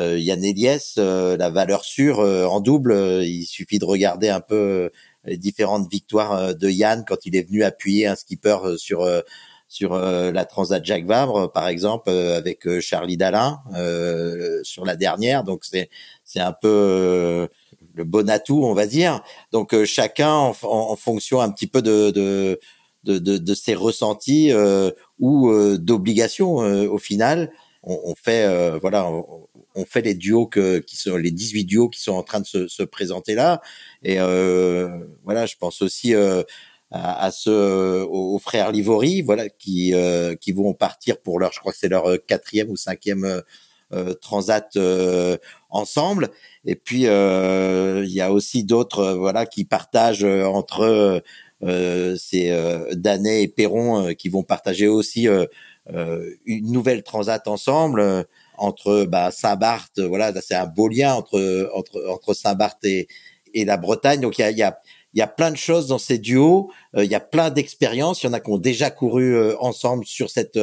Yann 0.00 0.44
Eliès, 0.44 0.96
la 0.96 1.50
valeur 1.50 1.84
sûre 1.84 2.20
en 2.20 2.60
double. 2.60 3.24
il 3.24 3.46
suffit 3.46 3.80
de 3.80 3.84
regarder 3.84 4.28
un 4.28 4.40
peu 4.40 4.92
les 5.24 5.36
différentes 5.36 5.90
victoires 5.90 6.54
de 6.54 6.70
Yann 6.70 7.04
quand 7.04 7.26
il 7.26 7.34
est 7.34 7.42
venu 7.42 7.64
appuyer 7.64 8.06
un 8.06 8.14
skipper 8.14 8.58
sur 8.76 9.04
sur 9.68 9.92
euh, 9.92 10.32
la 10.32 10.46
Transat 10.46 10.84
Jacques 10.84 11.04
Vabre, 11.04 11.52
par 11.52 11.68
exemple, 11.68 12.08
euh, 12.08 12.36
avec 12.38 12.66
euh, 12.66 12.80
Charlie 12.80 13.18
Dalin 13.18 13.60
sur 14.62 14.84
la 14.84 14.96
dernière. 14.96 15.44
Donc 15.44 15.64
c'est 15.64 15.90
c'est 16.24 16.40
un 16.40 16.52
peu 16.52 17.48
le 17.94 18.04
bon 18.04 18.28
atout, 18.30 18.64
on 18.64 18.74
va 18.74 18.86
dire. 18.86 19.22
Donc 19.52 19.84
chacun 19.84 20.32
en, 20.32 20.56
en, 20.62 20.96
fonction 20.96 21.40
un 21.40 21.50
petit 21.50 21.66
peu 21.66 21.82
de, 21.82 22.10
de 22.10 22.58
de, 23.04 23.18
de, 23.18 23.54
ses 23.54 23.74
ressentis 23.74 24.52
ou 25.18 25.50
d'obligations 25.78 26.56
au 26.56 26.98
final. 26.98 27.52
On, 27.82 27.98
on 28.04 28.14
fait 28.14 28.78
voilà, 28.80 29.08
on, 29.08 29.48
on, 29.74 29.84
fait 29.86 30.02
les 30.02 30.14
duos 30.14 30.46
que, 30.46 30.78
qui 30.80 30.96
sont 30.96 31.16
les 31.16 31.30
18 31.30 31.64
duos 31.64 31.88
qui 31.88 32.00
sont 32.00 32.12
en 32.12 32.22
train 32.22 32.40
de 32.40 32.46
se, 32.46 32.68
se 32.68 32.82
présenter 32.82 33.34
là. 33.34 33.62
Et 34.02 34.18
voilà, 35.24 35.46
je 35.46 35.56
pense 35.58 35.80
aussi 35.80 36.14
à, 36.90 37.24
à 37.24 37.30
ceux 37.30 38.04
aux, 38.08 38.38
frères 38.38 38.72
Livori, 38.72 39.22
voilà, 39.22 39.48
qui 39.48 39.94
qui 40.40 40.52
vont 40.52 40.74
partir 40.74 41.20
pour 41.20 41.38
leur, 41.38 41.52
je 41.52 41.60
crois 41.60 41.72
que 41.72 41.78
c'est 41.78 41.88
leur 41.88 42.06
quatrième 42.26 42.70
ou 42.70 42.76
cinquième 42.76 43.42
euh, 43.90 44.12
transat 44.12 44.76
euh, 44.76 45.38
ensemble. 45.70 46.28
Et 46.66 46.74
puis 46.74 47.06
euh, 47.06 48.04
il 48.04 48.12
y 48.12 48.20
a 48.20 48.30
aussi 48.32 48.62
d'autres 48.62 49.14
voilà 49.14 49.46
qui 49.46 49.64
partagent 49.64 50.24
entre 50.24 51.22
euh, 51.62 52.16
c'est 52.18 52.50
Danet 52.94 53.44
et 53.44 53.48
Perron 53.48 54.12
qui 54.14 54.28
vont 54.28 54.42
partager 54.42 54.88
aussi 54.88 55.26
une 55.86 56.70
nouvelle 56.70 57.02
transat 57.02 57.48
ensemble 57.48 58.26
entre 58.58 59.06
bah, 59.06 59.30
Saint-Barth. 59.30 60.00
Voilà, 60.00 60.38
c'est 60.42 60.54
un 60.54 60.66
beau 60.66 60.88
lien 60.88 61.14
entre 61.14 61.70
entre 61.74 62.04
entre 62.10 62.34
Saint-Barth 62.34 62.84
et 62.84 63.08
et 63.54 63.64
la 63.64 63.78
Bretagne. 63.78 64.20
Donc 64.20 64.36
il 64.38 64.42
y 64.42 64.44
a, 64.44 64.50
y 64.50 64.62
a 64.62 64.78
il 65.14 65.18
y 65.18 65.22
a 65.22 65.26
plein 65.26 65.50
de 65.50 65.56
choses 65.56 65.88
dans 65.88 65.98
ces 65.98 66.18
duos. 66.18 66.70
il 66.94 67.04
y 67.04 67.14
a 67.14 67.20
plein 67.20 67.50
d'expériences. 67.50 68.22
Il 68.22 68.26
y 68.26 68.28
en 68.28 68.32
a 68.34 68.40
qui 68.40 68.50
ont 68.50 68.58
déjà 68.58 68.90
couru 68.90 69.54
ensemble 69.58 70.04
sur 70.04 70.30
cette 70.30 70.58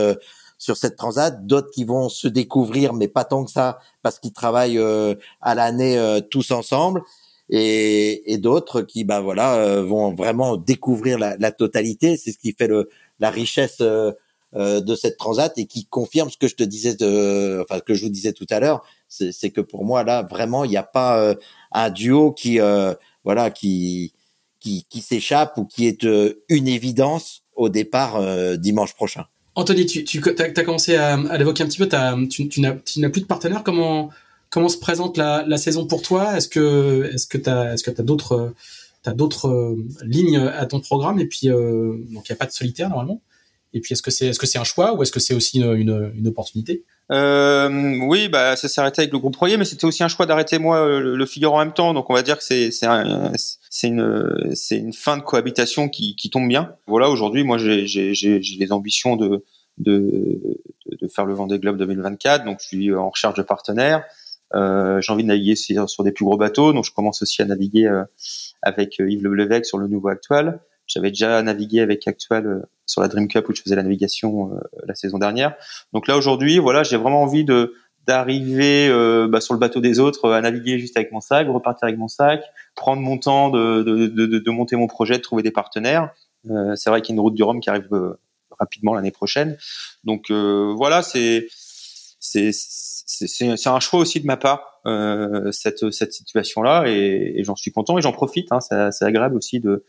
sur 0.57 0.77
cette 0.77 0.95
transat, 0.95 1.45
d'autres 1.45 1.71
qui 1.71 1.83
vont 1.83 2.09
se 2.09 2.27
découvrir, 2.27 2.93
mais 2.93 3.07
pas 3.07 3.25
tant 3.25 3.43
que 3.45 3.51
ça, 3.51 3.79
parce 4.01 4.19
qu'ils 4.19 4.33
travaillent 4.33 4.77
euh, 4.77 5.15
à 5.41 5.55
l'année 5.55 5.97
euh, 5.97 6.21
tous 6.21 6.51
ensemble, 6.51 7.01
et, 7.49 8.33
et 8.33 8.37
d'autres 8.37 8.81
qui, 8.81 9.03
ben 9.03 9.21
voilà, 9.21 9.55
euh, 9.55 9.83
vont 9.83 10.13
vraiment 10.15 10.57
découvrir 10.57 11.19
la, 11.19 11.37
la 11.37 11.51
totalité. 11.51 12.17
C'est 12.17 12.31
ce 12.31 12.37
qui 12.39 12.55
fait 12.57 12.67
le, 12.67 12.89
la 13.19 13.29
richesse 13.29 13.81
de 13.81 14.95
cette 14.95 15.17
transat 15.17 15.55
et 15.57 15.65
qui 15.65 15.85
confirme 15.85 16.29
ce 16.29 16.37
que 16.37 16.47
je 16.47 16.55
te 16.55 16.63
disais, 16.63 16.95
de, 16.95 17.61
enfin 17.63 17.81
que 17.81 17.93
je 17.93 18.05
vous 18.05 18.09
disais 18.09 18.31
tout 18.33 18.47
à 18.49 18.59
l'heure, 18.59 18.83
c'est 19.09 19.51
que 19.51 19.61
pour 19.61 19.83
moi 19.85 20.03
là, 20.03 20.23
vraiment, 20.23 20.63
il 20.63 20.69
n'y 20.69 20.77
a 20.77 20.83
pas 20.83 21.35
un 21.71 21.89
duo 21.89 22.31
qui, 22.31 22.59
voilà, 23.23 23.51
qui 23.51 24.13
qui, 24.89 25.01
s'échappe 25.01 25.57
ou 25.57 25.65
qui 25.65 25.87
est 25.87 26.05
une 26.49 26.67
évidence 26.67 27.43
au 27.55 27.69
départ 27.69 28.21
dimanche 28.57 28.93
prochain. 28.93 29.25
Anthony, 29.55 29.85
tu, 29.85 30.21
as, 30.37 30.63
commencé 30.63 30.95
à, 30.95 31.37
l'évoquer 31.37 31.63
un 31.63 31.67
petit 31.67 31.77
peu, 31.77 31.87
tu, 32.29 32.61
n'as 32.61 33.09
plus 33.09 33.21
de 33.21 33.25
partenaire. 33.25 33.63
Comment, 33.63 34.09
se 34.67 34.77
présente 34.77 35.17
la, 35.17 35.57
saison 35.57 35.87
pour 35.87 36.01
toi? 36.01 36.35
Est-ce 36.35 36.49
que 36.49 37.37
tu 37.37 37.49
as, 37.49 38.03
d'autres 38.03 39.47
euh, 39.47 39.75
lignes 40.03 40.37
à 40.37 40.65
ton 40.65 40.81
programme? 40.81 41.19
Et 41.19 41.25
puis 41.25 41.49
euh, 41.49 41.93
donc 42.11 42.27
il 42.27 42.31
n'y 42.31 42.33
a 42.33 42.35
pas 42.35 42.45
de 42.45 42.51
solitaire 42.51 42.89
normalement? 42.89 43.21
Et 43.75 43.81
puis 43.81 43.93
est-ce 43.93 44.01
que 44.01 44.09
c'est 44.09 44.57
un 44.57 44.63
choix 44.63 44.95
ou 44.95 45.03
est-ce 45.03 45.11
que 45.11 45.19
c'est 45.19 45.33
aussi 45.33 45.59
une, 45.59 46.27
opportunité? 46.27 46.85
Euh, 47.11 47.69
Oui, 48.07 48.29
bah 48.29 48.55
ça 48.55 48.69
s'est 48.69 48.79
arrêté 48.79 49.01
avec 49.01 49.11
le 49.11 49.19
groupe 49.19 49.35
Royer, 49.35 49.57
mais 49.57 49.65
c'était 49.65 49.83
aussi 49.83 50.01
un 50.01 50.07
choix 50.07 50.25
d'arrêter 50.25 50.59
moi 50.59 50.87
le, 50.87 51.17
le, 51.17 51.25
Figaro 51.25 51.55
en 51.55 51.59
même 51.59 51.73
temps. 51.73 51.93
Donc 51.93 52.09
on 52.09 52.13
va 52.13 52.23
dire 52.23 52.37
que 52.37 52.43
c'est 52.43 52.71
c'est 52.71 52.87
c'est 53.69 53.87
une 53.89 54.51
c'est 54.53 54.77
une 54.77 54.93
fin 54.93 55.17
de 55.17 55.21
cohabitation 55.21 55.89
qui, 55.89 56.15
qui 56.15 56.29
tombe 56.29 56.47
bien. 56.47 56.73
Voilà, 56.87 57.09
aujourd'hui 57.09 57.43
moi 57.43 57.57
j'ai 57.57 57.85
j'ai 57.85 58.39
des 58.57 58.71
ambitions 58.71 59.17
de 59.17 59.43
de, 59.77 60.39
de 60.89 61.07
faire 61.09 61.25
le 61.25 61.33
Vendée 61.33 61.59
Globe 61.59 61.77
2024. 61.77 62.45
Donc 62.45 62.59
je 62.61 62.67
suis 62.67 62.95
en 62.95 63.09
recherche 63.09 63.35
de 63.35 63.43
partenaires. 63.43 64.05
Euh, 64.53 65.01
j'ai 65.01 65.11
envie 65.11 65.23
de 65.23 65.27
naviguer 65.27 65.55
sur, 65.55 66.03
des 66.03 66.13
plus 66.13 66.23
gros 66.23 66.37
bateaux, 66.37 66.71
donc 66.71 66.85
je 66.85 66.91
commence 66.93 67.21
aussi 67.21 67.41
à 67.41 67.45
naviguer 67.45 67.87
euh, 67.87 68.03
avec 68.61 68.99
Yves 68.99 69.23
Le 69.23 69.63
sur 69.63 69.77
le 69.77 69.87
nouveau 69.87 70.07
Actual. 70.07 70.61
J'avais 70.87 71.09
déjà 71.09 71.41
navigué 71.41 71.81
avec 71.81 72.07
Actual 72.07 72.45
euh, 72.45 72.61
sur 72.85 73.01
la 73.01 73.07
Dream 73.07 73.27
Cup 73.27 73.47
où 73.49 73.55
je 73.55 73.61
faisais 73.61 73.75
la 73.75 73.83
navigation 73.83 74.53
euh, 74.53 74.59
la 74.85 74.95
saison 74.95 75.17
dernière. 75.17 75.55
Donc 75.93 76.07
là 76.07 76.17
aujourd'hui, 76.17 76.59
voilà, 76.59 76.83
j'ai 76.83 76.97
vraiment 76.97 77.21
envie 77.21 77.43
de 77.45 77.73
d'arriver 78.07 78.87
euh, 78.87 79.27
bah, 79.27 79.41
sur 79.41 79.55
le 79.55 79.59
bateau 79.59 79.79
des 79.81 79.99
autres 79.99 80.31
à 80.31 80.39
naviguer 80.39 80.77
juste 80.77 80.95
avec 80.95 81.11
mon 81.11 81.21
sac, 81.21 81.47
repartir 81.47 81.85
avec 81.87 81.97
mon 81.97 82.07
sac, 82.07 82.43
prendre 82.75 83.01
mon 83.01 83.17
temps 83.17 83.49
de, 83.49 83.81
de, 83.81 84.05
de, 84.05 84.37
de 84.37 84.51
monter 84.51 84.75
mon 84.75 84.85
projet, 84.85 85.17
de 85.17 85.23
trouver 85.23 85.41
des 85.41 85.49
partenaires. 85.49 86.11
Euh, 86.51 86.75
c'est 86.75 86.91
vrai 86.91 87.01
qu'il 87.01 87.13
y 87.13 87.13
a 87.13 87.17
une 87.17 87.21
route 87.21 87.33
du 87.33 87.41
Rhum 87.41 87.59
qui 87.59 87.69
arrive 87.71 87.89
rapidement 88.59 88.93
l'année 88.93 89.09
prochaine. 89.11 89.57
Donc 90.03 90.29
voilà, 90.29 91.01
c'est 91.01 91.47
c'est 92.19 92.51
c'est 92.51 93.69
un 93.69 93.79
choix 93.79 93.99
aussi 93.99 94.19
de 94.19 94.25
ma 94.25 94.37
part 94.37 94.81
euh, 94.85 95.51
cette 95.51 95.91
cette 95.91 96.13
situation 96.13 96.61
là 96.61 96.85
et, 96.87 97.33
et 97.37 97.43
j'en 97.43 97.55
suis 97.55 97.71
content 97.71 97.97
et 97.97 98.01
j'en 98.01 98.11
profite. 98.11 98.51
Hein, 98.51 98.59
c'est 98.61 99.05
agréable 99.05 99.35
aussi 99.35 99.59
de 99.59 99.83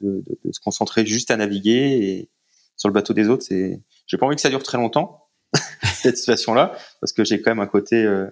de, 0.00 0.22
se 0.50 0.60
concentrer 0.60 1.06
juste 1.06 1.30
à 1.30 1.36
naviguer 1.36 1.72
et 1.72 2.30
sur 2.76 2.88
le 2.88 2.94
bateau 2.94 3.12
des 3.12 3.28
autres. 3.28 3.44
C'est, 3.44 3.80
j'ai 4.06 4.16
pas 4.16 4.26
envie 4.26 4.36
que 4.36 4.42
ça 4.42 4.48
dure 4.48 4.62
très 4.62 4.78
longtemps 4.78 5.28
cette 6.02 6.16
situation-là, 6.16 6.76
parce 7.00 7.12
que 7.12 7.24
j'ai 7.24 7.40
quand 7.40 7.50
même 7.50 7.60
un 7.60 7.66
côté 7.66 7.96
euh, 7.96 8.26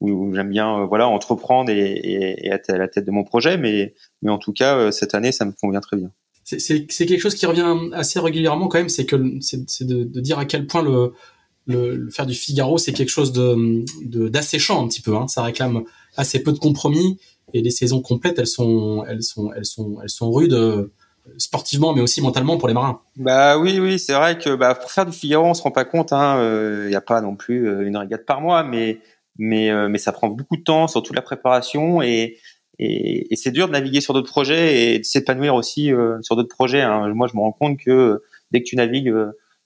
où, 0.00 0.34
j'aime 0.34 0.50
bien, 0.50 0.80
euh, 0.80 0.86
voilà, 0.86 1.08
entreprendre 1.08 1.70
et, 1.70 2.46
être 2.46 2.70
à 2.70 2.78
la 2.78 2.88
tête 2.88 3.04
de 3.04 3.10
mon 3.10 3.24
projet. 3.24 3.56
Mais, 3.56 3.94
en 4.26 4.38
tout 4.38 4.52
cas, 4.52 4.76
euh, 4.76 4.90
cette 4.90 5.14
année, 5.14 5.32
ça 5.32 5.44
me 5.44 5.52
convient 5.52 5.80
très 5.80 5.96
bien. 5.96 6.10
C'est, 6.44 6.86
quelque 6.86 7.20
chose 7.20 7.36
qui 7.36 7.46
revient 7.46 7.90
assez 7.92 8.18
régulièrement 8.18 8.68
quand 8.68 8.78
même, 8.78 8.88
c'est 8.88 9.06
de, 9.06 10.20
dire 10.20 10.38
à 10.38 10.44
quel 10.44 10.66
point 10.66 10.82
le, 10.82 12.10
faire 12.10 12.26
du 12.26 12.34
Figaro, 12.34 12.78
c'est 12.78 12.92
quelque 12.92 13.10
chose 13.10 13.32
de 13.32 14.28
d'asséchant 14.28 14.84
un 14.84 14.88
petit 14.88 15.00
peu. 15.00 15.16
Hein. 15.16 15.28
Ça 15.28 15.42
réclame 15.42 15.84
assez 16.16 16.42
peu 16.42 16.52
de 16.52 16.58
compromis 16.58 17.18
et 17.52 17.62
les 17.62 17.70
saisons 17.70 18.00
complètes, 18.00 18.38
elles 18.38 18.46
sont, 18.46 19.04
elles 19.08 19.22
sont, 19.22 19.52
elles 19.54 19.64
sont, 19.64 19.98
elles 20.02 20.10
sont 20.10 20.30
rudes 20.30 20.54
euh, 20.54 20.92
sportivement, 21.38 21.92
mais 21.92 22.00
aussi 22.00 22.20
mentalement 22.20 22.56
pour 22.56 22.68
les 22.68 22.74
marins. 22.74 23.00
Bah 23.16 23.58
oui, 23.58 23.78
oui, 23.78 23.98
c'est 23.98 24.14
vrai 24.14 24.38
que 24.38 24.54
bah, 24.54 24.74
pour 24.74 24.90
faire 24.90 25.06
du 25.06 25.12
Figaro, 25.12 25.46
on 25.46 25.54
se 25.54 25.62
rend 25.62 25.70
pas 25.70 25.84
compte. 25.84 26.10
Il 26.10 26.14
hein, 26.14 26.38
euh, 26.38 26.88
n'y 26.88 26.94
a 26.94 27.00
pas 27.00 27.20
non 27.20 27.36
plus 27.36 27.68
euh, 27.68 27.86
une 27.86 27.96
régate 27.96 28.24
par 28.24 28.40
mois, 28.40 28.64
mais 28.64 29.00
mais 29.38 29.70
mais 29.88 29.96
ça 29.96 30.12
prend 30.12 30.28
beaucoup 30.28 30.58
de 30.58 30.62
temps, 30.62 30.88
surtout 30.88 31.14
la 31.14 31.22
préparation 31.22 32.02
et 32.02 32.36
et, 32.78 33.34
c'est 33.36 33.50
dur 33.50 33.66
de 33.66 33.72
naviguer 33.72 34.00
sur 34.00 34.12
d'autres 34.12 34.30
projets 34.30 34.94
et 34.94 34.98
de 34.98 35.04
s'épanouir 35.04 35.54
aussi 35.54 35.90
sur 36.20 36.36
d'autres 36.36 36.54
projets. 36.54 36.82
Hein. 36.82 37.08
Moi, 37.14 37.28
je 37.28 37.36
me 37.36 37.40
rends 37.40 37.52
compte 37.52 37.78
que 37.78 38.22
dès 38.50 38.60
que 38.60 38.68
tu 38.68 38.76
navigues 38.76 39.14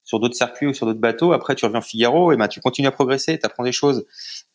sur 0.04 0.20
d'autres 0.20 0.36
circuits 0.36 0.68
ou 0.68 0.74
sur 0.74 0.86
d'autres 0.86 1.00
bateaux, 1.00 1.32
après 1.32 1.56
tu 1.56 1.64
reviens 1.64 1.80
Figaro 1.80 2.30
et 2.30 2.36
bah 2.36 2.46
tu 2.46 2.60
continues 2.60 2.88
à 2.88 2.92
progresser, 2.92 3.38
tu 3.38 3.46
apprends 3.46 3.64
des 3.64 3.72
choses. 3.72 4.06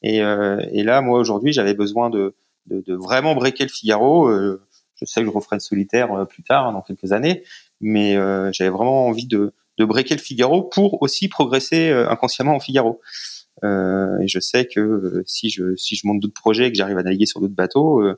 Et 0.02 0.22
là, 0.22 1.02
moi 1.02 1.20
aujourd'hui, 1.20 1.52
j'avais 1.52 1.74
besoin 1.74 2.10
de 2.10 2.36
de, 2.68 2.82
de, 2.86 2.96
vraiment 2.96 3.36
breaker 3.36 3.64
le 3.64 3.70
Figaro. 3.70 4.28
Euh, 4.28 4.62
je 4.96 5.06
sais 5.06 5.22
que 5.22 5.26
je 5.26 5.32
referai 5.32 5.56
le 5.56 5.62
solitaire 5.62 6.12
euh, 6.14 6.26
plus 6.26 6.44
tard, 6.44 6.72
dans 6.72 6.82
quelques 6.82 7.12
années, 7.12 7.44
mais 7.80 8.16
euh, 8.16 8.52
j'avais 8.54 8.70
vraiment 8.70 9.08
envie 9.08 9.28
de, 9.28 9.54
de 9.78 9.86
breaker 9.86 10.16
le 10.16 10.22
Figaro 10.22 10.64
pour 10.64 11.02
aussi 11.02 11.28
progresser 11.28 11.92
inconsciemment 11.92 12.56
en 12.56 12.60
Figaro. 12.60 13.02
Euh, 13.64 14.20
et 14.20 14.28
je 14.28 14.40
sais 14.40 14.66
que 14.66 15.24
si 15.26 15.50
je 15.50 15.76
si 15.76 15.96
je 15.96 16.08
monte 16.08 16.20
d'autres 16.20 16.40
projets 16.40 16.68
et 16.68 16.72
que 16.72 16.78
j'arrive 16.78 16.98
à 16.98 17.04
naviguer 17.04 17.26
sur 17.26 17.42
d'autres 17.42 17.56
bateaux, 17.56 18.02
le 18.02 18.18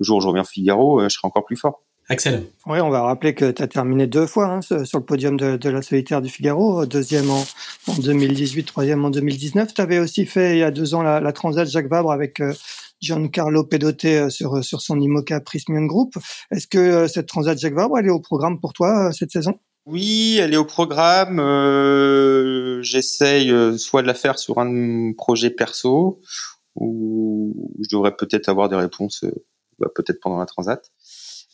jour 0.00 0.18
où 0.18 0.20
je 0.20 0.26
reviens 0.26 0.44
Figaro, 0.44 1.02
je 1.02 1.08
serai 1.08 1.26
encore 1.26 1.44
plus 1.44 1.56
fort. 1.56 1.82
Excellent. 2.10 2.42
Oui, 2.66 2.80
on 2.80 2.90
va 2.90 3.02
rappeler 3.02 3.32
que 3.32 3.50
tu 3.52 3.62
as 3.62 3.68
terminé 3.68 4.06
deux 4.06 4.26
fois 4.26 4.46
hein, 4.46 4.60
sur 4.60 4.98
le 4.98 5.04
podium 5.04 5.36
de, 5.36 5.56
de, 5.56 5.70
la 5.70 5.82
solitaire 5.82 6.20
du 6.20 6.28
Figaro, 6.28 6.84
deuxième 6.84 7.30
en, 7.30 7.44
en 7.86 7.94
2018, 7.94 8.64
troisième 8.64 9.04
en 9.04 9.10
2019. 9.10 9.72
Tu 9.72 9.80
avais 9.80 9.98
aussi 9.98 10.26
fait 10.26 10.56
il 10.56 10.58
y 10.58 10.62
a 10.62 10.72
deux 10.72 10.94
ans 10.94 11.02
la, 11.02 11.20
la 11.20 11.32
Transat 11.32 11.68
Jacques 11.68 11.88
Vabre 11.88 12.10
avec 12.10 12.40
euh, 12.40 12.52
Giancarlo 13.02 13.64
Pedote 13.64 14.04
euh, 14.04 14.30
sur, 14.30 14.56
euh, 14.56 14.62
sur 14.62 14.80
son 14.80 14.98
IMOCA 14.98 15.40
Prismian 15.40 15.84
Group. 15.86 16.14
Est-ce 16.50 16.68
que 16.68 16.78
euh, 16.78 17.08
cette 17.08 17.26
Transat 17.26 17.58
Jacques 17.58 17.74
Vabre, 17.74 17.98
elle 17.98 18.06
est 18.06 18.10
au 18.10 18.20
programme 18.20 18.60
pour 18.60 18.72
toi 18.72 19.12
cette 19.12 19.32
saison? 19.32 19.58
Oui, 19.84 20.38
elle 20.40 20.54
est 20.54 20.58
au 20.58 20.64
programme. 20.64 21.38
J'essaye 22.82 23.52
soit 23.78 24.02
de 24.02 24.06
la 24.06 24.14
faire 24.14 24.38
sur 24.38 24.58
un 24.60 25.12
projet 25.12 25.50
perso, 25.50 26.20
ou 26.76 27.74
je 27.80 27.88
devrais 27.96 28.14
peut-être 28.14 28.48
avoir 28.48 28.68
des 28.68 28.76
réponses, 28.76 29.24
bah, 29.80 29.88
peut-être 29.92 30.20
pendant 30.20 30.38
la 30.38 30.46
transat. 30.46 30.92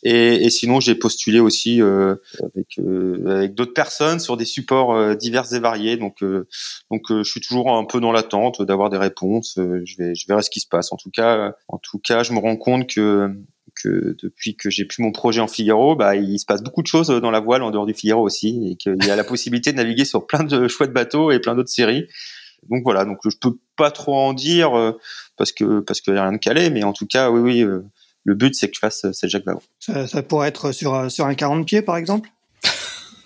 Et, 0.03 0.45
et 0.45 0.49
sinon, 0.49 0.79
j'ai 0.79 0.95
postulé 0.95 1.39
aussi 1.39 1.81
euh, 1.81 2.15
avec, 2.39 2.79
euh, 2.79 3.37
avec 3.37 3.53
d'autres 3.53 3.73
personnes 3.73 4.19
sur 4.19 4.37
des 4.37 4.45
supports 4.45 4.93
euh, 4.93 5.15
divers 5.15 5.53
et 5.53 5.59
variés. 5.59 5.97
Donc, 5.97 6.23
euh, 6.23 6.47
donc, 6.89 7.03
je 7.09 7.29
suis 7.29 7.41
toujours 7.41 7.75
un 7.75 7.85
peu 7.85 7.99
dans 7.99 8.11
l'attente 8.11 8.61
d'avoir 8.61 8.89
des 8.89 8.97
réponses. 8.97 9.53
je 9.57 9.97
vais, 9.97 10.15
je 10.15 10.25
verrai 10.27 10.41
ce 10.41 10.49
qui 10.49 10.61
se 10.61 10.67
passe. 10.67 10.91
En 10.93 10.97
tout 10.97 11.11
cas, 11.11 11.53
en 11.67 11.77
tout 11.77 11.99
cas, 11.99 12.23
je 12.23 12.33
me 12.33 12.39
rends 12.39 12.57
compte 12.57 12.87
que 12.87 13.29
que 13.81 14.17
depuis 14.21 14.57
que 14.57 14.69
j'ai 14.69 14.83
pu 14.83 15.01
mon 15.01 15.11
projet 15.11 15.39
en 15.39 15.47
Figaro, 15.47 15.95
bah, 15.95 16.15
il 16.15 16.37
se 16.39 16.45
passe 16.45 16.61
beaucoup 16.61 16.81
de 16.81 16.87
choses 16.87 17.07
dans 17.07 17.31
la 17.31 17.39
voile 17.39 17.61
en 17.61 17.71
dehors 17.71 17.85
du 17.85 17.93
Figaro 17.93 18.21
aussi, 18.25 18.71
et 18.71 18.75
qu'il 18.75 18.97
y 19.05 19.11
a 19.11 19.15
la 19.15 19.23
possibilité 19.23 19.71
de 19.71 19.77
naviguer 19.77 20.03
sur 20.05 20.25
plein 20.27 20.43
de 20.43 20.67
chouettes 20.67 20.91
bateaux 20.91 21.31
et 21.31 21.39
plein 21.39 21.55
d'autres 21.55 21.69
séries. 21.69 22.07
Donc 22.69 22.83
voilà, 22.83 23.05
donc 23.05 23.19
je 23.23 23.37
peux 23.39 23.57
pas 23.77 23.89
trop 23.89 24.15
en 24.15 24.33
dire 24.33 24.71
parce 25.37 25.53
que 25.53 25.79
parce 25.79 26.01
qu'il 26.01 26.13
y 26.13 26.17
a 26.17 26.23
rien 26.23 26.33
de 26.33 26.37
calé, 26.37 26.69
mais 26.71 26.83
en 26.83 26.91
tout 26.91 27.05
cas, 27.05 27.29
oui, 27.29 27.63
oui, 27.63 27.79
le 28.29 28.35
but, 28.35 28.53
c'est 28.53 28.67
que 28.67 28.73
tu 28.73 28.79
fasses 28.79 29.05
cette 29.11 29.29
Jacques 29.29 29.45
Vabre. 29.45 29.63
Ça, 29.79 30.07
ça, 30.07 30.21
pourrait 30.21 30.49
être 30.49 30.71
sur, 30.71 30.93
euh, 30.93 31.09
sur 31.09 31.25
un 31.25 31.33
40 31.33 31.65
pieds, 31.65 31.81
par 31.81 31.97
exemple? 31.97 32.29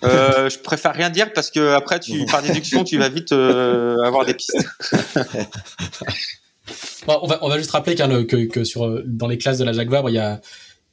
Euh, 0.02 0.48
je 0.48 0.58
préfère 0.58 0.94
rien 0.94 1.10
dire 1.10 1.32
parce 1.32 1.50
que 1.50 1.74
après, 1.74 2.00
tu, 2.00 2.24
par 2.26 2.42
déduction, 2.42 2.84
tu 2.84 2.98
vas 2.98 3.08
vite 3.10 3.32
euh, 3.32 3.96
avoir 4.04 4.24
des 4.24 4.34
pistes. 4.34 4.56
bon, 7.06 7.18
on, 7.22 7.26
va, 7.26 7.38
on 7.42 7.48
va 7.48 7.58
juste 7.58 7.70
rappeler 7.70 7.94
que, 7.94 8.46
que 8.46 8.64
sur, 8.64 9.02
dans 9.06 9.28
les 9.28 9.38
classes 9.38 9.58
de 9.58 9.64
la 9.64 9.72
Jacques 9.72 9.90
Vabre, 9.90 10.08
il 10.10 10.14
y 10.14 10.18
a, 10.18 10.40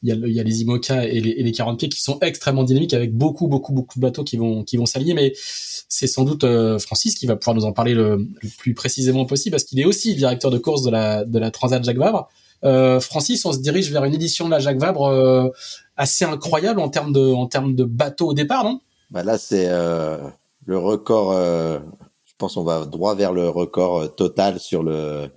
il 0.04 0.10
y 0.10 0.12
a, 0.12 0.16
il 0.16 0.34
y 0.34 0.40
a 0.40 0.44
les 0.44 0.62
IMOCA 0.62 1.06
et 1.06 1.20
les, 1.20 1.30
et 1.32 1.44
les 1.44 1.52
40 1.52 1.80
pieds 1.80 1.90
qui 1.90 2.02
sont 2.02 2.20
extrêmement 2.20 2.64
dynamiques 2.64 2.94
avec 2.94 3.14
beaucoup, 3.14 3.48
beaucoup, 3.48 3.72
beaucoup 3.72 3.98
de 3.98 4.02
bateaux 4.02 4.24
qui 4.24 4.38
vont, 4.38 4.64
qui 4.64 4.78
vont 4.78 4.86
s'allier. 4.86 5.14
Mais 5.14 5.34
c'est 5.36 6.08
sans 6.08 6.24
doute 6.24 6.44
euh, 6.44 6.80
Francis 6.80 7.16
qui 7.16 7.28
va 7.28 7.36
pouvoir 7.36 7.56
nous 7.56 7.66
en 7.66 7.72
parler 7.74 7.94
le, 7.94 8.28
le 8.42 8.50
plus 8.58 8.74
précisément 8.74 9.26
possible 9.26 9.52
parce 9.52 9.64
qu'il 9.64 9.80
est 9.80 9.86
aussi 9.86 10.16
directeur 10.16 10.52
de 10.52 10.58
course 10.58 10.84
de 10.84 10.92
la, 10.92 11.24
de 11.24 11.40
la 11.40 11.52
Transat 11.52 11.84
Jacques 11.84 11.98
Vabre. 11.98 12.30
Euh, 12.64 13.00
Francis, 13.00 13.46
on 13.46 13.54
se 13.54 13.60
dirige 13.60 13.92
vers 13.92 14.04
une 14.04 14.14
édition 14.14 14.46
de 14.46 14.52
la 14.52 14.60
Jacques 14.60 14.80
Vabre 14.80 15.08
euh, 15.08 15.50
assez 15.98 16.26
incroyable 16.26 16.80
en 16.80 16.90
termes 16.90 17.14
de, 17.14 17.34
en 17.34 17.48
termes 17.48 17.76
de 17.76 17.84
bateaux 17.84 18.30
au 18.30 18.34
départ, 18.34 18.64
non? 18.64 18.82
Bah 19.10 19.24
Là, 19.24 19.38
c'est 19.38 19.68
euh, 19.68 20.18
le 20.66 20.78
record. 20.78 21.34
je 21.34 22.34
pense 22.38 22.56
on 22.58 22.64
va 22.64 22.86
droit 22.86 23.16
vers 23.16 23.34
le 23.34 23.50
record 23.50 24.16
total 24.16 24.60
sur 24.60 24.84
le 24.84 25.32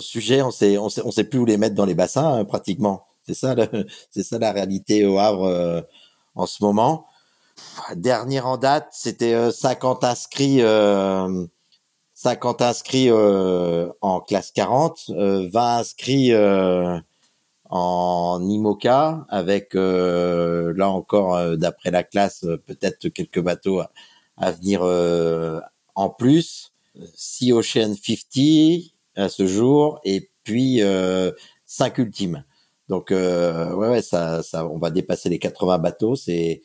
sujet. 0.00 0.42
On 0.42 0.50
sait 0.50 0.76
sait 1.10 1.24
plus 1.24 1.38
où 1.38 1.46
les 1.46 1.56
mettre 1.56 1.74
dans 1.74 1.86
les 1.86 1.94
bassins 1.94 2.34
hein, 2.34 2.44
pratiquement. 2.44 3.06
C'est 3.26 3.34
ça, 3.34 3.54
la 4.38 4.52
réalité 4.52 5.06
au 5.06 5.18
Havre 5.18 5.84
en 6.34 6.46
ce 6.46 6.62
moment. 6.62 7.06
Dernier 7.94 8.40
en 8.40 8.56
date, 8.56 8.88
c'était 8.92 9.50
50 9.52 10.04
euh, 10.04 10.06
inscrits, 10.06 10.60
50 12.24 12.62
inscrits 12.62 13.10
euh, 13.10 13.88
en 14.00 14.20
classe 14.20 14.50
40, 14.52 15.10
20 15.10 15.76
inscrits 15.78 16.32
en 17.68 18.40
IMOCA, 18.48 19.26
avec 19.28 19.74
là 19.74 20.88
encore, 20.88 21.56
d'après 21.56 21.90
la 21.90 22.02
classe, 22.02 22.46
peut-être 22.66 23.08
quelques 23.10 23.40
bateaux 23.40 23.80
à, 23.80 23.90
à 24.38 24.52
venir 24.52 24.82
en 25.94 26.08
plus. 26.08 26.72
6 27.14 27.52
Ocean 27.52 27.94
50 27.94 28.92
à 29.16 29.28
ce 29.28 29.46
jour, 29.46 30.00
et 30.04 30.30
puis 30.44 30.80
5 31.66 31.98
ultimes. 31.98 32.44
Donc 32.88 33.12
euh, 33.12 33.72
ouais, 33.74 33.88
ouais, 33.88 34.02
ça, 34.02 34.42
ça, 34.42 34.66
on 34.66 34.78
va 34.78 34.90
dépasser 34.90 35.28
les 35.28 35.38
80 35.38 35.78
bateaux. 35.78 36.16
C'est 36.16 36.62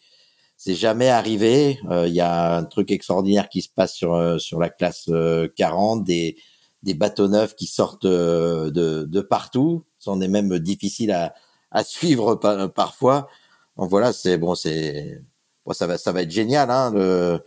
c'est 0.60 0.76
jamais 0.76 1.08
arrivé. 1.08 1.80
Il 1.84 1.92
euh, 1.92 2.08
y 2.10 2.20
a 2.20 2.58
un 2.58 2.66
truc 2.66 2.92
extraordinaire 2.92 3.48
qui 3.48 3.62
se 3.62 3.70
passe 3.70 3.94
sur 3.94 4.14
euh, 4.14 4.38
sur 4.40 4.60
la 4.60 4.70
classe 4.70 5.10
40, 5.56 6.04
des 6.04 6.38
des 6.84 6.94
bateaux 6.94 7.30
neufs 7.30 7.56
qui 7.56 7.66
sortent 7.66 8.06
de 8.06 8.70
de 8.70 9.22
partout. 9.22 9.86
C'en 10.00 10.20
est 10.22 10.28
même 10.28 10.60
difficile 10.60 11.12
à 11.12 11.34
à 11.72 11.84
suivre 11.86 12.36
parfois. 12.76 13.30
Donc 13.78 13.90
voilà, 13.90 14.12
c'est 14.14 14.38
bon, 14.38 14.54
c'est 14.56 15.22
bon, 15.66 15.74
ça 15.74 15.88
va 15.88 15.98
ça 15.98 16.12
va 16.12 16.24
être 16.24 16.32
génial, 16.32 16.70
hein, 16.72 16.92
le, 16.94 17.42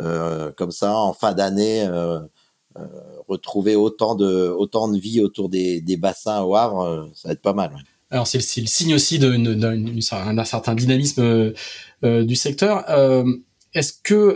euh, 0.00 0.52
comme 0.52 0.72
ça 0.72 0.96
en 0.96 1.12
fin 1.12 1.34
d'année. 1.34 1.84
Euh, 1.86 2.20
retrouver 3.28 3.76
autant 3.76 4.14
de 4.16 4.48
autant 4.50 4.88
de 4.88 4.98
vie 4.98 5.20
autour 5.22 5.48
des, 5.48 5.80
des 5.80 5.96
bassins 5.96 6.42
au 6.42 6.56
Havre, 6.56 7.08
ça 7.14 7.28
va 7.28 7.32
être 7.32 7.42
pas 7.42 7.54
mal. 7.54 7.72
Ouais. 7.74 7.80
Alors 8.10 8.26
c'est 8.26 8.38
le 8.38 8.66
signe 8.66 8.94
aussi 8.94 9.18
d'un 9.18 10.44
certain 10.44 10.74
dynamisme 10.74 11.22
euh, 11.22 11.52
euh, 12.04 12.24
du 12.24 12.36
secteur. 12.36 12.84
Euh, 12.88 13.24
est-ce 13.74 13.92
que 14.02 14.34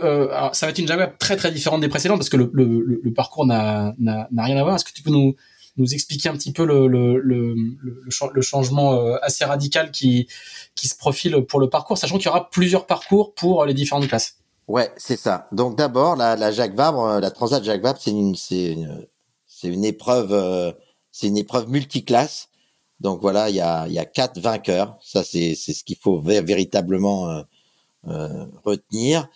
ça 0.53 0.65
va 0.65 0.69
être 0.69 0.77
une 0.77 0.87
Jaguar 0.87 1.17
très 1.17 1.35
très 1.35 1.51
différente 1.51 1.81
des 1.81 1.87
précédentes 1.87 2.19
parce 2.19 2.29
que 2.29 2.37
le, 2.37 2.51
le, 2.53 3.01
le 3.03 3.13
parcours 3.13 3.45
n'a 3.47 3.95
rien 3.97 4.57
à 4.57 4.63
voir. 4.63 4.75
Est-ce 4.75 4.85
que 4.85 4.91
tu 4.93 5.01
peux 5.01 5.09
nous 5.09 5.35
nous 5.77 5.93
expliquer 5.93 6.29
un 6.29 6.33
petit 6.33 6.51
peu 6.51 6.63
le, 6.65 6.85
le, 6.85 7.17
le, 7.17 7.55
le, 7.55 8.41
changement 8.41 9.15
assez 9.23 9.43
radical 9.45 9.89
qui, 9.89 10.27
qui 10.75 10.87
se 10.87 10.95
profile 10.95 11.43
pour 11.47 11.59
le 11.59 11.69
parcours, 11.69 11.97
sachant 11.97 12.17
qu'il 12.17 12.25
y 12.25 12.29
aura 12.29 12.51
plusieurs 12.51 12.85
parcours 12.85 13.33
pour 13.33 13.65
les 13.65 13.73
différentes 13.73 14.07
classes? 14.07 14.35
Ouais, 14.67 14.91
c'est 14.97 15.17
ça. 15.17 15.47
Donc 15.51 15.75
d'abord, 15.75 16.17
la, 16.17 16.35
la 16.35 16.51
Jacques 16.51 16.75
Vabre, 16.75 17.19
la 17.19 17.31
Transat 17.31 17.63
Jacques 17.63 17.81
Vabre, 17.81 17.99
c'est 17.99 18.11
une, 18.11 18.35
une, 18.51 19.07
une 19.63 19.85
épreuve, 19.85 20.75
c'est 21.11 21.27
une 21.27 21.37
épreuve 21.37 21.67
multiclasse 21.67 22.50
donc 23.01 23.19
voilà, 23.19 23.49
il 23.49 23.55
y 23.55 23.59
a, 23.59 24.05
quatre 24.05 24.39
vainqueurs. 24.39 24.95
Ça, 25.01 25.23
c'est 25.23 25.55
ce 25.55 25.83
qu'il 25.83 25.97
faut 25.97 26.21
véritablement 26.21 27.29
euh, 27.29 27.41
euh, 28.07 28.45
retenir. 28.63 29.27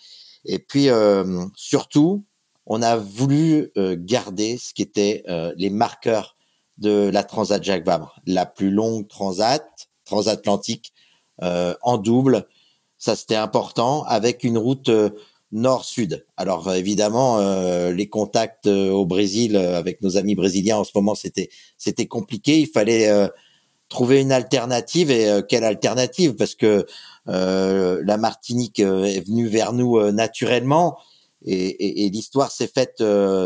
Et 0.44 0.60
puis 0.60 0.88
euh, 0.88 1.44
surtout, 1.56 2.24
on 2.66 2.80
a 2.80 2.96
voulu 2.96 3.72
garder 3.76 4.56
ce 4.56 4.72
qui 4.72 4.82
était 4.82 5.24
les 5.56 5.70
marqueurs 5.70 6.36
de 6.78 7.10
la 7.12 7.22
Transat 7.22 7.62
Jacques 7.62 7.86
Vabre, 7.86 8.20
la 8.26 8.44
plus 8.44 8.70
longue 8.70 9.06
transat 9.06 9.64
transatlantique 10.04 10.92
en 11.40 11.98
double. 11.98 12.48
Ça, 12.98 13.14
c'était 13.14 13.36
important 13.36 14.02
avec 14.02 14.42
une 14.42 14.58
route 14.58 14.90
nord-sud. 15.52 16.26
Alors 16.36 16.72
évidemment, 16.72 17.38
les 17.90 18.08
contacts 18.08 18.66
au 18.66 19.06
Brésil 19.06 19.56
avec 19.56 20.02
nos 20.02 20.16
amis 20.16 20.34
brésiliens 20.34 20.78
en 20.78 20.84
ce 20.84 20.92
moment, 20.92 21.14
c'était 21.14 21.50
c'était 21.78 22.06
compliqué. 22.06 22.58
Il 22.58 22.66
fallait 22.66 23.30
trouver 23.88 24.20
une 24.20 24.32
alternative 24.32 25.10
et 25.10 25.28
euh, 25.28 25.42
quelle 25.42 25.64
alternative? 25.64 26.34
Parce 26.34 26.54
que 26.54 26.86
euh, 27.28 28.02
la 28.04 28.16
Martinique 28.16 28.80
euh, 28.80 29.04
est 29.04 29.26
venue 29.26 29.46
vers 29.46 29.72
nous 29.72 30.10
naturellement 30.10 30.98
et, 31.44 31.54
et, 31.54 32.06
et 32.06 32.10
l'histoire 32.10 32.50
s'est 32.50 32.70
faite 32.72 33.02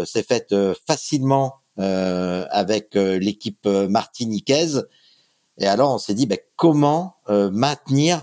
s'est 0.07 0.23
faite 0.23 0.55
facilement 0.87 1.57
avec 1.77 2.95
l'équipe 2.95 3.67
martiniquaise 3.67 4.87
et 5.59 5.67
alors 5.67 5.95
on 5.95 5.99
s'est 5.99 6.15
dit 6.15 6.27
ben, 6.27 6.39
comment 6.57 7.17
maintenir 7.29 8.23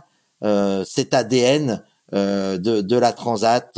cet 0.85 1.13
ADN 1.13 1.83
de, 2.13 2.57
de 2.81 2.97
la 2.97 3.13
Transat, 3.13 3.77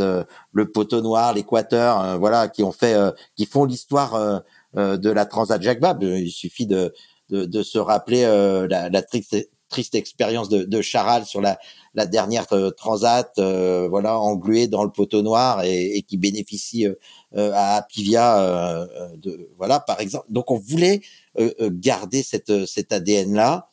le 0.51 0.71
poteau 0.71 1.01
noir, 1.01 1.33
l'Équateur, 1.33 2.19
voilà, 2.19 2.49
qui 2.49 2.63
ont 2.63 2.71
fait, 2.71 2.95
qui 3.35 3.45
font 3.45 3.65
l'histoire 3.65 4.43
de 4.75 5.09
la 5.09 5.25
Transat 5.25 5.61
Jacques 5.61 5.81
Vabre. 5.81 6.03
Il 6.03 6.31
suffit 6.31 6.67
de, 6.67 6.93
de, 7.29 7.45
de 7.45 7.63
se 7.63 7.77
rappeler 7.77 8.23
euh, 8.23 8.67
la, 8.67 8.89
la 8.89 9.01
triste, 9.01 9.49
triste 9.69 9.95
expérience 9.95 10.49
de, 10.49 10.63
de 10.63 10.81
Charal 10.81 11.25
sur 11.25 11.41
la, 11.41 11.59
la 11.93 12.05
dernière 12.05 12.45
euh, 12.53 12.71
transat, 12.71 13.31
euh, 13.37 13.87
voilà, 13.89 14.19
engluée 14.19 14.67
dans 14.67 14.83
le 14.83 14.91
poteau 14.91 15.21
noir 15.21 15.63
et, 15.63 15.97
et 15.97 16.01
qui 16.01 16.17
bénéficie 16.17 16.87
à 17.35 17.75
Apivia, 17.75 18.87
de, 19.17 19.51
voilà, 19.57 19.79
par 19.79 19.99
exemple. 19.99 20.25
Donc 20.29 20.49
on 20.49 20.57
voulait 20.57 21.01
garder 21.61 22.23
cette, 22.23 22.65
cet 22.65 22.91
ADN 22.91 23.35
là, 23.35 23.69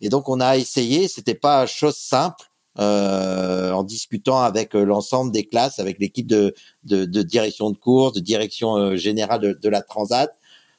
et 0.00 0.08
donc 0.08 0.30
on 0.30 0.40
a 0.40 0.56
essayé. 0.56 1.06
C'était 1.08 1.34
pas 1.34 1.66
chose 1.66 1.96
simple. 1.96 2.50
Euh, 2.80 3.70
en 3.70 3.84
discutant 3.84 4.40
avec 4.40 4.74
l'ensemble 4.74 5.30
des 5.30 5.44
classes, 5.44 5.78
avec 5.78 6.00
l'équipe 6.00 6.26
de, 6.26 6.56
de, 6.82 7.04
de, 7.04 7.22
direction 7.22 7.70
de 7.70 7.76
course, 7.76 8.14
de 8.14 8.20
direction 8.20 8.96
générale 8.96 9.56
de, 9.60 9.68
la 9.68 9.80
Transat, 9.80 10.36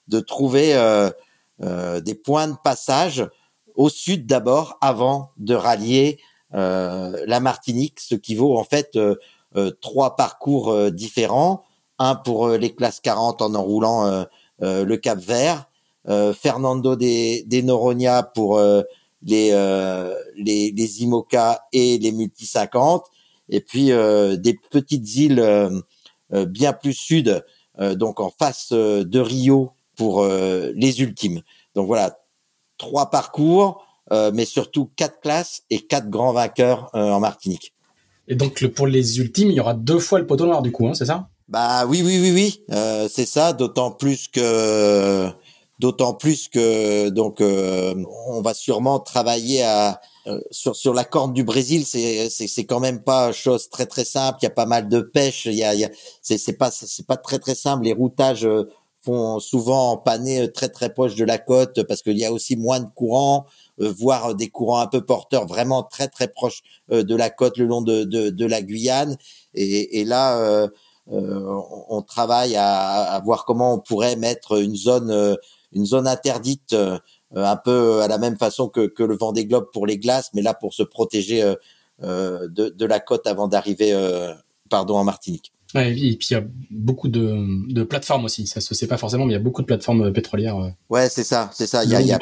de 0.07 0.19
trouver 0.19 0.75
euh, 0.75 1.09
euh, 1.09 1.11
des 1.59 2.15
points 2.15 2.47
de 2.47 2.55
passage 2.63 3.25
au 3.75 3.89
sud 3.89 4.25
d'abord, 4.25 4.77
avant 4.81 5.31
de 5.37 5.53
rallier 5.53 6.19
euh, 6.53 7.23
la 7.27 7.39
Martinique, 7.39 7.99
ce 7.99 8.15
qui 8.15 8.35
vaut 8.35 8.57
en 8.57 8.63
fait 8.63 8.95
euh, 8.95 9.15
trois 9.81 10.15
parcours 10.15 10.91
différents. 10.91 11.63
Un 11.97 12.15
pour 12.15 12.49
les 12.49 12.75
classes 12.75 12.99
40 12.99 13.41
en 13.41 13.55
enroulant 13.55 14.25
le 14.59 14.95
Cap 14.95 15.17
Vert, 15.17 15.69
Fernando 16.05 16.97
des, 16.97 17.43
des 17.47 17.63
Noronha 17.63 18.21
pour 18.21 18.59
les, 18.59 19.51
les, 20.35 20.71
les 20.71 21.03
IMOCA 21.03 21.61
et 21.71 21.97
les 21.97 22.11
Multi 22.11 22.45
50, 22.45 23.05
et 23.47 23.61
puis 23.61 23.85
des 23.85 24.59
petites 24.71 25.15
îles 25.15 25.81
bien 26.31 26.73
plus 26.73 26.93
sud, 26.93 27.45
donc 27.79 28.19
en 28.19 28.29
face 28.29 28.73
de 28.73 29.19
Rio 29.21 29.71
pour 29.95 30.23
euh, 30.23 30.71
les 30.75 31.01
ultimes. 31.01 31.41
Donc 31.73 31.87
voilà, 31.87 32.19
trois 32.77 33.09
parcours, 33.09 33.85
euh, 34.11 34.31
mais 34.33 34.45
surtout 34.45 34.89
quatre 34.95 35.19
classes 35.19 35.63
et 35.69 35.81
quatre 35.81 36.09
grands 36.09 36.33
vainqueurs 36.33 36.89
euh, 36.95 37.11
en 37.11 37.19
Martinique. 37.19 37.73
Et 38.27 38.35
donc 38.35 38.61
le, 38.61 38.71
pour 38.71 38.87
les 38.87 39.19
ultimes, 39.19 39.49
il 39.51 39.55
y 39.55 39.59
aura 39.59 39.73
deux 39.73 39.99
fois 39.99 40.19
le 40.19 40.27
poteau 40.27 40.45
noir 40.45 40.61
du 40.61 40.71
coup, 40.71 40.87
hein, 40.87 40.93
c'est 40.93 41.05
ça? 41.05 41.29
Bah 41.47 41.85
oui, 41.85 42.01
oui, 42.03 42.19
oui, 42.19 42.31
oui, 42.31 42.63
c'est 43.07 43.27
ça. 43.27 43.53
D'autant 43.53 43.91
plus 43.91 44.27
que, 44.27 45.29
d'autant 45.77 46.15
plus 46.15 46.47
que 46.47 47.09
donc 47.09 47.39
on 47.39 48.41
va 48.41 48.55
sûrement 48.55 48.99
travailler 48.99 49.61
à 49.61 50.01
sur 50.49 50.75
sur 50.75 50.95
la 50.95 51.03
corne 51.03 51.33
du 51.33 51.43
Brésil. 51.43 51.85
C'est 51.85 52.31
c'est 52.31 52.47
c'est 52.47 52.65
quand 52.65 52.79
même 52.79 53.03
pas 53.03 53.31
chose 53.31 53.69
très 53.69 53.85
très 53.85 54.05
simple. 54.05 54.39
Il 54.41 54.45
y 54.45 54.47
a 54.47 54.51
pas 54.51 54.65
mal 54.65 54.89
de 54.89 55.01
pêche. 55.01 55.45
Il 55.45 55.53
y 55.53 55.63
a, 55.63 55.75
il 55.75 55.81
y 55.81 55.85
a 55.85 55.91
c'est 56.23 56.39
c'est 56.39 56.53
pas 56.53 56.71
c'est 56.71 57.05
pas 57.05 57.17
très 57.17 57.37
très 57.37 57.53
simple. 57.53 57.83
Les 57.83 57.93
routages 57.93 58.49
font 59.05 59.39
souvent 59.39 59.91
empanner 59.91 60.41
euh, 60.41 60.51
très 60.51 60.69
très 60.69 60.89
proche 60.93 61.15
de 61.15 61.23
la 61.23 61.37
côte 61.37 61.83
parce 61.83 62.01
qu'il 62.01 62.17
y 62.17 62.25
a 62.25 62.31
aussi 62.33 62.55
moins 62.55 62.79
de 62.79 62.89
courants, 62.89 63.45
euh, 63.81 63.91
voire 63.91 64.35
des 64.35 64.49
courants 64.49 64.79
un 64.79 64.87
peu 64.87 65.01
porteurs 65.05 65.45
vraiment 65.47 65.83
très 65.83 66.07
très 66.07 66.27
proches 66.27 66.61
euh, 66.91 67.03
de 67.03 67.15
la 67.15 67.29
côte 67.29 67.57
le 67.57 67.65
long 67.65 67.81
de, 67.81 68.03
de, 68.03 68.29
de 68.29 68.45
la 68.45 68.61
Guyane. 68.61 69.17
Et, 69.53 70.01
et 70.01 70.05
là, 70.05 70.39
euh, 70.39 70.67
on 71.07 72.01
travaille 72.01 72.55
à, 72.55 73.03
à, 73.03 73.19
voir 73.21 73.45
comment 73.45 73.73
on 73.75 73.79
pourrait 73.79 74.15
mettre 74.15 74.59
une 74.59 74.75
zone 74.75 75.37
une 75.71 75.85
zone 75.85 76.07
interdite 76.07 76.75
un 77.35 77.55
peu 77.57 78.01
à 78.01 78.07
la 78.07 78.17
même 78.17 78.37
façon 78.37 78.69
que, 78.69 78.87
que 78.87 79.03
le 79.03 79.15
vent 79.15 79.31
des 79.31 79.45
globes 79.45 79.69
pour 79.71 79.85
les 79.85 79.99
glaces, 79.99 80.31
mais 80.33 80.41
là 80.41 80.53
pour 80.55 80.73
se 80.73 80.81
protéger 80.83 81.53
de, 82.01 82.47
de 82.47 82.85
la 82.85 82.99
côte 82.99 83.27
avant 83.27 83.47
d'arriver 83.47 83.93
pardon 84.69 84.97
en 84.97 85.03
Martinique. 85.03 85.54
Ouais, 85.75 85.91
et 85.91 86.15
puis 86.15 86.29
il 86.31 86.33
y 86.33 86.37
a 86.37 86.43
beaucoup 86.71 87.09
de, 87.09 87.71
de 87.71 87.83
plateformes 87.83 88.25
aussi. 88.25 88.47
Ça 88.47 88.61
se 88.61 88.73
sait 88.73 88.87
pas 88.87 88.97
forcément, 88.97 89.25
mais 89.25 89.33
il 89.33 89.35
y 89.35 89.39
a 89.39 89.43
beaucoup 89.43 89.61
de 89.61 89.67
plateformes 89.67 90.13
pétrolières. 90.13 90.57
Ouais, 90.89 91.09
c'est 91.09 91.25
ça, 91.25 91.51
c'est 91.53 91.67
ça. 91.67 91.83
Il 91.83 91.91
y 91.91 91.95
a, 91.95 92.01
y 92.01 92.13
a, 92.13 92.19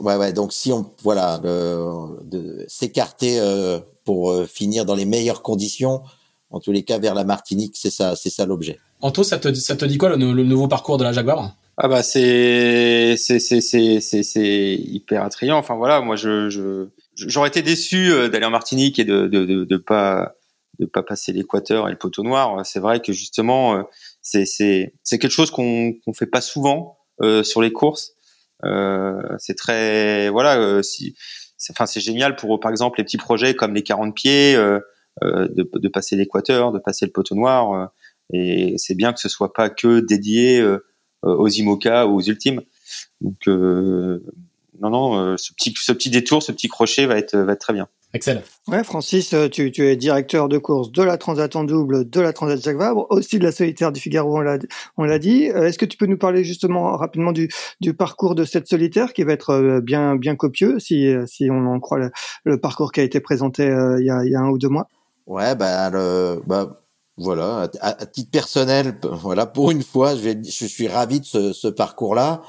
ouais, 0.00 0.16
ouais. 0.16 0.32
Donc 0.32 0.52
si 0.52 0.72
on, 0.72 0.90
voilà, 1.02 1.38
de 1.38 2.64
s'écarter 2.68 3.38
euh, 3.38 3.78
pour 4.04 4.32
euh, 4.32 4.44
finir 4.44 4.84
dans 4.84 4.96
les 4.96 5.06
meilleures 5.06 5.42
conditions, 5.42 6.02
en 6.50 6.60
tous 6.60 6.72
les 6.72 6.82
cas 6.82 6.98
vers 6.98 7.14
la 7.14 7.24
Martinique, 7.24 7.76
c'est 7.76 7.90
ça, 7.90 8.16
c'est 8.16 8.30
ça 8.30 8.44
l'objet. 8.44 8.78
Anto, 9.00 9.22
ça 9.22 9.38
te, 9.38 9.52
ça 9.54 9.76
te 9.76 9.84
dit 9.84 9.98
quoi 9.98 10.16
le, 10.16 10.32
le 10.32 10.44
nouveau 10.44 10.68
parcours 10.68 10.98
de 10.98 11.04
la 11.04 11.12
Jaguar? 11.12 11.54
Ah 11.78 11.88
bah 11.88 12.02
c'est 12.02 13.16
c'est 13.18 13.38
c'est 13.38 13.60
c'est 13.60 14.00
c'est 14.00 14.74
hyper 14.74 15.22
attrayant. 15.22 15.58
Enfin 15.58 15.74
voilà, 15.74 16.00
moi 16.00 16.16
je 16.16 16.48
je 16.48 16.86
j'aurais 17.16 17.48
été 17.48 17.60
déçu 17.60 18.10
euh, 18.10 18.30
d'aller 18.30 18.46
en 18.46 18.50
Martinique 18.50 18.98
et 18.98 19.04
de 19.04 19.26
de 19.26 19.44
de, 19.44 19.64
de 19.64 19.76
pas 19.76 20.36
de 20.78 20.86
pas 20.86 21.02
passer 21.02 21.32
l'équateur 21.32 21.88
et 21.88 21.90
le 21.90 21.98
poteau 21.98 22.22
noir. 22.22 22.64
C'est 22.64 22.80
vrai 22.80 23.00
que 23.00 23.12
justement, 23.12 23.76
euh, 23.76 23.82
c'est 24.22 24.46
c'est 24.46 24.94
c'est 25.02 25.18
quelque 25.18 25.30
chose 25.30 25.50
qu'on 25.50 25.94
qu'on 26.04 26.12
fait 26.12 26.26
pas 26.26 26.40
souvent 26.40 26.98
euh, 27.22 27.42
sur 27.42 27.62
les 27.62 27.72
courses. 27.72 28.16
Euh, 28.64 29.20
c'est 29.38 29.56
très 29.56 30.28
voilà, 30.30 30.58
euh, 30.58 30.82
si, 30.82 31.14
enfin 31.70 31.86
c'est 31.86 32.00
génial 32.00 32.36
pour 32.36 32.58
par 32.60 32.70
exemple 32.70 32.98
les 32.98 33.04
petits 33.04 33.18
projets 33.18 33.54
comme 33.54 33.74
les 33.74 33.82
40 33.82 34.14
pieds, 34.14 34.56
euh, 34.56 34.80
de, 35.22 35.68
de 35.72 35.88
passer 35.88 36.16
l'équateur, 36.16 36.72
de 36.72 36.78
passer 36.78 37.06
le 37.06 37.12
poteau 37.12 37.34
noir. 37.34 37.90
et 38.32 38.74
c'est 38.78 38.94
bien 38.94 39.12
que 39.12 39.20
ce 39.20 39.28
soit 39.28 39.52
pas 39.52 39.70
que 39.70 40.00
dédié 40.00 40.62
aux 41.22 41.48
IMOCA 41.48 42.06
ou 42.06 42.16
aux 42.16 42.22
ultimes. 42.22 42.62
Donc 43.20 43.48
non 44.80 44.90
non, 44.90 45.36
ce 45.36 45.52
petit 45.52 45.74
ce 45.76 45.92
petit 45.92 46.10
détour, 46.10 46.42
ce 46.42 46.52
petit 46.52 46.68
crochet 46.68 47.06
va 47.06 47.18
être 47.18 47.36
va 47.36 47.52
être 47.52 47.60
très 47.60 47.72
bien. 47.72 47.88
Excellent. 48.16 48.40
Ouais, 48.68 48.82
Francis, 48.82 49.34
euh, 49.34 49.48
tu, 49.48 49.70
tu, 49.70 49.86
es 49.86 49.94
directeur 49.94 50.48
de 50.48 50.56
course 50.58 50.90
de 50.90 51.02
la 51.02 51.18
Transat 51.18 51.54
en 51.54 51.64
double, 51.64 52.08
de 52.08 52.20
la 52.20 52.32
Transat 52.32 52.62
Jacques 52.62 52.78
Vabre, 52.78 53.06
aussi 53.10 53.38
de 53.38 53.44
la 53.44 53.52
solitaire 53.52 53.92
du 53.92 54.00
Figaro, 54.00 54.38
on 54.38 54.40
l'a, 54.40 54.58
on 54.96 55.04
l'a 55.04 55.18
dit. 55.18 55.50
Euh, 55.50 55.66
est-ce 55.66 55.76
que 55.76 55.84
tu 55.84 55.98
peux 55.98 56.06
nous 56.06 56.16
parler 56.16 56.42
justement 56.42 56.96
rapidement 56.96 57.32
du, 57.32 57.50
du 57.80 57.94
parcours 57.94 58.34
de 58.34 58.44
cette 58.44 58.68
solitaire 58.68 59.12
qui 59.12 59.22
va 59.24 59.32
être 59.32 59.50
euh, 59.50 59.80
bien, 59.80 60.16
bien 60.16 60.34
copieux 60.34 60.78
si, 60.78 61.12
si 61.26 61.50
on 61.50 61.66
en 61.66 61.78
croit 61.78 62.10
le, 62.44 62.58
parcours 62.58 62.92
qui 62.92 63.00
a 63.00 63.02
été 63.02 63.20
présenté 63.20 63.64
il, 63.64 64.06
y 64.06 64.10
a, 64.10 64.24
il 64.24 64.30
y 64.30 64.34
a 64.34 64.40
un 64.40 64.48
ou 64.48 64.56
deux 64.56 64.70
mois? 64.70 64.88
Ouais, 65.26 65.54
bah, 65.54 65.90
le, 65.90 66.40
bah 66.46 66.80
voilà, 67.18 67.68
à, 67.80 68.06
titre 68.06 68.30
personnel, 68.30 68.98
voilà, 69.02 69.44
pour 69.44 69.70
une 69.70 69.82
fois, 69.82 70.14
je, 70.14 70.20
vais, 70.20 70.42
je 70.42 70.64
suis 70.64 70.88
ravi 70.88 71.20
de 71.20 71.26
ce, 71.26 71.52
ce 71.52 71.68
parcours-là. 71.68 72.42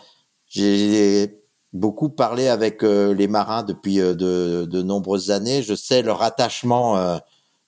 J'ai 0.45 1.41
beaucoup 1.73 2.09
parlé 2.09 2.47
avec 2.47 2.83
euh, 2.83 3.13
les 3.13 3.27
marins 3.27 3.63
depuis 3.63 3.99
euh, 3.99 4.13
de, 4.13 4.65
de, 4.69 4.81
nombreuses 4.81 5.31
années. 5.31 5.61
Je 5.61 5.75
sais 5.75 6.01
leur 6.01 6.21
attachement, 6.21 6.97
euh, 6.97 7.17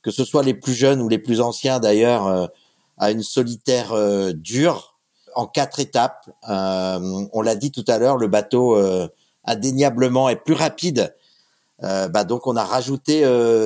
que 0.02 0.12
ce 0.12 0.24
soit 0.24 0.44
les 0.44 0.54
plus 0.54 0.74
jeunes 0.74 1.02
ou 1.02 1.10
les 1.10 1.20
plus 1.20 1.42
anciens 1.42 1.80
d'ailleurs, 1.80 2.50
à 2.98 3.12
une 3.12 3.22
solitaire 3.22 3.94
dure 4.34 4.98
en 5.36 5.46
quatre 5.46 5.82
étapes. 5.82 6.30
on 6.48 7.42
l'a 7.42 7.56
dit 7.56 7.72
tout 7.72 7.84
à 7.86 7.98
l'heure, 7.98 8.16
le 8.16 8.28
bateau 8.28 8.82
indéniablement 9.44 10.30
est 10.30 10.38
plus 10.38 10.54
rapide. 10.54 11.14
bah 11.82 12.24
donc 12.24 12.48
on 12.48 12.56
a 12.56 12.64
rajouté 12.64 13.24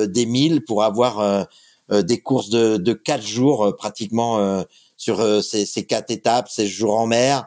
des 0.08 0.26
milles 0.26 0.64
pour 0.64 0.82
avoir 0.82 1.46
des 1.88 2.20
courses 2.20 2.50
de, 2.50 2.78
de 2.78 2.92
quatre 2.94 3.24
jours 3.24 3.76
pratiquement 3.76 4.64
sur 4.96 5.22
ces, 5.40 5.66
ces, 5.66 5.86
quatre 5.86 6.10
étapes, 6.10 6.48
ces 6.48 6.66
jours 6.66 6.98
en 6.98 7.06
mer, 7.06 7.46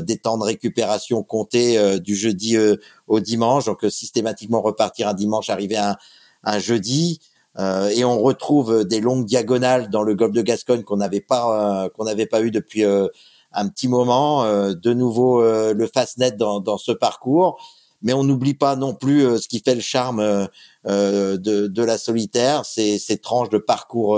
des 0.00 0.18
temps 0.18 0.38
de 0.38 0.44
récupération 0.44 1.22
comptés 1.22 1.78
euh, 1.78 1.98
du 1.98 2.14
jeudi 2.14 2.56
euh, 2.56 2.76
au 3.06 3.20
dimanche, 3.20 3.66
donc 3.66 3.84
systématiquement 3.88 4.60
repartir 4.60 5.08
un 5.08 5.14
dimanche, 5.14 5.50
arriver 5.50 5.76
un, 5.76 5.96
un 6.44 6.58
jeudi. 6.58 7.20
et 7.58 8.04
on 8.04 8.20
retrouve 8.20 8.84
des 8.84 9.00
longues 9.00 9.24
diagonales 9.24 9.90
dans 9.90 10.02
le 10.02 10.14
golfe 10.14 10.32
de 10.32 10.42
Gascogne 10.42 10.84
qu'on 10.84 10.98
n'avait 10.98 11.20
pas 11.20 11.88
qu'on 11.94 12.04
n'avait 12.04 12.26
pas 12.26 12.42
eu 12.42 12.52
depuis 12.52 12.84
un 12.84 13.68
petit 13.68 13.88
moment. 13.88 14.44
de 14.44 14.92
nouveau 14.92 15.42
le 15.42 15.86
fastnet 15.92 16.32
dans, 16.32 16.60
dans 16.60 16.78
ce 16.78 16.92
parcours 16.92 17.58
mais 18.00 18.12
on 18.12 18.22
n'oublie 18.22 18.54
pas 18.54 18.76
non 18.76 18.94
plus 18.94 19.22
ce 19.40 19.48
qui 19.48 19.58
fait 19.58 19.74
le 19.74 19.80
charme 19.80 20.48
de, 20.84 21.66
de, 21.66 21.82
la 21.82 21.98
solitaire, 21.98 22.64
ces, 22.64 23.00
ces 23.00 23.18
tranches 23.18 23.50
de 23.50 23.58
parcours 23.58 24.16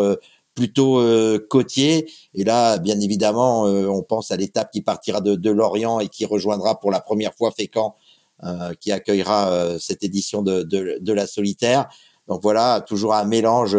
plutôt 0.61 0.99
euh, 0.99 1.39
côtier. 1.49 2.11
Et 2.35 2.45
là, 2.45 2.77
bien 2.77 3.01
évidemment, 3.01 3.67
euh, 3.67 3.87
on 3.89 4.03
pense 4.03 4.31
à 4.31 4.37
l'étape 4.37 4.71
qui 4.71 4.83
partira 4.83 5.23
de, 5.23 5.51
Lorient 5.51 6.01
et 6.01 6.09
qui 6.09 6.27
rejoindra 6.27 6.79
pour 6.79 6.91
la 6.91 7.01
première 7.01 7.33
fois 7.35 7.51
Fécamp, 7.51 7.97
euh, 8.43 8.75
qui 8.79 8.93
accueillera 8.93 9.79
cette 9.79 10.05
édition 10.05 10.43
de, 10.43 11.13
la 11.13 11.27
solitaire. 11.27 11.89
Donc 12.29 12.43
voilà, 12.43 12.85
toujours 12.87 13.15
un 13.15 13.25
mélange 13.25 13.75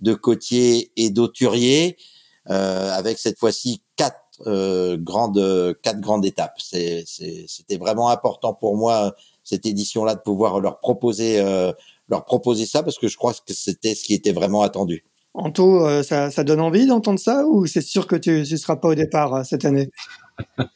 de 0.00 0.14
côtier 0.14 0.90
et 0.96 1.10
d'auturier, 1.10 1.98
avec 2.46 3.18
cette 3.18 3.38
fois-ci 3.38 3.82
quatre 3.96 4.16
grandes 4.96 5.76
quatre 5.82 6.00
grandes 6.00 6.24
étapes. 6.24 6.58
C'était 6.58 7.76
vraiment 7.78 8.08
important 8.08 8.54
pour 8.54 8.78
moi 8.78 9.14
cette 9.44 9.66
édition-là 9.66 10.14
de 10.14 10.20
pouvoir 10.20 10.60
leur 10.60 10.80
proposer 10.80 11.42
leur 12.08 12.24
proposer 12.24 12.64
ça 12.64 12.82
parce 12.82 12.98
que 12.98 13.08
je 13.08 13.18
crois 13.18 13.34
que 13.34 13.52
c'était 13.52 13.94
ce 13.94 14.04
qui 14.04 14.14
était 14.14 14.32
vraiment 14.32 14.62
attendu. 14.62 15.04
Anto, 15.34 15.86
euh, 15.86 16.02
ça, 16.02 16.30
ça 16.30 16.44
donne 16.44 16.60
envie 16.60 16.86
d'entendre 16.86 17.18
ça 17.18 17.46
ou 17.46 17.66
c'est 17.66 17.80
sûr 17.80 18.06
que 18.06 18.16
tu 18.16 18.30
ne 18.40 18.44
seras 18.44 18.76
pas 18.76 18.88
au 18.88 18.94
départ 18.94 19.34
euh, 19.34 19.42
cette 19.44 19.64
année? 19.64 19.90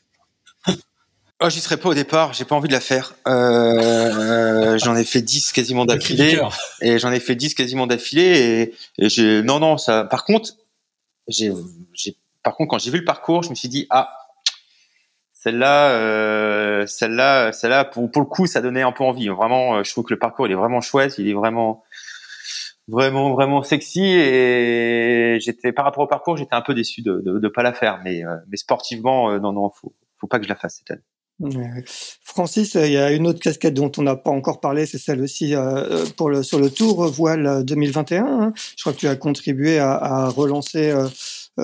Oh, 1.39 1.51
j'y 1.51 1.61
serai 1.61 1.77
pas 1.77 1.91
au 1.91 1.95
départ, 1.95 2.33
j'ai 2.33 2.47
pas 2.47 2.55
envie 2.55 2.69
de 2.69 2.73
la 2.73 2.81
faire. 2.81 3.15
Euh, 3.29 4.79
j'en 4.79 4.97
ai 4.97 5.05
fait 5.05 5.21
10 5.21 5.53
quasiment 5.53 5.85
d'affilée 5.85 6.41
et 6.81 6.99
j'en 6.99 7.13
ai 7.13 7.21
fait 7.21 7.35
10 7.35 7.53
quasiment 7.53 7.87
d'affilée 7.87 8.73
et, 8.99 9.05
et 9.05 9.11
j'ai 9.11 9.43
non 9.43 9.59
non 9.61 9.77
ça 9.77 10.05
par 10.05 10.25
contre 10.25 10.53
j'ai 11.29 11.53
par 12.43 12.57
contre 12.57 12.71
quand 12.71 12.79
j'ai 12.79 12.91
vu 12.91 13.01
le 13.01 13.05
parcours, 13.05 13.43
je 13.43 13.51
me 13.51 13.55
suis 13.55 13.69
dit 13.69 13.87
ah 13.91 14.17
celle-là 15.35 15.91
euh, 15.91 16.87
celle-là 16.87 17.53
celle-là 17.53 17.85
pour 17.85 18.11
pour 18.11 18.23
le 18.23 18.29
coup 18.29 18.47
ça 18.47 18.63
donnait 18.63 18.81
un 18.81 18.93
peu 18.93 19.05
envie. 19.05 19.29
Vraiment 19.29 19.85
je 19.85 19.91
trouve 19.91 20.05
que 20.05 20.15
le 20.15 20.19
parcours 20.19 20.47
il 20.47 20.53
est 20.53 20.57
vraiment 20.57 20.81
chouette, 20.81 21.17
il 21.19 21.29
est 21.29 21.35
vraiment 21.35 21.85
vraiment 22.89 23.33
vraiment 23.33 23.63
sexy 23.63 24.05
et 24.05 25.39
j'étais 25.41 25.73
par 25.73 25.85
rapport 25.85 26.05
au 26.05 26.07
parcours 26.07 26.37
j'étais 26.37 26.55
un 26.55 26.63
peu 26.63 26.75
déçu 26.75 27.03
de, 27.03 27.21
de, 27.25 27.39
de 27.39 27.49
pas 27.49 27.63
la 27.63 27.73
faire 27.73 28.01
mais 28.05 28.25
euh, 28.25 28.37
mais 28.49 28.57
sportivement 28.57 29.31
euh, 29.31 29.39
non 29.41 29.53
non 29.53 29.71
faut 29.71 29.93
faut 30.19 30.27
pas 30.27 30.39
que 30.39 30.45
je 30.45 30.49
la 30.49 30.57
fasse 30.57 30.79
cette 30.79 30.91
année. 30.93 31.03
Francis, 32.23 32.75
il 32.77 32.93
y 32.93 32.97
a 32.97 33.13
une 33.13 33.27
autre 33.27 33.41
casquette 33.41 33.75
dont 33.75 33.93
on 33.99 34.03
n'a 34.03 34.17
pas 34.17 34.31
encore 34.31 34.61
parlé, 34.61 34.87
c'est 34.87 34.99
celle 34.99 35.21
aussi 35.21 35.55
euh, 35.55 36.07
pour 36.17 36.31
le 36.31 36.43
sur 36.43 36.59
le 36.59 36.71
Tour 36.71 37.07
Voile 37.09 37.63
2021. 37.65 38.25
Hein. 38.25 38.53
Je 38.77 38.83
crois 38.83 38.95
que 38.95 38.99
tu 38.99 39.09
as 39.09 39.17
contribué 39.17 39.79
à, 39.79 39.93
à 39.93 40.29
relancer 40.31 40.91
euh, 40.91 41.09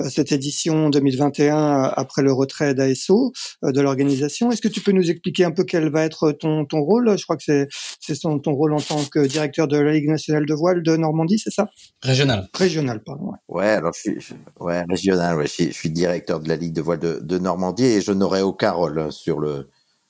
cette 0.09 0.31
édition 0.31 0.89
2021 0.89 1.55
euh, 1.55 1.89
après 1.95 2.21
le 2.21 2.33
retrait 2.33 2.73
d'ASO 2.73 3.31
euh, 3.63 3.71
de 3.71 3.81
l'organisation. 3.81 4.51
Est-ce 4.51 4.61
que 4.61 4.67
tu 4.67 4.81
peux 4.81 4.91
nous 4.91 5.09
expliquer 5.09 5.45
un 5.45 5.51
peu 5.51 5.63
quel 5.63 5.89
va 5.89 6.03
être 6.03 6.31
ton, 6.31 6.65
ton 6.65 6.81
rôle? 6.81 7.17
Je 7.17 7.23
crois 7.23 7.37
que 7.37 7.43
c'est 7.43 7.67
c'est 7.99 8.17
ton, 8.19 8.39
ton 8.39 8.53
rôle 8.53 8.73
en 8.73 8.81
tant 8.81 9.03
que 9.05 9.19
directeur 9.25 9.67
de 9.67 9.77
la 9.77 9.93
Ligue 9.93 10.09
nationale 10.09 10.45
de 10.45 10.53
voile 10.53 10.83
de 10.83 10.95
Normandie, 10.97 11.39
c'est 11.39 11.51
ça? 11.51 11.69
Régional. 12.01 12.49
Régional, 12.53 13.03
pardon. 13.03 13.31
Ouais, 13.47 13.63
ouais 13.63 13.69
alors 13.69 13.93
je 13.93 14.11
suis, 14.11 14.35
ouais 14.59 14.83
régional. 14.89 15.37
Ouais, 15.37 15.45
je 15.45 15.51
suis, 15.51 15.67
je 15.67 15.77
suis, 15.77 15.89
directeur 15.89 16.39
de 16.39 16.49
la 16.49 16.55
Ligue 16.55 16.73
de 16.73 16.81
voile 16.81 16.99
de, 16.99 17.19
de 17.21 17.37
Normandie 17.37 17.85
et 17.85 18.01
je 18.01 18.11
n'aurai 18.11 18.41
aucun 18.41 18.71
rôle 18.71 19.11
sur 19.11 19.39
le 19.39 19.69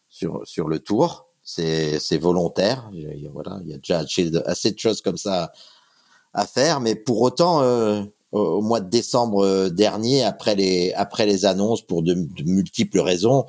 sur 0.10 0.42
sur 0.46 0.68
le 0.68 0.80
tour. 0.80 1.28
C'est 1.44 2.00
c'est 2.00 2.18
volontaire. 2.18 2.90
Il 2.94 3.02
y 3.02 3.28
a, 3.28 3.32
voilà, 3.32 3.60
il 3.64 3.70
y 3.70 3.74
a 3.74 3.78
déjà 3.78 4.06
assez 4.46 4.72
de 4.72 4.80
choses 4.80 5.02
comme 5.02 5.18
ça 5.18 5.52
à 6.34 6.46
faire, 6.46 6.80
mais 6.80 6.96
pour 6.96 7.22
autant. 7.22 7.62
Euh, 7.62 8.04
au 8.34 8.62
mois 8.62 8.82
de 8.82 8.90
décembre 8.90 9.46
euh, 9.46 9.70
dernier, 9.70 10.24
après 10.24 10.56
les 10.56 10.92
après 10.94 11.26
les 11.26 11.46
annonces 11.46 11.84
pour 11.84 12.02
de, 12.02 12.16
multiples 12.44 13.00
raisons, 13.00 13.46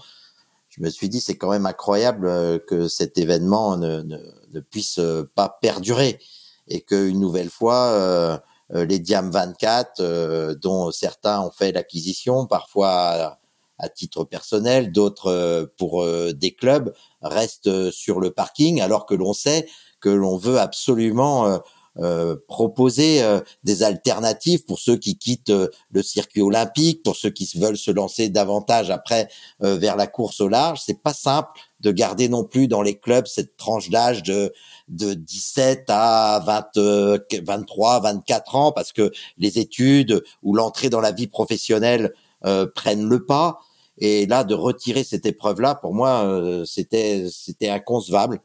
je 0.68 0.82
me 0.82 0.90
suis 0.90 1.08
dit 1.08 1.20
c'est 1.20 1.36
quand 1.36 1.50
même 1.50 1.66
incroyable 1.66 2.26
euh, 2.26 2.58
que 2.58 2.86
cet 2.86 3.18
événement 3.18 3.76
ne, 3.76 4.02
ne, 4.02 4.18
ne 4.52 4.60
puisse 4.60 4.98
euh, 4.98 5.28
pas 5.34 5.48
perdurer 5.60 6.18
et 6.68 6.82
qu'une 6.82 7.20
nouvelle 7.20 7.50
fois 7.50 8.40
les 8.70 8.98
Diam 8.98 9.30
24, 9.30 10.54
dont 10.54 10.90
certains 10.90 11.42
ont 11.42 11.50
fait 11.50 11.72
l'acquisition, 11.72 12.46
parfois 12.46 13.38
à, 13.78 13.88
titre 13.90 14.24
personnel, 14.24 14.90
d'autres 14.90 15.70
pour 15.76 16.06
des 16.32 16.54
clubs, 16.54 16.94
restent 17.20 17.90
sur 17.90 18.18
le 18.18 18.30
parking 18.30 18.80
alors 18.80 19.04
que 19.04 19.14
l'on 19.14 19.34
sait 19.34 19.68
que 20.00 20.08
l'on 20.08 20.38
veut 20.38 20.58
absolument 20.58 21.60
euh, 22.00 22.34
proposer 22.48 23.22
euh, 23.22 23.38
des 23.62 23.84
alternatives 23.84 24.64
pour 24.64 24.80
ceux 24.80 24.96
qui 24.96 25.16
quittent 25.16 25.50
euh, 25.50 25.68
le 25.92 26.02
circuit 26.02 26.42
olympique, 26.42 27.04
pour 27.04 27.14
ceux 27.14 27.30
qui 27.30 27.48
veulent 27.56 27.76
se 27.76 27.92
lancer 27.92 28.28
davantage 28.28 28.90
après 28.90 29.28
vers 29.60 29.94
la 29.94 30.08
course 30.08 30.40
au 30.40 30.48
large. 30.48 30.80
C'est 30.84 31.00
pas 31.00 31.14
simple 31.14 31.50
de 31.78 31.92
garder 31.92 32.28
non 32.28 32.42
plus 32.42 32.66
dans 32.66 32.82
les 32.82 32.98
clubs 32.98 33.26
cette 33.26 33.56
tranche 33.56 33.90
d'âge 33.90 34.24
de 34.24 34.52
de 34.88 35.14
17 35.14 35.84
à 35.88 36.42
20, 36.44 37.20
23, 37.44 38.00
24 38.00 38.56
ans 38.56 38.72
parce 38.72 38.92
que 38.92 39.12
les 39.38 39.60
études 39.60 40.22
ou 40.42 40.54
l'entrée 40.54 40.90
dans 40.90 41.00
la 41.00 41.12
vie 41.12 41.28
professionnelle 41.28 42.12
prennent 42.74 43.08
le 43.08 43.24
pas. 43.24 43.60
Et 43.98 44.26
là, 44.26 44.44
de 44.44 44.54
retirer 44.54 45.04
cette 45.04 45.24
épreuve-là, 45.24 45.76
pour 45.76 45.94
moi, 45.94 46.64
c'était 46.66 47.26
c'était 47.30 47.70
inconcevable. 47.70 48.40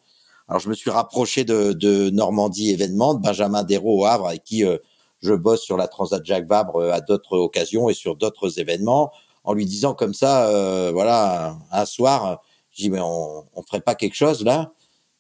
Alors 0.50 0.60
je 0.60 0.68
me 0.68 0.74
suis 0.74 0.90
rapproché 0.90 1.46
de, 1.46 1.72
de 1.72 2.10
Normandie 2.10 2.72
événement, 2.72 3.14
de 3.14 3.22
Benjamin 3.22 3.64
Desraux 3.64 4.02
au 4.02 4.06
Havre, 4.06 4.28
avec 4.28 4.44
qui 4.44 4.66
euh, 4.66 4.78
je 5.22 5.34
bosse 5.34 5.62
sur 5.62 5.78
la 5.78 5.88
Transat 5.88 6.26
Jacques 6.26 6.48
Vabre 6.48 6.92
à 6.92 7.00
d'autres 7.00 7.38
occasions 7.38 7.88
et 7.90 7.94
sur 7.94 8.16
d'autres 8.18 8.60
événements, 8.60 9.12
en 9.44 9.54
lui 9.54 9.66
disant 9.66 9.94
comme 9.94 10.14
ça, 10.14 10.92
voilà, 10.92 11.56
un 11.72 11.86
soir, 11.86 12.42
je 12.72 12.84
dis 12.84 12.90
mais 12.90 13.00
on, 13.00 13.46
on 13.54 13.62
ferait 13.64 13.82
pas 13.82 13.96
quelque 13.96 14.16
chose 14.16 14.44
là? 14.44 14.74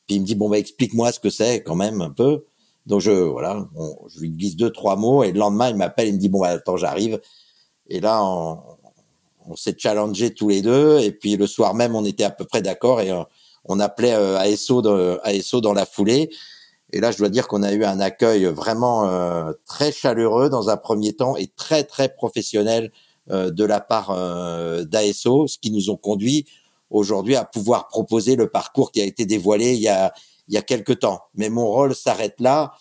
Puis 0.09 0.15
il 0.15 0.21
me 0.21 0.25
dit 0.25 0.33
bon 0.33 0.49
bah 0.49 0.57
explique-moi 0.57 1.11
ce 1.11 1.19
que 1.19 1.29
c'est 1.29 1.61
quand 1.61 1.75
même 1.75 2.01
un 2.01 2.09
peu. 2.09 2.45
Donc 2.87 2.99
je 3.01 3.11
voilà, 3.11 3.67
je 4.07 4.19
lui 4.19 4.31
glisse 4.31 4.55
deux 4.55 4.71
trois 4.71 4.95
mots 4.95 5.23
et 5.23 5.31
le 5.31 5.37
lendemain 5.37 5.69
il 5.69 5.75
m'appelle 5.75 6.07
et 6.07 6.11
me 6.11 6.17
dit 6.17 6.29
bon 6.29 6.41
bah 6.41 6.47
attends 6.47 6.77
j'arrive. 6.77 7.21
Et 7.89 7.99
là 7.99 8.23
on, 8.23 9.55
s'est 9.55 9.75
challengé 9.77 10.33
tous 10.33 10.49
les 10.49 10.63
deux 10.63 10.99
et 10.99 11.11
puis 11.11 11.35
le 11.35 11.45
soir 11.45 11.75
même 11.75 11.95
on 11.95 12.05
était 12.05 12.23
à 12.23 12.31
peu 12.31 12.45
près 12.45 12.63
d'accord 12.63 13.01
et 13.01 13.11
on 13.11 13.27
appelait 13.79 14.13
euh, 14.13 14.37
ASO, 14.37 14.81
de, 14.81 15.19
ASO 15.23 15.61
dans 15.61 15.73
la 15.73 15.85
foulée. 15.85 16.29
Et 16.91 16.99
là, 16.99 17.11
je 17.11 17.17
dois 17.17 17.29
dire 17.29 17.47
qu'on 17.47 17.63
a 17.63 17.71
eu 17.71 17.83
un 17.83 17.99
accueil 17.99 18.45
vraiment 18.45 19.07
euh, 19.07 19.51
très 19.65 19.91
chaleureux 19.91 20.49
dans 20.49 20.69
un 20.69 20.77
premier 20.77 21.13
temps 21.13 21.35
et 21.35 21.47
très 21.47 21.83
très 21.83 22.09
professionnel 22.09 22.91
euh, 23.29 23.51
de 23.51 23.63
la 23.63 23.79
part 23.79 24.15
d'ASO, 24.85 25.47
ce 25.47 25.57
qui 25.59 25.71
nous 25.71 25.89
ont 25.89 25.97
conduit 25.97 26.45
aujourd'hui 26.89 27.35
à 27.35 27.45
pouvoir 27.45 27.87
proposer 27.87 28.35
le 28.35 28.49
parcours 28.49 28.91
qui 28.91 29.01
a 29.01 29.05
été 29.05 29.25
dévoilé 29.25 29.73
il 29.73 29.81
y 29.81 29.87
a 29.87 30.13
il 30.47 30.55
y 30.55 30.57
a 30.57 30.63
quelque 30.63 30.93
temps. 30.93 31.21
Mais 31.35 31.49
mon 31.49 31.67
rôle 31.67 31.93
s'arrête 31.93 32.39
là. 32.39 32.73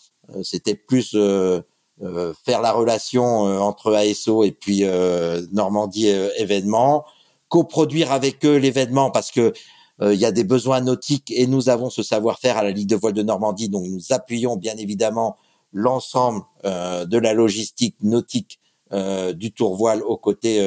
C'était 0.43 0.75
plus 0.75 1.11
faire 1.11 2.63
la 2.63 2.73
relation 2.73 3.43
entre 3.63 3.93
ASO 3.93 4.43
et 4.43 4.53
puis 4.53 4.85
Normandie 5.53 6.09
événement, 6.39 7.05
coproduire 7.49 8.11
avec 8.11 8.45
eux 8.47 8.57
l'événement 8.57 9.11
parce 9.11 9.31
que 9.31 9.41
euh, 9.41 9.53
il 10.01 10.19
y 10.19 10.25
a 10.25 10.33
des 10.33 10.45
besoins 10.45 10.81
nautiques 10.81 11.33
et 11.35 11.47
nous 11.47 11.69
avons 11.69 11.91
ce 11.91 12.03
savoir-faire 12.03 12.57
à 12.57 12.63
la 12.63 12.71
Ligue 12.71 12.89
de 12.89 12.97
voile 12.97 13.15
de 13.15 13.23
Normandie, 13.23 13.69
donc 13.69 13.85
nous 13.87 14.13
appuyons 14.13 14.57
bien 14.57 14.77
évidemment 14.77 15.37
l'ensemble 15.73 16.43
euh, 16.65 17.05
de 17.05 17.19
la 17.19 17.33
logistique 17.33 17.97
nautique 18.01 18.61
euh, 18.93 19.33
du 19.33 19.53
tour 19.53 19.75
voile 19.77 20.03
aux 20.03 20.17
côtés 20.17 20.63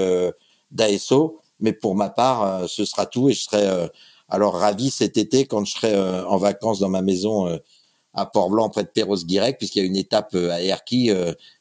d'ASO. 0.71 1.39
Mais 1.59 1.73
pour 1.73 1.95
ma 1.95 2.09
part, 2.09 2.67
ce 2.67 2.85
sera 2.85 3.05
tout 3.05 3.29
et 3.29 3.33
je 3.33 3.41
serai 3.41 3.89
alors 4.27 4.55
ravi 4.55 4.89
cet 4.89 5.15
été 5.17 5.45
quand 5.45 5.63
je 5.63 5.73
serai 5.73 6.23
en 6.25 6.37
vacances 6.37 6.79
dans 6.79 6.89
ma 6.89 7.01
maison 7.01 7.59
à 8.13 8.25
Port-Blanc 8.25 8.69
près 8.69 8.83
de 8.83 8.89
Perros-Guirec, 8.89 9.57
puisqu'il 9.59 9.79
y 9.79 9.81
a 9.83 9.85
une 9.85 9.95
étape 9.95 10.33
à 10.33 10.61
Erquy, 10.61 11.11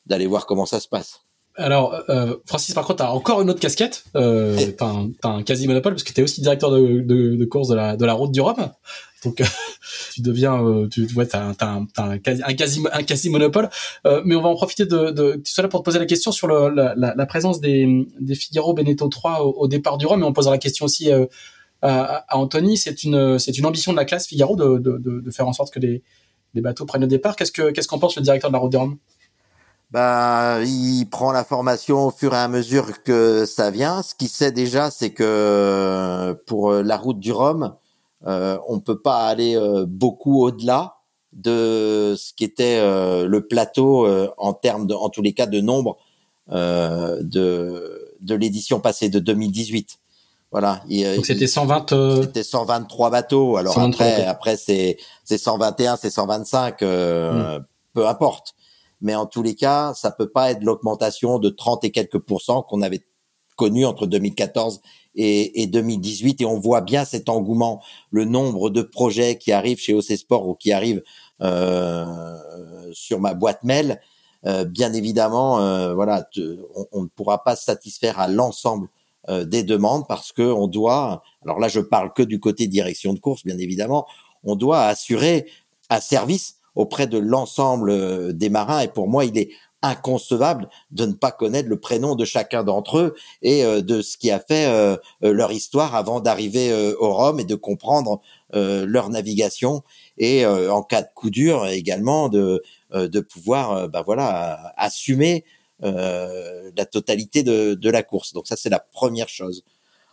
d'aller 0.06 0.26
voir 0.26 0.46
comment 0.46 0.66
ça 0.66 0.80
se 0.80 0.88
passe. 0.88 1.20
Alors, 1.60 2.02
euh, 2.08 2.36
Francis, 2.46 2.74
par 2.74 2.86
contre, 2.86 3.04
t'as 3.04 3.10
encore 3.10 3.42
une 3.42 3.50
autre 3.50 3.60
casquette. 3.60 4.04
Euh, 4.16 4.56
t'as 4.78 4.86
un, 4.86 5.10
un 5.24 5.42
quasi 5.42 5.68
monopole 5.68 5.92
parce 5.92 6.04
que 6.04 6.12
t'es 6.12 6.22
aussi 6.22 6.40
directeur 6.40 6.70
de, 6.70 7.00
de, 7.00 7.36
de, 7.36 7.44
course 7.44 7.68
de 7.68 7.74
la, 7.74 7.96
de 7.96 8.04
la 8.06 8.14
route 8.14 8.32
du 8.32 8.40
Rhum. 8.40 8.70
Donc, 9.24 9.42
tu 10.14 10.22
deviens, 10.22 10.64
euh, 10.64 10.88
tu 10.88 11.04
vois, 11.06 11.26
t'as, 11.26 11.52
un, 11.60 11.86
un, 11.98 12.18
quasi, 12.18 12.42
un 12.42 12.54
quasi, 12.54 12.82
un 12.90 13.02
quasi 13.02 13.28
monopole. 13.28 13.68
Euh, 14.06 14.22
mais 14.24 14.34
on 14.34 14.40
va 14.40 14.48
en 14.48 14.54
profiter 14.54 14.86
de, 14.86 15.10
de 15.10 15.34
tout 15.34 15.42
cela 15.52 15.68
pour 15.68 15.80
te 15.80 15.84
poser 15.84 15.98
la 15.98 16.06
question 16.06 16.32
sur 16.32 16.46
le, 16.46 16.70
la, 16.70 16.94
la, 16.96 17.26
présence 17.26 17.60
des, 17.60 18.06
des 18.18 18.34
Figaro 18.34 18.72
Beneteau 18.72 19.08
3 19.08 19.42
au, 19.42 19.68
départ 19.68 19.98
du 19.98 20.06
Rhum. 20.06 20.22
Et 20.22 20.24
on 20.24 20.32
posera 20.32 20.54
la 20.54 20.58
question 20.58 20.86
aussi 20.86 21.12
euh, 21.12 21.26
à, 21.82 22.24
à, 22.26 22.36
Anthony. 22.38 22.78
C'est 22.78 23.04
une, 23.04 23.38
c'est 23.38 23.58
une 23.58 23.66
ambition 23.66 23.92
de 23.92 23.98
la 23.98 24.06
classe 24.06 24.26
Figaro 24.26 24.56
de, 24.56 24.78
de, 24.78 24.98
de, 24.98 25.30
faire 25.30 25.46
en 25.46 25.52
sorte 25.52 25.74
que 25.74 25.80
les, 25.80 26.02
les 26.54 26.62
bateaux 26.62 26.86
prennent 26.86 27.02
le 27.02 27.06
départ. 27.06 27.36
Qu'est-ce 27.36 27.52
que, 27.52 27.70
qu'est-ce 27.70 27.88
qu'en 27.88 27.98
pense 27.98 28.16
le 28.16 28.22
directeur 28.22 28.48
de 28.48 28.54
la 28.54 28.60
route 28.60 28.70
du 28.70 28.78
Rhum? 28.78 28.96
Bah, 29.90 30.62
il 30.62 31.06
prend 31.06 31.32
l'information 31.32 32.06
au 32.06 32.10
fur 32.10 32.34
et 32.34 32.38
à 32.38 32.48
mesure 32.48 33.02
que 33.02 33.44
ça 33.44 33.70
vient. 33.70 34.02
Ce 34.02 34.14
qu'il 34.14 34.28
sait 34.28 34.52
déjà, 34.52 34.90
c'est 34.90 35.10
que 35.10 36.40
pour 36.46 36.72
la 36.72 36.96
route 36.96 37.18
du 37.18 37.32
Rhum, 37.32 37.74
euh, 38.26 38.58
on 38.68 38.80
peut 38.80 39.00
pas 39.00 39.26
aller 39.26 39.56
euh, 39.56 39.86
beaucoup 39.86 40.42
au-delà 40.42 40.96
de 41.32 42.14
ce 42.18 42.32
qui 42.34 42.44
était 42.44 42.78
euh, 42.80 43.26
le 43.26 43.46
plateau 43.46 44.06
euh, 44.06 44.28
en 44.36 44.52
termes 44.52 44.86
de, 44.86 44.94
en 44.94 45.08
tous 45.08 45.22
les 45.22 45.32
cas, 45.32 45.46
de 45.46 45.60
nombre 45.60 45.98
de 46.48 48.08
de 48.20 48.34
l'édition 48.34 48.80
passée 48.80 49.08
de 49.08 49.20
2018. 49.20 49.98
Voilà. 50.50 50.82
Donc 51.16 51.24
c'était 51.24 51.46
120. 51.46 52.22
C'était 52.22 52.42
123 52.42 53.10
bateaux. 53.10 53.56
Alors 53.56 53.78
après, 53.78 54.24
après 54.26 54.56
c'est 54.56 54.98
c'est 55.24 55.38
121, 55.38 55.96
c'est 55.96 56.10
125, 56.10 56.82
hmm. 56.82 57.64
peu 57.94 58.08
importe 58.08 58.54
mais 59.00 59.14
en 59.14 59.26
tous 59.26 59.42
les 59.42 59.54
cas, 59.54 59.94
ça 59.94 60.10
peut 60.10 60.28
pas 60.28 60.50
être 60.50 60.62
l'augmentation 60.62 61.38
de 61.38 61.48
30 61.48 61.84
et 61.84 61.90
quelques 61.90 62.18
pourcents 62.18 62.62
qu'on 62.62 62.82
avait 62.82 63.04
connu 63.56 63.84
entre 63.84 64.06
2014 64.06 64.80
et, 65.16 65.62
et, 65.62 65.66
2018 65.66 66.40
et 66.40 66.44
on 66.46 66.58
voit 66.58 66.80
bien 66.80 67.04
cet 67.04 67.28
engouement, 67.28 67.82
le 68.10 68.24
nombre 68.24 68.70
de 68.70 68.82
projets 68.82 69.36
qui 69.36 69.52
arrivent 69.52 69.78
chez 69.78 69.92
OC 69.92 70.16
Sport 70.16 70.48
ou 70.48 70.54
qui 70.54 70.72
arrivent 70.72 71.02
euh, 71.42 72.36
sur 72.92 73.20
ma 73.20 73.34
boîte 73.34 73.64
mail. 73.64 74.00
Euh, 74.46 74.64
bien 74.64 74.92
évidemment, 74.92 75.60
euh, 75.60 75.94
voilà, 75.94 76.26
on, 76.92 77.02
ne 77.02 77.08
pourra 77.08 77.44
pas 77.44 77.56
satisfaire 77.56 78.18
à 78.18 78.28
l'ensemble 78.28 78.88
euh, 79.28 79.44
des 79.44 79.62
demandes 79.62 80.06
parce 80.08 80.32
que 80.32 80.42
on 80.42 80.66
doit. 80.66 81.22
Alors 81.42 81.58
là, 81.58 81.68
je 81.68 81.80
parle 81.80 82.12
que 82.14 82.22
du 82.22 82.40
côté 82.40 82.66
direction 82.66 83.12
de 83.12 83.18
course, 83.18 83.44
bien 83.44 83.58
évidemment. 83.58 84.06
On 84.42 84.56
doit 84.56 84.84
assurer 84.84 85.46
un 85.90 86.00
service 86.00 86.59
auprès 86.74 87.06
de 87.06 87.18
l'ensemble 87.18 87.90
euh, 87.90 88.32
des 88.32 88.48
marins. 88.50 88.80
Et 88.80 88.88
pour 88.88 89.08
moi, 89.08 89.24
il 89.24 89.36
est 89.38 89.50
inconcevable 89.82 90.68
de 90.90 91.06
ne 91.06 91.14
pas 91.14 91.30
connaître 91.30 91.68
le 91.68 91.80
prénom 91.80 92.14
de 92.14 92.26
chacun 92.26 92.62
d'entre 92.62 92.98
eux 92.98 93.14
et 93.40 93.64
euh, 93.64 93.80
de 93.80 94.02
ce 94.02 94.18
qui 94.18 94.30
a 94.30 94.38
fait 94.38 94.66
euh, 94.66 94.96
leur 95.22 95.52
histoire 95.52 95.94
avant 95.94 96.20
d'arriver 96.20 96.70
au 96.98 97.14
Rhum 97.14 97.40
et 97.40 97.44
de 97.44 97.54
comprendre 97.54 98.20
leur 98.52 99.10
navigation 99.10 99.82
et 100.18 100.44
en 100.44 100.82
cas 100.82 101.02
de 101.02 101.08
coup 101.14 101.30
dur 101.30 101.66
également 101.68 102.28
de 102.28 102.62
de 102.92 103.20
pouvoir 103.20 103.88
bah 103.88 104.02
voilà 104.04 104.72
assumer 104.76 105.44
la 105.80 106.84
totalité 106.90 107.42
de, 107.44 107.74
de 107.74 107.90
la 107.90 108.02
course. 108.02 108.32
Donc 108.32 108.48
ça 108.48 108.56
c'est 108.56 108.70
la 108.70 108.80
première 108.80 109.28
chose. 109.28 109.62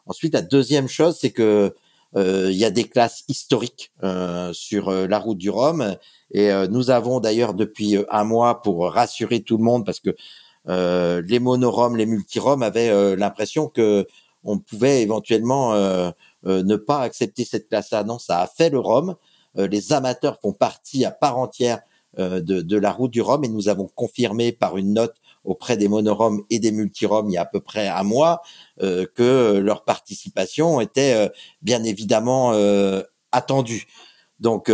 Ensuite 0.06 0.34
la 0.34 0.44
deuxième 0.44 0.88
chose 0.88 1.18
c'est 1.20 1.32
que 1.32 1.74
il 2.18 2.58
y 2.58 2.66
a 2.66 2.72
des 2.72 2.86
classes 2.86 3.24
historiques 3.28 3.92
sur 4.52 4.92
la 4.92 5.20
route 5.20 5.38
du 5.38 5.50
Rhum 5.50 5.98
et 6.32 6.52
euh, 6.52 6.68
nous 6.68 6.90
avons 6.90 7.20
d'ailleurs 7.20 7.54
depuis 7.54 7.98
euh, 7.98 8.04
un 8.10 8.24
mois 8.24 8.62
pour 8.62 8.92
rassurer 8.92 9.42
tout 9.42 9.58
le 9.58 9.64
monde 9.64 9.86
parce 9.86 10.00
que 10.00 10.16
euh, 10.68 11.22
les 11.26 11.40
monoroms, 11.40 11.96
les 11.96 12.06
multiroms 12.06 12.62
avaient 12.62 13.16
l'impression 13.16 13.68
que 13.68 14.06
on 14.44 14.60
pouvait 14.60 15.02
éventuellement 15.02 15.74
ne 16.44 16.76
pas 16.76 17.02
accepter 17.02 17.44
cette 17.44 17.68
classe-là. 17.68 18.04
Non, 18.04 18.18
ça 18.20 18.42
a 18.42 18.48
fait 18.48 18.70
le 18.70 18.80
Rhum. 18.80 19.16
les 19.56 19.94
amateurs 19.94 20.40
font 20.42 20.54
partie 20.54 21.04
à 21.06 21.12
part 21.12 21.38
entière 21.38 21.80
de, 22.18 22.40
de, 22.40 22.78
la 22.78 22.92
route 22.92 23.12
du 23.12 23.22
Rhum 23.22 23.44
et 23.44 23.50
nous 23.50 23.68
avons 23.68 23.90
confirmé 23.94 24.52
par 24.52 24.78
une 24.78 24.94
note 24.94 25.16
auprès 25.44 25.78
des 25.78 25.88
monoroms 25.88 26.44
et 26.50 26.60
des 26.60 26.72
multiroms 26.72 27.30
il 27.30 27.34
y 27.34 27.38
a 27.38 27.42
à 27.42 27.46
peu 27.46 27.60
près 27.60 27.88
un 27.88 28.04
mois 28.04 28.42
que 28.80 29.58
leur 29.58 29.84
participation 29.86 30.82
était 30.82 31.30
bien 31.62 31.84
évidemment 31.84 32.54
attendue. 33.32 33.88
Donc 34.40 34.70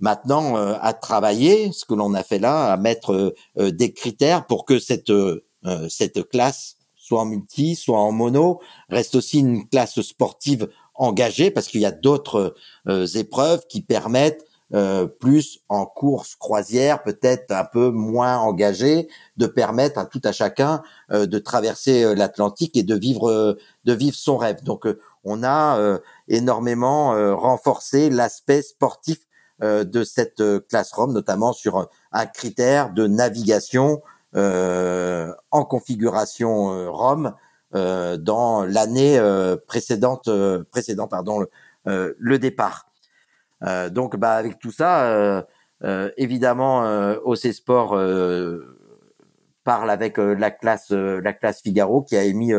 maintenant 0.00 0.56
euh, 0.56 0.74
à 0.80 0.92
travailler, 0.94 1.70
ce 1.72 1.84
que 1.84 1.94
l'on 1.94 2.14
a 2.14 2.22
fait 2.22 2.38
là, 2.38 2.72
à 2.72 2.76
mettre 2.76 3.12
euh, 3.12 3.34
euh, 3.58 3.70
des 3.70 3.92
critères 3.92 4.46
pour 4.46 4.64
que 4.64 4.78
cette 4.78 5.12
cette 5.90 6.26
classe 6.30 6.76
soit 6.96 7.20
en 7.20 7.26
multi, 7.26 7.76
soit 7.76 7.98
en 7.98 8.12
mono, 8.12 8.60
reste 8.88 9.14
aussi 9.14 9.40
une 9.40 9.68
classe 9.68 10.00
sportive 10.00 10.70
engagée 10.94 11.50
parce 11.50 11.68
qu'il 11.68 11.82
y 11.82 11.86
a 11.86 11.90
d'autres 11.90 12.54
épreuves 13.14 13.66
qui 13.68 13.82
permettent 13.82 14.42
plus 15.18 15.58
en 15.68 15.84
course 15.84 16.36
croisière, 16.36 17.02
peut-être 17.02 17.50
un 17.50 17.64
peu 17.64 17.90
moins 17.90 18.38
engagée, 18.38 19.08
de 19.36 19.46
permettre 19.46 19.98
à 19.98 20.06
tout 20.06 20.20
à 20.22 20.30
chacun 20.30 20.82
de 21.10 21.38
traverser 21.38 22.14
l'Atlantique 22.14 22.76
et 22.76 22.84
de 22.84 22.94
vivre 22.94 23.58
de 23.84 23.92
vivre 23.92 24.16
son 24.16 24.36
rêve. 24.36 24.62
Donc 24.62 24.86
on 25.24 25.42
a 25.42 25.98
énormément 26.28 27.10
renforcé 27.36 28.10
l'aspect 28.10 28.62
sportif 28.62 29.18
euh, 29.62 29.84
de 29.84 30.04
cette 30.04 30.40
euh, 30.40 30.58
classe 30.58 30.90
ROM, 30.92 31.12
notamment 31.12 31.52
sur 31.52 31.86
un 32.12 32.24
critère 32.24 32.94
de 32.94 33.06
navigation 33.06 34.00
euh, 34.34 35.34
en 35.50 35.66
configuration 35.66 36.90
ROM 36.90 37.34
dans 37.72 38.64
l'année 38.64 39.20
précédente, 39.68 40.28
précédent 40.72 41.06
pardon, 41.06 41.46
le 41.84 42.38
départ. 42.40 42.89
Donc, 43.90 44.16
bah, 44.16 44.32
avec 44.32 44.58
tout 44.58 44.70
ça, 44.70 45.44
évidemment, 46.16 46.82
OC 47.24 47.52
Sport 47.52 47.90
parle 49.64 49.90
avec 49.90 50.16
la 50.18 50.50
classe, 50.50 50.90
la 50.90 51.32
classe 51.32 51.60
Figaro 51.62 52.02
qui 52.02 52.16
a 52.16 52.24
émis 52.24 52.52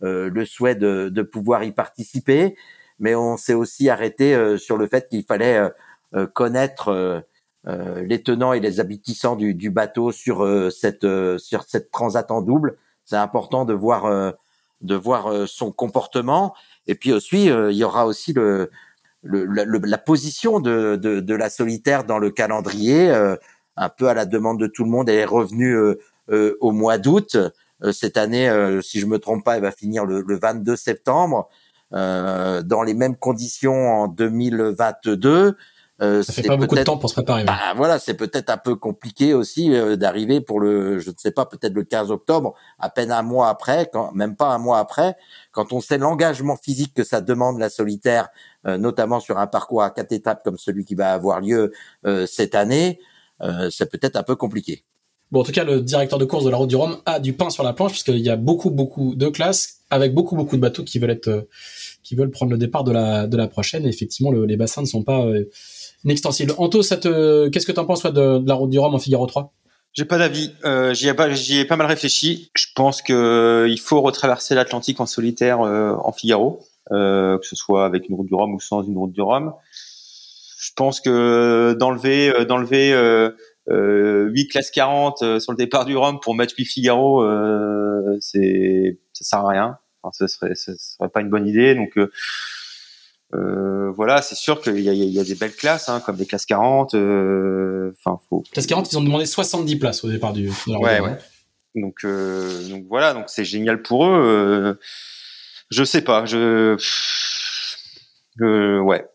le 0.00 0.44
souhait 0.44 0.74
de, 0.74 1.08
de, 1.08 1.22
pouvoir 1.22 1.62
y 1.64 1.72
participer, 1.72 2.56
mais 2.98 3.14
on 3.14 3.36
s'est 3.36 3.54
aussi 3.54 3.88
arrêté 3.88 4.58
sur 4.58 4.76
le 4.76 4.86
fait 4.86 5.08
qu'il 5.08 5.24
fallait 5.24 5.70
euh, 6.14 6.26
connaître 6.26 6.88
euh, 6.88 7.20
euh, 7.66 8.02
les 8.06 8.22
tenants 8.22 8.54
et 8.54 8.60
les 8.60 8.80
aboutissants 8.80 9.36
du, 9.36 9.52
du 9.54 9.68
bateau 9.68 10.10
sur 10.10 10.46
cette 10.72 11.06
sur 11.38 11.64
cette 11.64 11.90
transat 11.90 12.30
en 12.30 12.40
double. 12.40 12.78
C'est 13.04 13.16
important 13.16 13.64
de 13.64 13.74
voir 13.74 14.32
de 14.80 14.94
voir 14.94 15.48
son 15.48 15.72
comportement. 15.72 16.54
Et 16.86 16.94
puis 16.94 17.12
aussi, 17.12 17.46
il 17.46 17.76
y 17.76 17.84
aura 17.84 18.06
aussi 18.06 18.32
le, 18.32 18.70
le, 19.22 19.44
la 19.44 19.98
position 19.98 20.60
de, 20.60 20.96
de, 20.96 21.20
de, 21.20 21.34
la 21.34 21.50
solitaire 21.50 22.04
dans 22.04 22.18
le 22.18 22.30
calendrier. 22.30 23.10
un 23.76 23.88
peu 23.88 24.08
à 24.08 24.14
la 24.14 24.26
demande 24.26 24.60
de 24.60 24.66
tout 24.66 24.84
le 24.84 24.90
monde, 24.90 25.08
elle 25.08 25.18
est 25.18 25.24
revenue 25.24 25.76
au 26.28 26.72
mois 26.72 26.98
d'août. 26.98 27.36
cette 27.92 28.16
année, 28.16 28.50
si 28.82 29.00
je 29.00 29.06
me 29.06 29.18
trompe 29.18 29.44
pas, 29.44 29.56
elle 29.56 29.62
va 29.62 29.72
finir 29.72 30.04
le, 30.04 30.22
le 30.26 30.38
22 30.38 30.76
septembre. 30.76 31.48
dans 31.90 32.82
les 32.84 32.94
mêmes 32.94 33.16
conditions 33.16 34.02
en 34.02 34.08
2022. 34.08 35.56
Euh, 36.00 36.22
ça 36.22 36.32
fait 36.32 36.42
pas 36.42 36.56
beaucoup 36.56 36.76
de 36.76 36.82
temps 36.84 36.96
pour 36.96 37.08
se 37.08 37.14
préparer. 37.14 37.44
Bah, 37.44 37.58
voilà, 37.76 37.98
c'est 37.98 38.14
peut-être 38.14 38.50
un 38.50 38.56
peu 38.56 38.76
compliqué 38.76 39.34
aussi 39.34 39.74
euh, 39.74 39.96
d'arriver 39.96 40.40
pour 40.40 40.60
le, 40.60 41.00
je 41.00 41.10
ne 41.10 41.14
sais 41.18 41.32
pas, 41.32 41.44
peut-être 41.44 41.74
le 41.74 41.82
15 41.82 42.12
octobre, 42.12 42.54
à 42.78 42.88
peine 42.88 43.10
un 43.10 43.22
mois 43.22 43.48
après, 43.48 43.90
quand, 43.92 44.12
même 44.12 44.36
pas 44.36 44.48
un 44.48 44.58
mois 44.58 44.78
après, 44.78 45.16
quand 45.50 45.72
on 45.72 45.80
sait 45.80 45.98
l'engagement 45.98 46.56
physique 46.56 46.94
que 46.94 47.02
ça 47.02 47.20
demande 47.20 47.58
la 47.58 47.68
solitaire, 47.68 48.28
euh, 48.66 48.78
notamment 48.78 49.18
sur 49.18 49.38
un 49.38 49.48
parcours 49.48 49.82
à 49.82 49.90
quatre 49.90 50.12
étapes 50.12 50.44
comme 50.44 50.56
celui 50.56 50.84
qui 50.84 50.94
va 50.94 51.12
avoir 51.12 51.40
lieu 51.40 51.72
euh, 52.06 52.26
cette 52.26 52.54
année, 52.54 53.00
c'est 53.70 53.88
peut-être 53.88 54.16
un 54.16 54.24
peu 54.24 54.34
compliqué. 54.34 54.84
Bon, 55.30 55.42
en 55.42 55.44
tout 55.44 55.52
cas, 55.52 55.62
le 55.62 55.80
directeur 55.80 56.18
de 56.18 56.24
course 56.24 56.44
de 56.44 56.50
la 56.50 56.56
Route 56.56 56.68
du 56.68 56.74
Rhum 56.74 56.96
a 57.06 57.20
du 57.20 57.34
pain 57.34 57.50
sur 57.50 57.62
la 57.62 57.72
planche 57.72 57.92
puisqu'il 57.92 58.18
y 58.18 58.30
a 58.30 58.34
beaucoup, 58.36 58.70
beaucoup 58.70 59.14
de 59.14 59.28
classes 59.28 59.82
avec 59.90 60.12
beaucoup, 60.12 60.34
beaucoup 60.34 60.56
de 60.56 60.60
bateaux 60.60 60.82
qui 60.82 60.98
veulent 60.98 61.10
être, 61.10 61.46
qui 62.02 62.16
veulent 62.16 62.32
prendre 62.32 62.50
le 62.50 62.58
départ 62.58 62.82
de 62.82 62.90
la, 62.90 63.28
de 63.28 63.36
la 63.36 63.46
prochaine. 63.46 63.86
Et 63.86 63.90
effectivement, 63.90 64.32
le, 64.32 64.44
les 64.44 64.56
bassins 64.56 64.80
ne 64.80 64.86
sont 64.86 65.04
pas 65.04 65.24
inextensible. 66.04 66.54
Anto, 66.58 66.80
qu'est-ce 66.80 67.66
que 67.66 67.72
tu 67.72 67.80
en 67.80 67.84
penses 67.84 68.02
toi, 68.02 68.10
de, 68.10 68.42
la 68.46 68.54
route 68.54 68.70
du 68.70 68.78
Rhum 68.78 68.94
en 68.94 68.98
Figaro 68.98 69.26
3 69.26 69.52
j'ai 69.94 70.04
pas 70.04 70.18
d'avis. 70.18 70.52
Euh, 70.64 70.94
j'y 70.94 71.08
ai 71.08 71.14
pas, 71.14 71.28
ai 71.28 71.64
pas 71.64 71.76
mal 71.76 71.86
réfléchi. 71.86 72.50
Je 72.54 72.66
pense 72.76 73.02
que 73.02 73.12
euh, 73.12 73.68
il 73.68 73.80
faut 73.80 74.00
retraverser 74.00 74.54
l'Atlantique 74.54 75.00
en 75.00 75.06
solitaire 75.06 75.60
euh, 75.62 75.92
en 76.04 76.12
Figaro, 76.12 76.60
euh, 76.92 77.38
que 77.38 77.46
ce 77.46 77.56
soit 77.56 77.84
avec 77.84 78.08
une 78.08 78.14
route 78.14 78.28
du 78.28 78.34
Rhum 78.34 78.54
ou 78.54 78.60
sans 78.60 78.82
une 78.82 78.96
route 78.96 79.12
du 79.12 79.22
Rhum. 79.22 79.52
Je 80.60 80.70
pense 80.76 81.00
que 81.00 81.74
d'enlever, 81.78 82.30
euh, 82.30 82.44
d'enlever 82.44 82.92
euh, 82.92 84.28
8 84.30 84.48
classes 84.48 84.70
40 84.70 85.40
sur 85.40 85.52
le 85.52 85.56
départ 85.56 85.84
du 85.84 85.96
Rhum 85.96 86.20
pour 86.20 86.34
mettre 86.34 86.54
8 86.56 86.64
Figaro, 86.64 87.26
c'est, 88.20 89.00
ça 89.12 89.24
sert 89.24 89.40
à 89.40 89.48
rien. 89.48 89.78
Enfin, 90.02 90.12
ce 90.12 90.26
serait, 90.28 90.54
ce 90.54 90.72
serait 90.76 91.08
pas 91.08 91.22
une 91.22 91.28
bonne 91.28 91.48
idée. 91.48 91.74
Donc 91.74 91.98
euh, 93.34 93.90
voilà, 93.90 94.22
c'est 94.22 94.34
sûr 94.34 94.60
qu'il 94.60 94.80
y 94.80 94.88
a, 94.88 94.92
y 94.92 95.18
a 95.18 95.24
des 95.24 95.34
belles 95.34 95.54
classes, 95.54 95.88
hein, 95.88 96.00
comme 96.04 96.16
des 96.16 96.26
classes 96.26 96.46
40. 96.46 96.94
Euh, 96.94 97.92
enfin, 97.98 98.18
faut. 98.28 98.42
Classe 98.52 98.66
40, 98.66 98.90
ils 98.92 98.98
ont 98.98 99.02
demandé 99.02 99.26
70 99.26 99.76
places 99.76 100.04
au 100.04 100.10
départ 100.10 100.32
du. 100.32 100.50
Ouais, 100.66 101.00
ouais. 101.00 101.18
Donc, 101.74 102.04
euh, 102.04 102.68
donc 102.68 102.84
voilà, 102.88 103.14
donc 103.14 103.24
c'est 103.28 103.44
génial 103.44 103.82
pour 103.82 104.06
eux. 104.06 104.10
Euh, 104.10 104.74
je 105.70 105.84
sais 105.84 106.02
pas, 106.02 106.24
je, 106.24 106.76
euh, 108.40 108.80
ouais, 108.80 109.06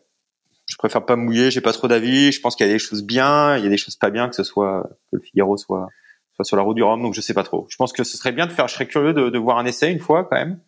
je 0.66 0.76
préfère 0.76 1.04
pas 1.04 1.16
mouiller. 1.16 1.50
J'ai 1.50 1.60
pas 1.60 1.72
trop 1.72 1.88
d'avis. 1.88 2.32
Je 2.32 2.40
pense 2.40 2.54
qu'il 2.54 2.66
y 2.66 2.70
a 2.70 2.72
des 2.72 2.78
choses 2.78 3.02
bien, 3.02 3.56
il 3.56 3.64
y 3.64 3.66
a 3.66 3.70
des 3.70 3.76
choses 3.76 3.96
pas 3.96 4.10
bien, 4.10 4.28
que 4.28 4.36
ce 4.36 4.44
soit 4.44 4.88
que 5.10 5.16
le 5.16 5.22
Figaro 5.22 5.56
soit 5.56 5.88
soit 6.34 6.44
sur 6.44 6.56
la 6.56 6.62
route 6.62 6.76
du 6.76 6.82
Rhum. 6.82 7.02
Donc 7.02 7.14
je 7.14 7.20
sais 7.20 7.34
pas 7.34 7.44
trop. 7.44 7.66
Je 7.68 7.76
pense 7.76 7.92
que 7.92 8.04
ce 8.04 8.16
serait 8.16 8.32
bien 8.32 8.46
de 8.46 8.52
faire. 8.52 8.68
Je 8.68 8.74
serais 8.74 8.86
curieux 8.86 9.12
de, 9.12 9.30
de 9.30 9.38
voir 9.38 9.58
un 9.58 9.66
essai 9.66 9.90
une 9.90 10.00
fois 10.00 10.24
quand 10.24 10.36
même. 10.36 10.60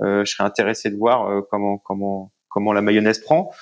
je 0.00 0.24
serais 0.30 0.44
intéressé 0.44 0.90
de 0.90 0.96
voir 0.96 1.42
comment 1.50 1.78
comment 1.78 2.32
comment 2.58 2.72
la 2.72 2.82
mayonnaise 2.82 3.20
prend. 3.20 3.52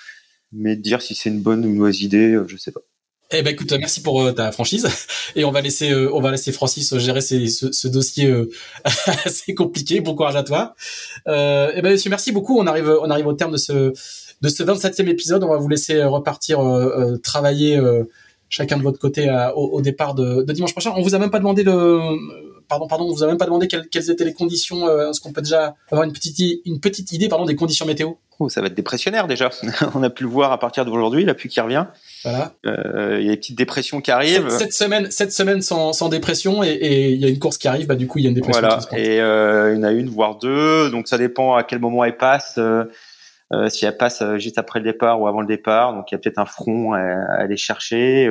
Mais 0.52 0.74
dire 0.74 1.02
si 1.02 1.14
c'est 1.14 1.28
une 1.28 1.40
bonne 1.40 1.66
ou 1.66 1.68
une 1.68 1.76
mauvaise 1.76 2.00
idée, 2.00 2.32
euh, 2.32 2.46
je 2.48 2.56
sais 2.56 2.72
pas. 2.72 2.80
Eh 3.30 3.42
ben 3.42 3.52
écoute, 3.52 3.70
merci 3.78 4.00
pour 4.00 4.22
euh, 4.22 4.32
ta 4.32 4.52
franchise 4.52 4.86
et 5.36 5.44
on 5.44 5.50
va 5.50 5.60
laisser 5.60 5.90
euh, 5.90 6.14
on 6.14 6.20
va 6.20 6.30
laisser 6.30 6.52
Francis 6.52 6.96
gérer 6.96 7.20
ce, 7.20 7.88
dossier 7.88 8.32
assez 9.24 9.54
compliqué. 9.54 10.00
Bon 10.00 10.14
courage 10.14 10.36
à 10.36 10.44
toi. 10.44 10.74
eh 11.26 11.82
ben 11.82 11.90
monsieur, 11.90 12.08
merci 12.08 12.32
beaucoup. 12.32 12.58
On 12.58 12.66
arrive 12.66 12.88
on 12.88 13.10
arrive 13.10 13.26
au 13.26 13.34
terme 13.34 13.52
de 13.52 13.58
ce 13.58 13.92
de 14.40 14.48
ce 14.48 14.62
27e 14.62 15.08
épisode. 15.08 15.44
On 15.44 15.50
va 15.50 15.58
vous 15.58 15.68
laisser 15.68 16.02
repartir 16.04 16.60
travailler 17.22 17.78
chacun 18.48 18.78
de 18.78 18.82
votre 18.82 18.98
côté 18.98 19.28
au, 19.56 19.82
départ 19.82 20.14
de, 20.14 20.42
dimanche 20.52 20.72
prochain. 20.72 20.92
On 20.96 21.02
vous 21.02 21.14
a 21.14 21.18
même 21.18 21.30
pas 21.30 21.40
demandé 21.40 21.64
de 21.64 21.98
pardon, 22.68 22.86
pardon, 22.86 23.04
on 23.04 23.12
vous 23.12 23.24
a 23.24 23.26
même 23.26 23.38
pas 23.38 23.46
demandé 23.46 23.68
quelles, 23.68 24.10
étaient 24.10 24.24
les 24.24 24.34
conditions. 24.34 24.88
Est-ce 25.10 25.20
qu'on 25.20 25.32
peut 25.32 25.42
déjà 25.42 25.74
avoir 25.90 26.04
une 26.04 26.12
petite, 26.12 26.38
une 26.64 26.80
petite 26.80 27.12
idée, 27.12 27.28
pardon, 27.28 27.44
des 27.44 27.56
conditions 27.56 27.86
météo? 27.86 28.12
Oh, 28.38 28.48
Ça 28.48 28.60
va 28.60 28.68
être 28.68 28.74
dépressionnaire 28.74 29.26
déjà. 29.26 29.50
on 29.94 30.02
a 30.02 30.10
pu 30.10 30.24
le 30.24 30.28
voir 30.28 30.52
à 30.52 30.58
partir 30.58 30.84
d'aujourd'hui, 30.84 31.24
la 31.24 31.34
pluie 31.34 31.48
qui 31.48 31.60
revient. 31.60 31.86
Voilà. 32.24 32.52
Euh, 32.66 33.18
il 33.20 33.26
y 33.26 33.28
a 33.28 33.32
des 33.32 33.36
petites 33.36 33.58
dépressions 33.58 34.00
qui 34.00 34.10
arrivent. 34.10 34.48
Cette, 34.48 34.72
semaine, 34.72 35.10
cette 35.10 35.32
semaine 35.32 35.62
sans, 35.62 36.08
dépression 36.08 36.62
et 36.62 37.10
il 37.10 37.20
y 37.20 37.24
a 37.24 37.28
une 37.28 37.38
course 37.38 37.58
qui 37.58 37.68
arrive. 37.68 37.86
Bah 37.86 37.96
du 37.96 38.06
coup, 38.06 38.18
il 38.18 38.22
y 38.22 38.26
a 38.26 38.28
une 38.28 38.34
dépression. 38.34 38.60
Voilà. 38.60 38.80
et 38.92 39.20
euh, 39.20 39.72
il 39.72 39.76
y 39.76 39.80
en 39.80 39.82
a 39.84 39.92
une 39.92 40.08
voire 40.08 40.38
deux. 40.38 40.90
Donc 40.90 41.08
ça 41.08 41.18
dépend 41.18 41.54
à 41.54 41.64
quel 41.64 41.78
moment 41.78 42.04
elle 42.04 42.16
passe. 42.16 42.58
si 43.68 43.86
elle 43.86 43.96
passe 43.96 44.22
juste 44.36 44.58
après 44.58 44.80
le 44.80 44.84
départ 44.84 45.20
ou 45.20 45.26
avant 45.26 45.40
le 45.40 45.46
départ, 45.46 45.92
donc 45.92 46.10
il 46.10 46.14
y 46.14 46.16
a 46.16 46.18
peut-être 46.18 46.38
un 46.38 46.46
front 46.46 46.92
à, 46.92 47.00
aller 47.38 47.56
chercher 47.56 48.28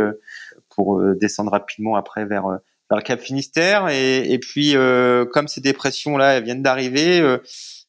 pour 0.70 1.02
descendre 1.16 1.52
rapidement 1.52 1.96
après 1.96 2.26
vers 2.26 2.60
vers 2.90 2.98
le 2.98 3.04
Cap 3.04 3.20
Finistère. 3.20 3.90
Et, 3.90 4.32
et 4.32 4.40
puis, 4.40 4.76
euh, 4.76 5.26
comme 5.26 5.48
ces 5.48 5.62
dépressions-là 5.62 6.40
viennent 6.40 6.62
d'arriver, 6.62 7.20
euh, 7.20 7.38
euh, 7.38 7.40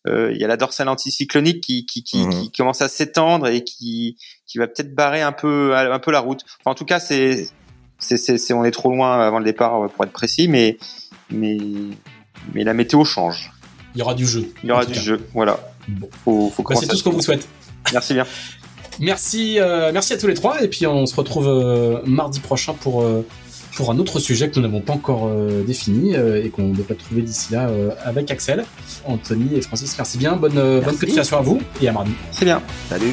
il 0.06 0.36
y 0.36 0.44
a 0.44 0.48
la 0.48 0.56
dorsale 0.56 0.88
anticyclonique 0.88 1.62
qui, 1.62 1.86
qui, 1.86 2.02
qui, 2.02 2.18
mhm. 2.18 2.30
qui 2.30 2.50
commence 2.50 2.82
à 2.82 2.88
s'étendre 2.88 3.48
et 3.48 3.64
qui, 3.64 4.16
qui 4.46 4.58
va 4.58 4.66
peut-être 4.66 4.94
barrer 4.94 5.22
un 5.22 5.32
peu, 5.32 5.76
un 5.76 5.98
peu 5.98 6.10
la 6.10 6.20
route. 6.20 6.42
Enfin, 6.60 6.70
en 6.70 6.74
tout 6.74 6.84
cas, 6.84 7.00
c'est, 7.00 7.48
c'est, 7.98 8.16
c'est, 8.16 8.52
on 8.52 8.64
est 8.64 8.70
trop 8.70 8.90
loin 8.90 9.20
avant 9.20 9.38
le 9.38 9.44
départ 9.44 9.88
pour 9.90 10.04
être 10.04 10.12
précis, 10.12 10.48
mais, 10.48 10.78
mais, 11.30 11.58
mais 12.54 12.64
la 12.64 12.74
météo 12.74 13.04
change. 13.04 13.52
Il 13.94 14.00
y 14.00 14.02
aura 14.02 14.14
du 14.14 14.26
jeu. 14.26 14.52
Il 14.62 14.68
y 14.68 14.72
aura 14.72 14.84
du 14.84 14.94
jeu, 14.98 15.26
voilà. 15.32 15.58
Bon. 15.88 16.08
Faut, 16.24 16.50
faut 16.50 16.62
bah, 16.62 16.76
c'est 16.78 16.86
tout 16.86 16.96
ce 16.96 17.04
qu'on 17.04 17.12
vous 17.12 17.22
souhaite. 17.22 17.48
Merci 17.92 18.14
bien. 18.14 18.26
merci, 19.00 19.58
euh, 19.58 19.90
merci 19.92 20.12
à 20.12 20.18
tous 20.18 20.26
les 20.26 20.34
trois, 20.34 20.62
et 20.62 20.68
puis 20.68 20.86
on 20.86 21.06
se 21.06 21.14
retrouve 21.14 21.48
euh, 21.48 22.00
mardi 22.04 22.40
prochain 22.40 22.74
pour 22.74 23.04
pour 23.76 23.90
un 23.90 23.98
autre 23.98 24.18
sujet 24.18 24.50
que 24.50 24.56
nous 24.56 24.62
n'avons 24.62 24.80
pas 24.80 24.94
encore 24.94 25.28
euh, 25.28 25.62
défini 25.62 26.16
euh, 26.16 26.42
et 26.42 26.48
qu'on 26.48 26.70
devrait 26.70 26.94
trouver 26.94 27.22
d'ici 27.22 27.52
là 27.52 27.68
euh, 27.68 27.90
avec 28.02 28.30
Axel. 28.30 28.64
Anthony 29.04 29.54
et 29.54 29.60
Francis, 29.60 29.94
merci 29.96 30.18
bien. 30.18 30.34
Bonne, 30.34 30.54
bonne 30.54 30.96
continuation 30.96 31.38
à 31.38 31.42
vous 31.42 31.60
et 31.80 31.88
à 31.88 31.92
mardi. 31.92 32.12
C'est 32.32 32.46
bien. 32.46 32.60
Salut. 32.88 33.12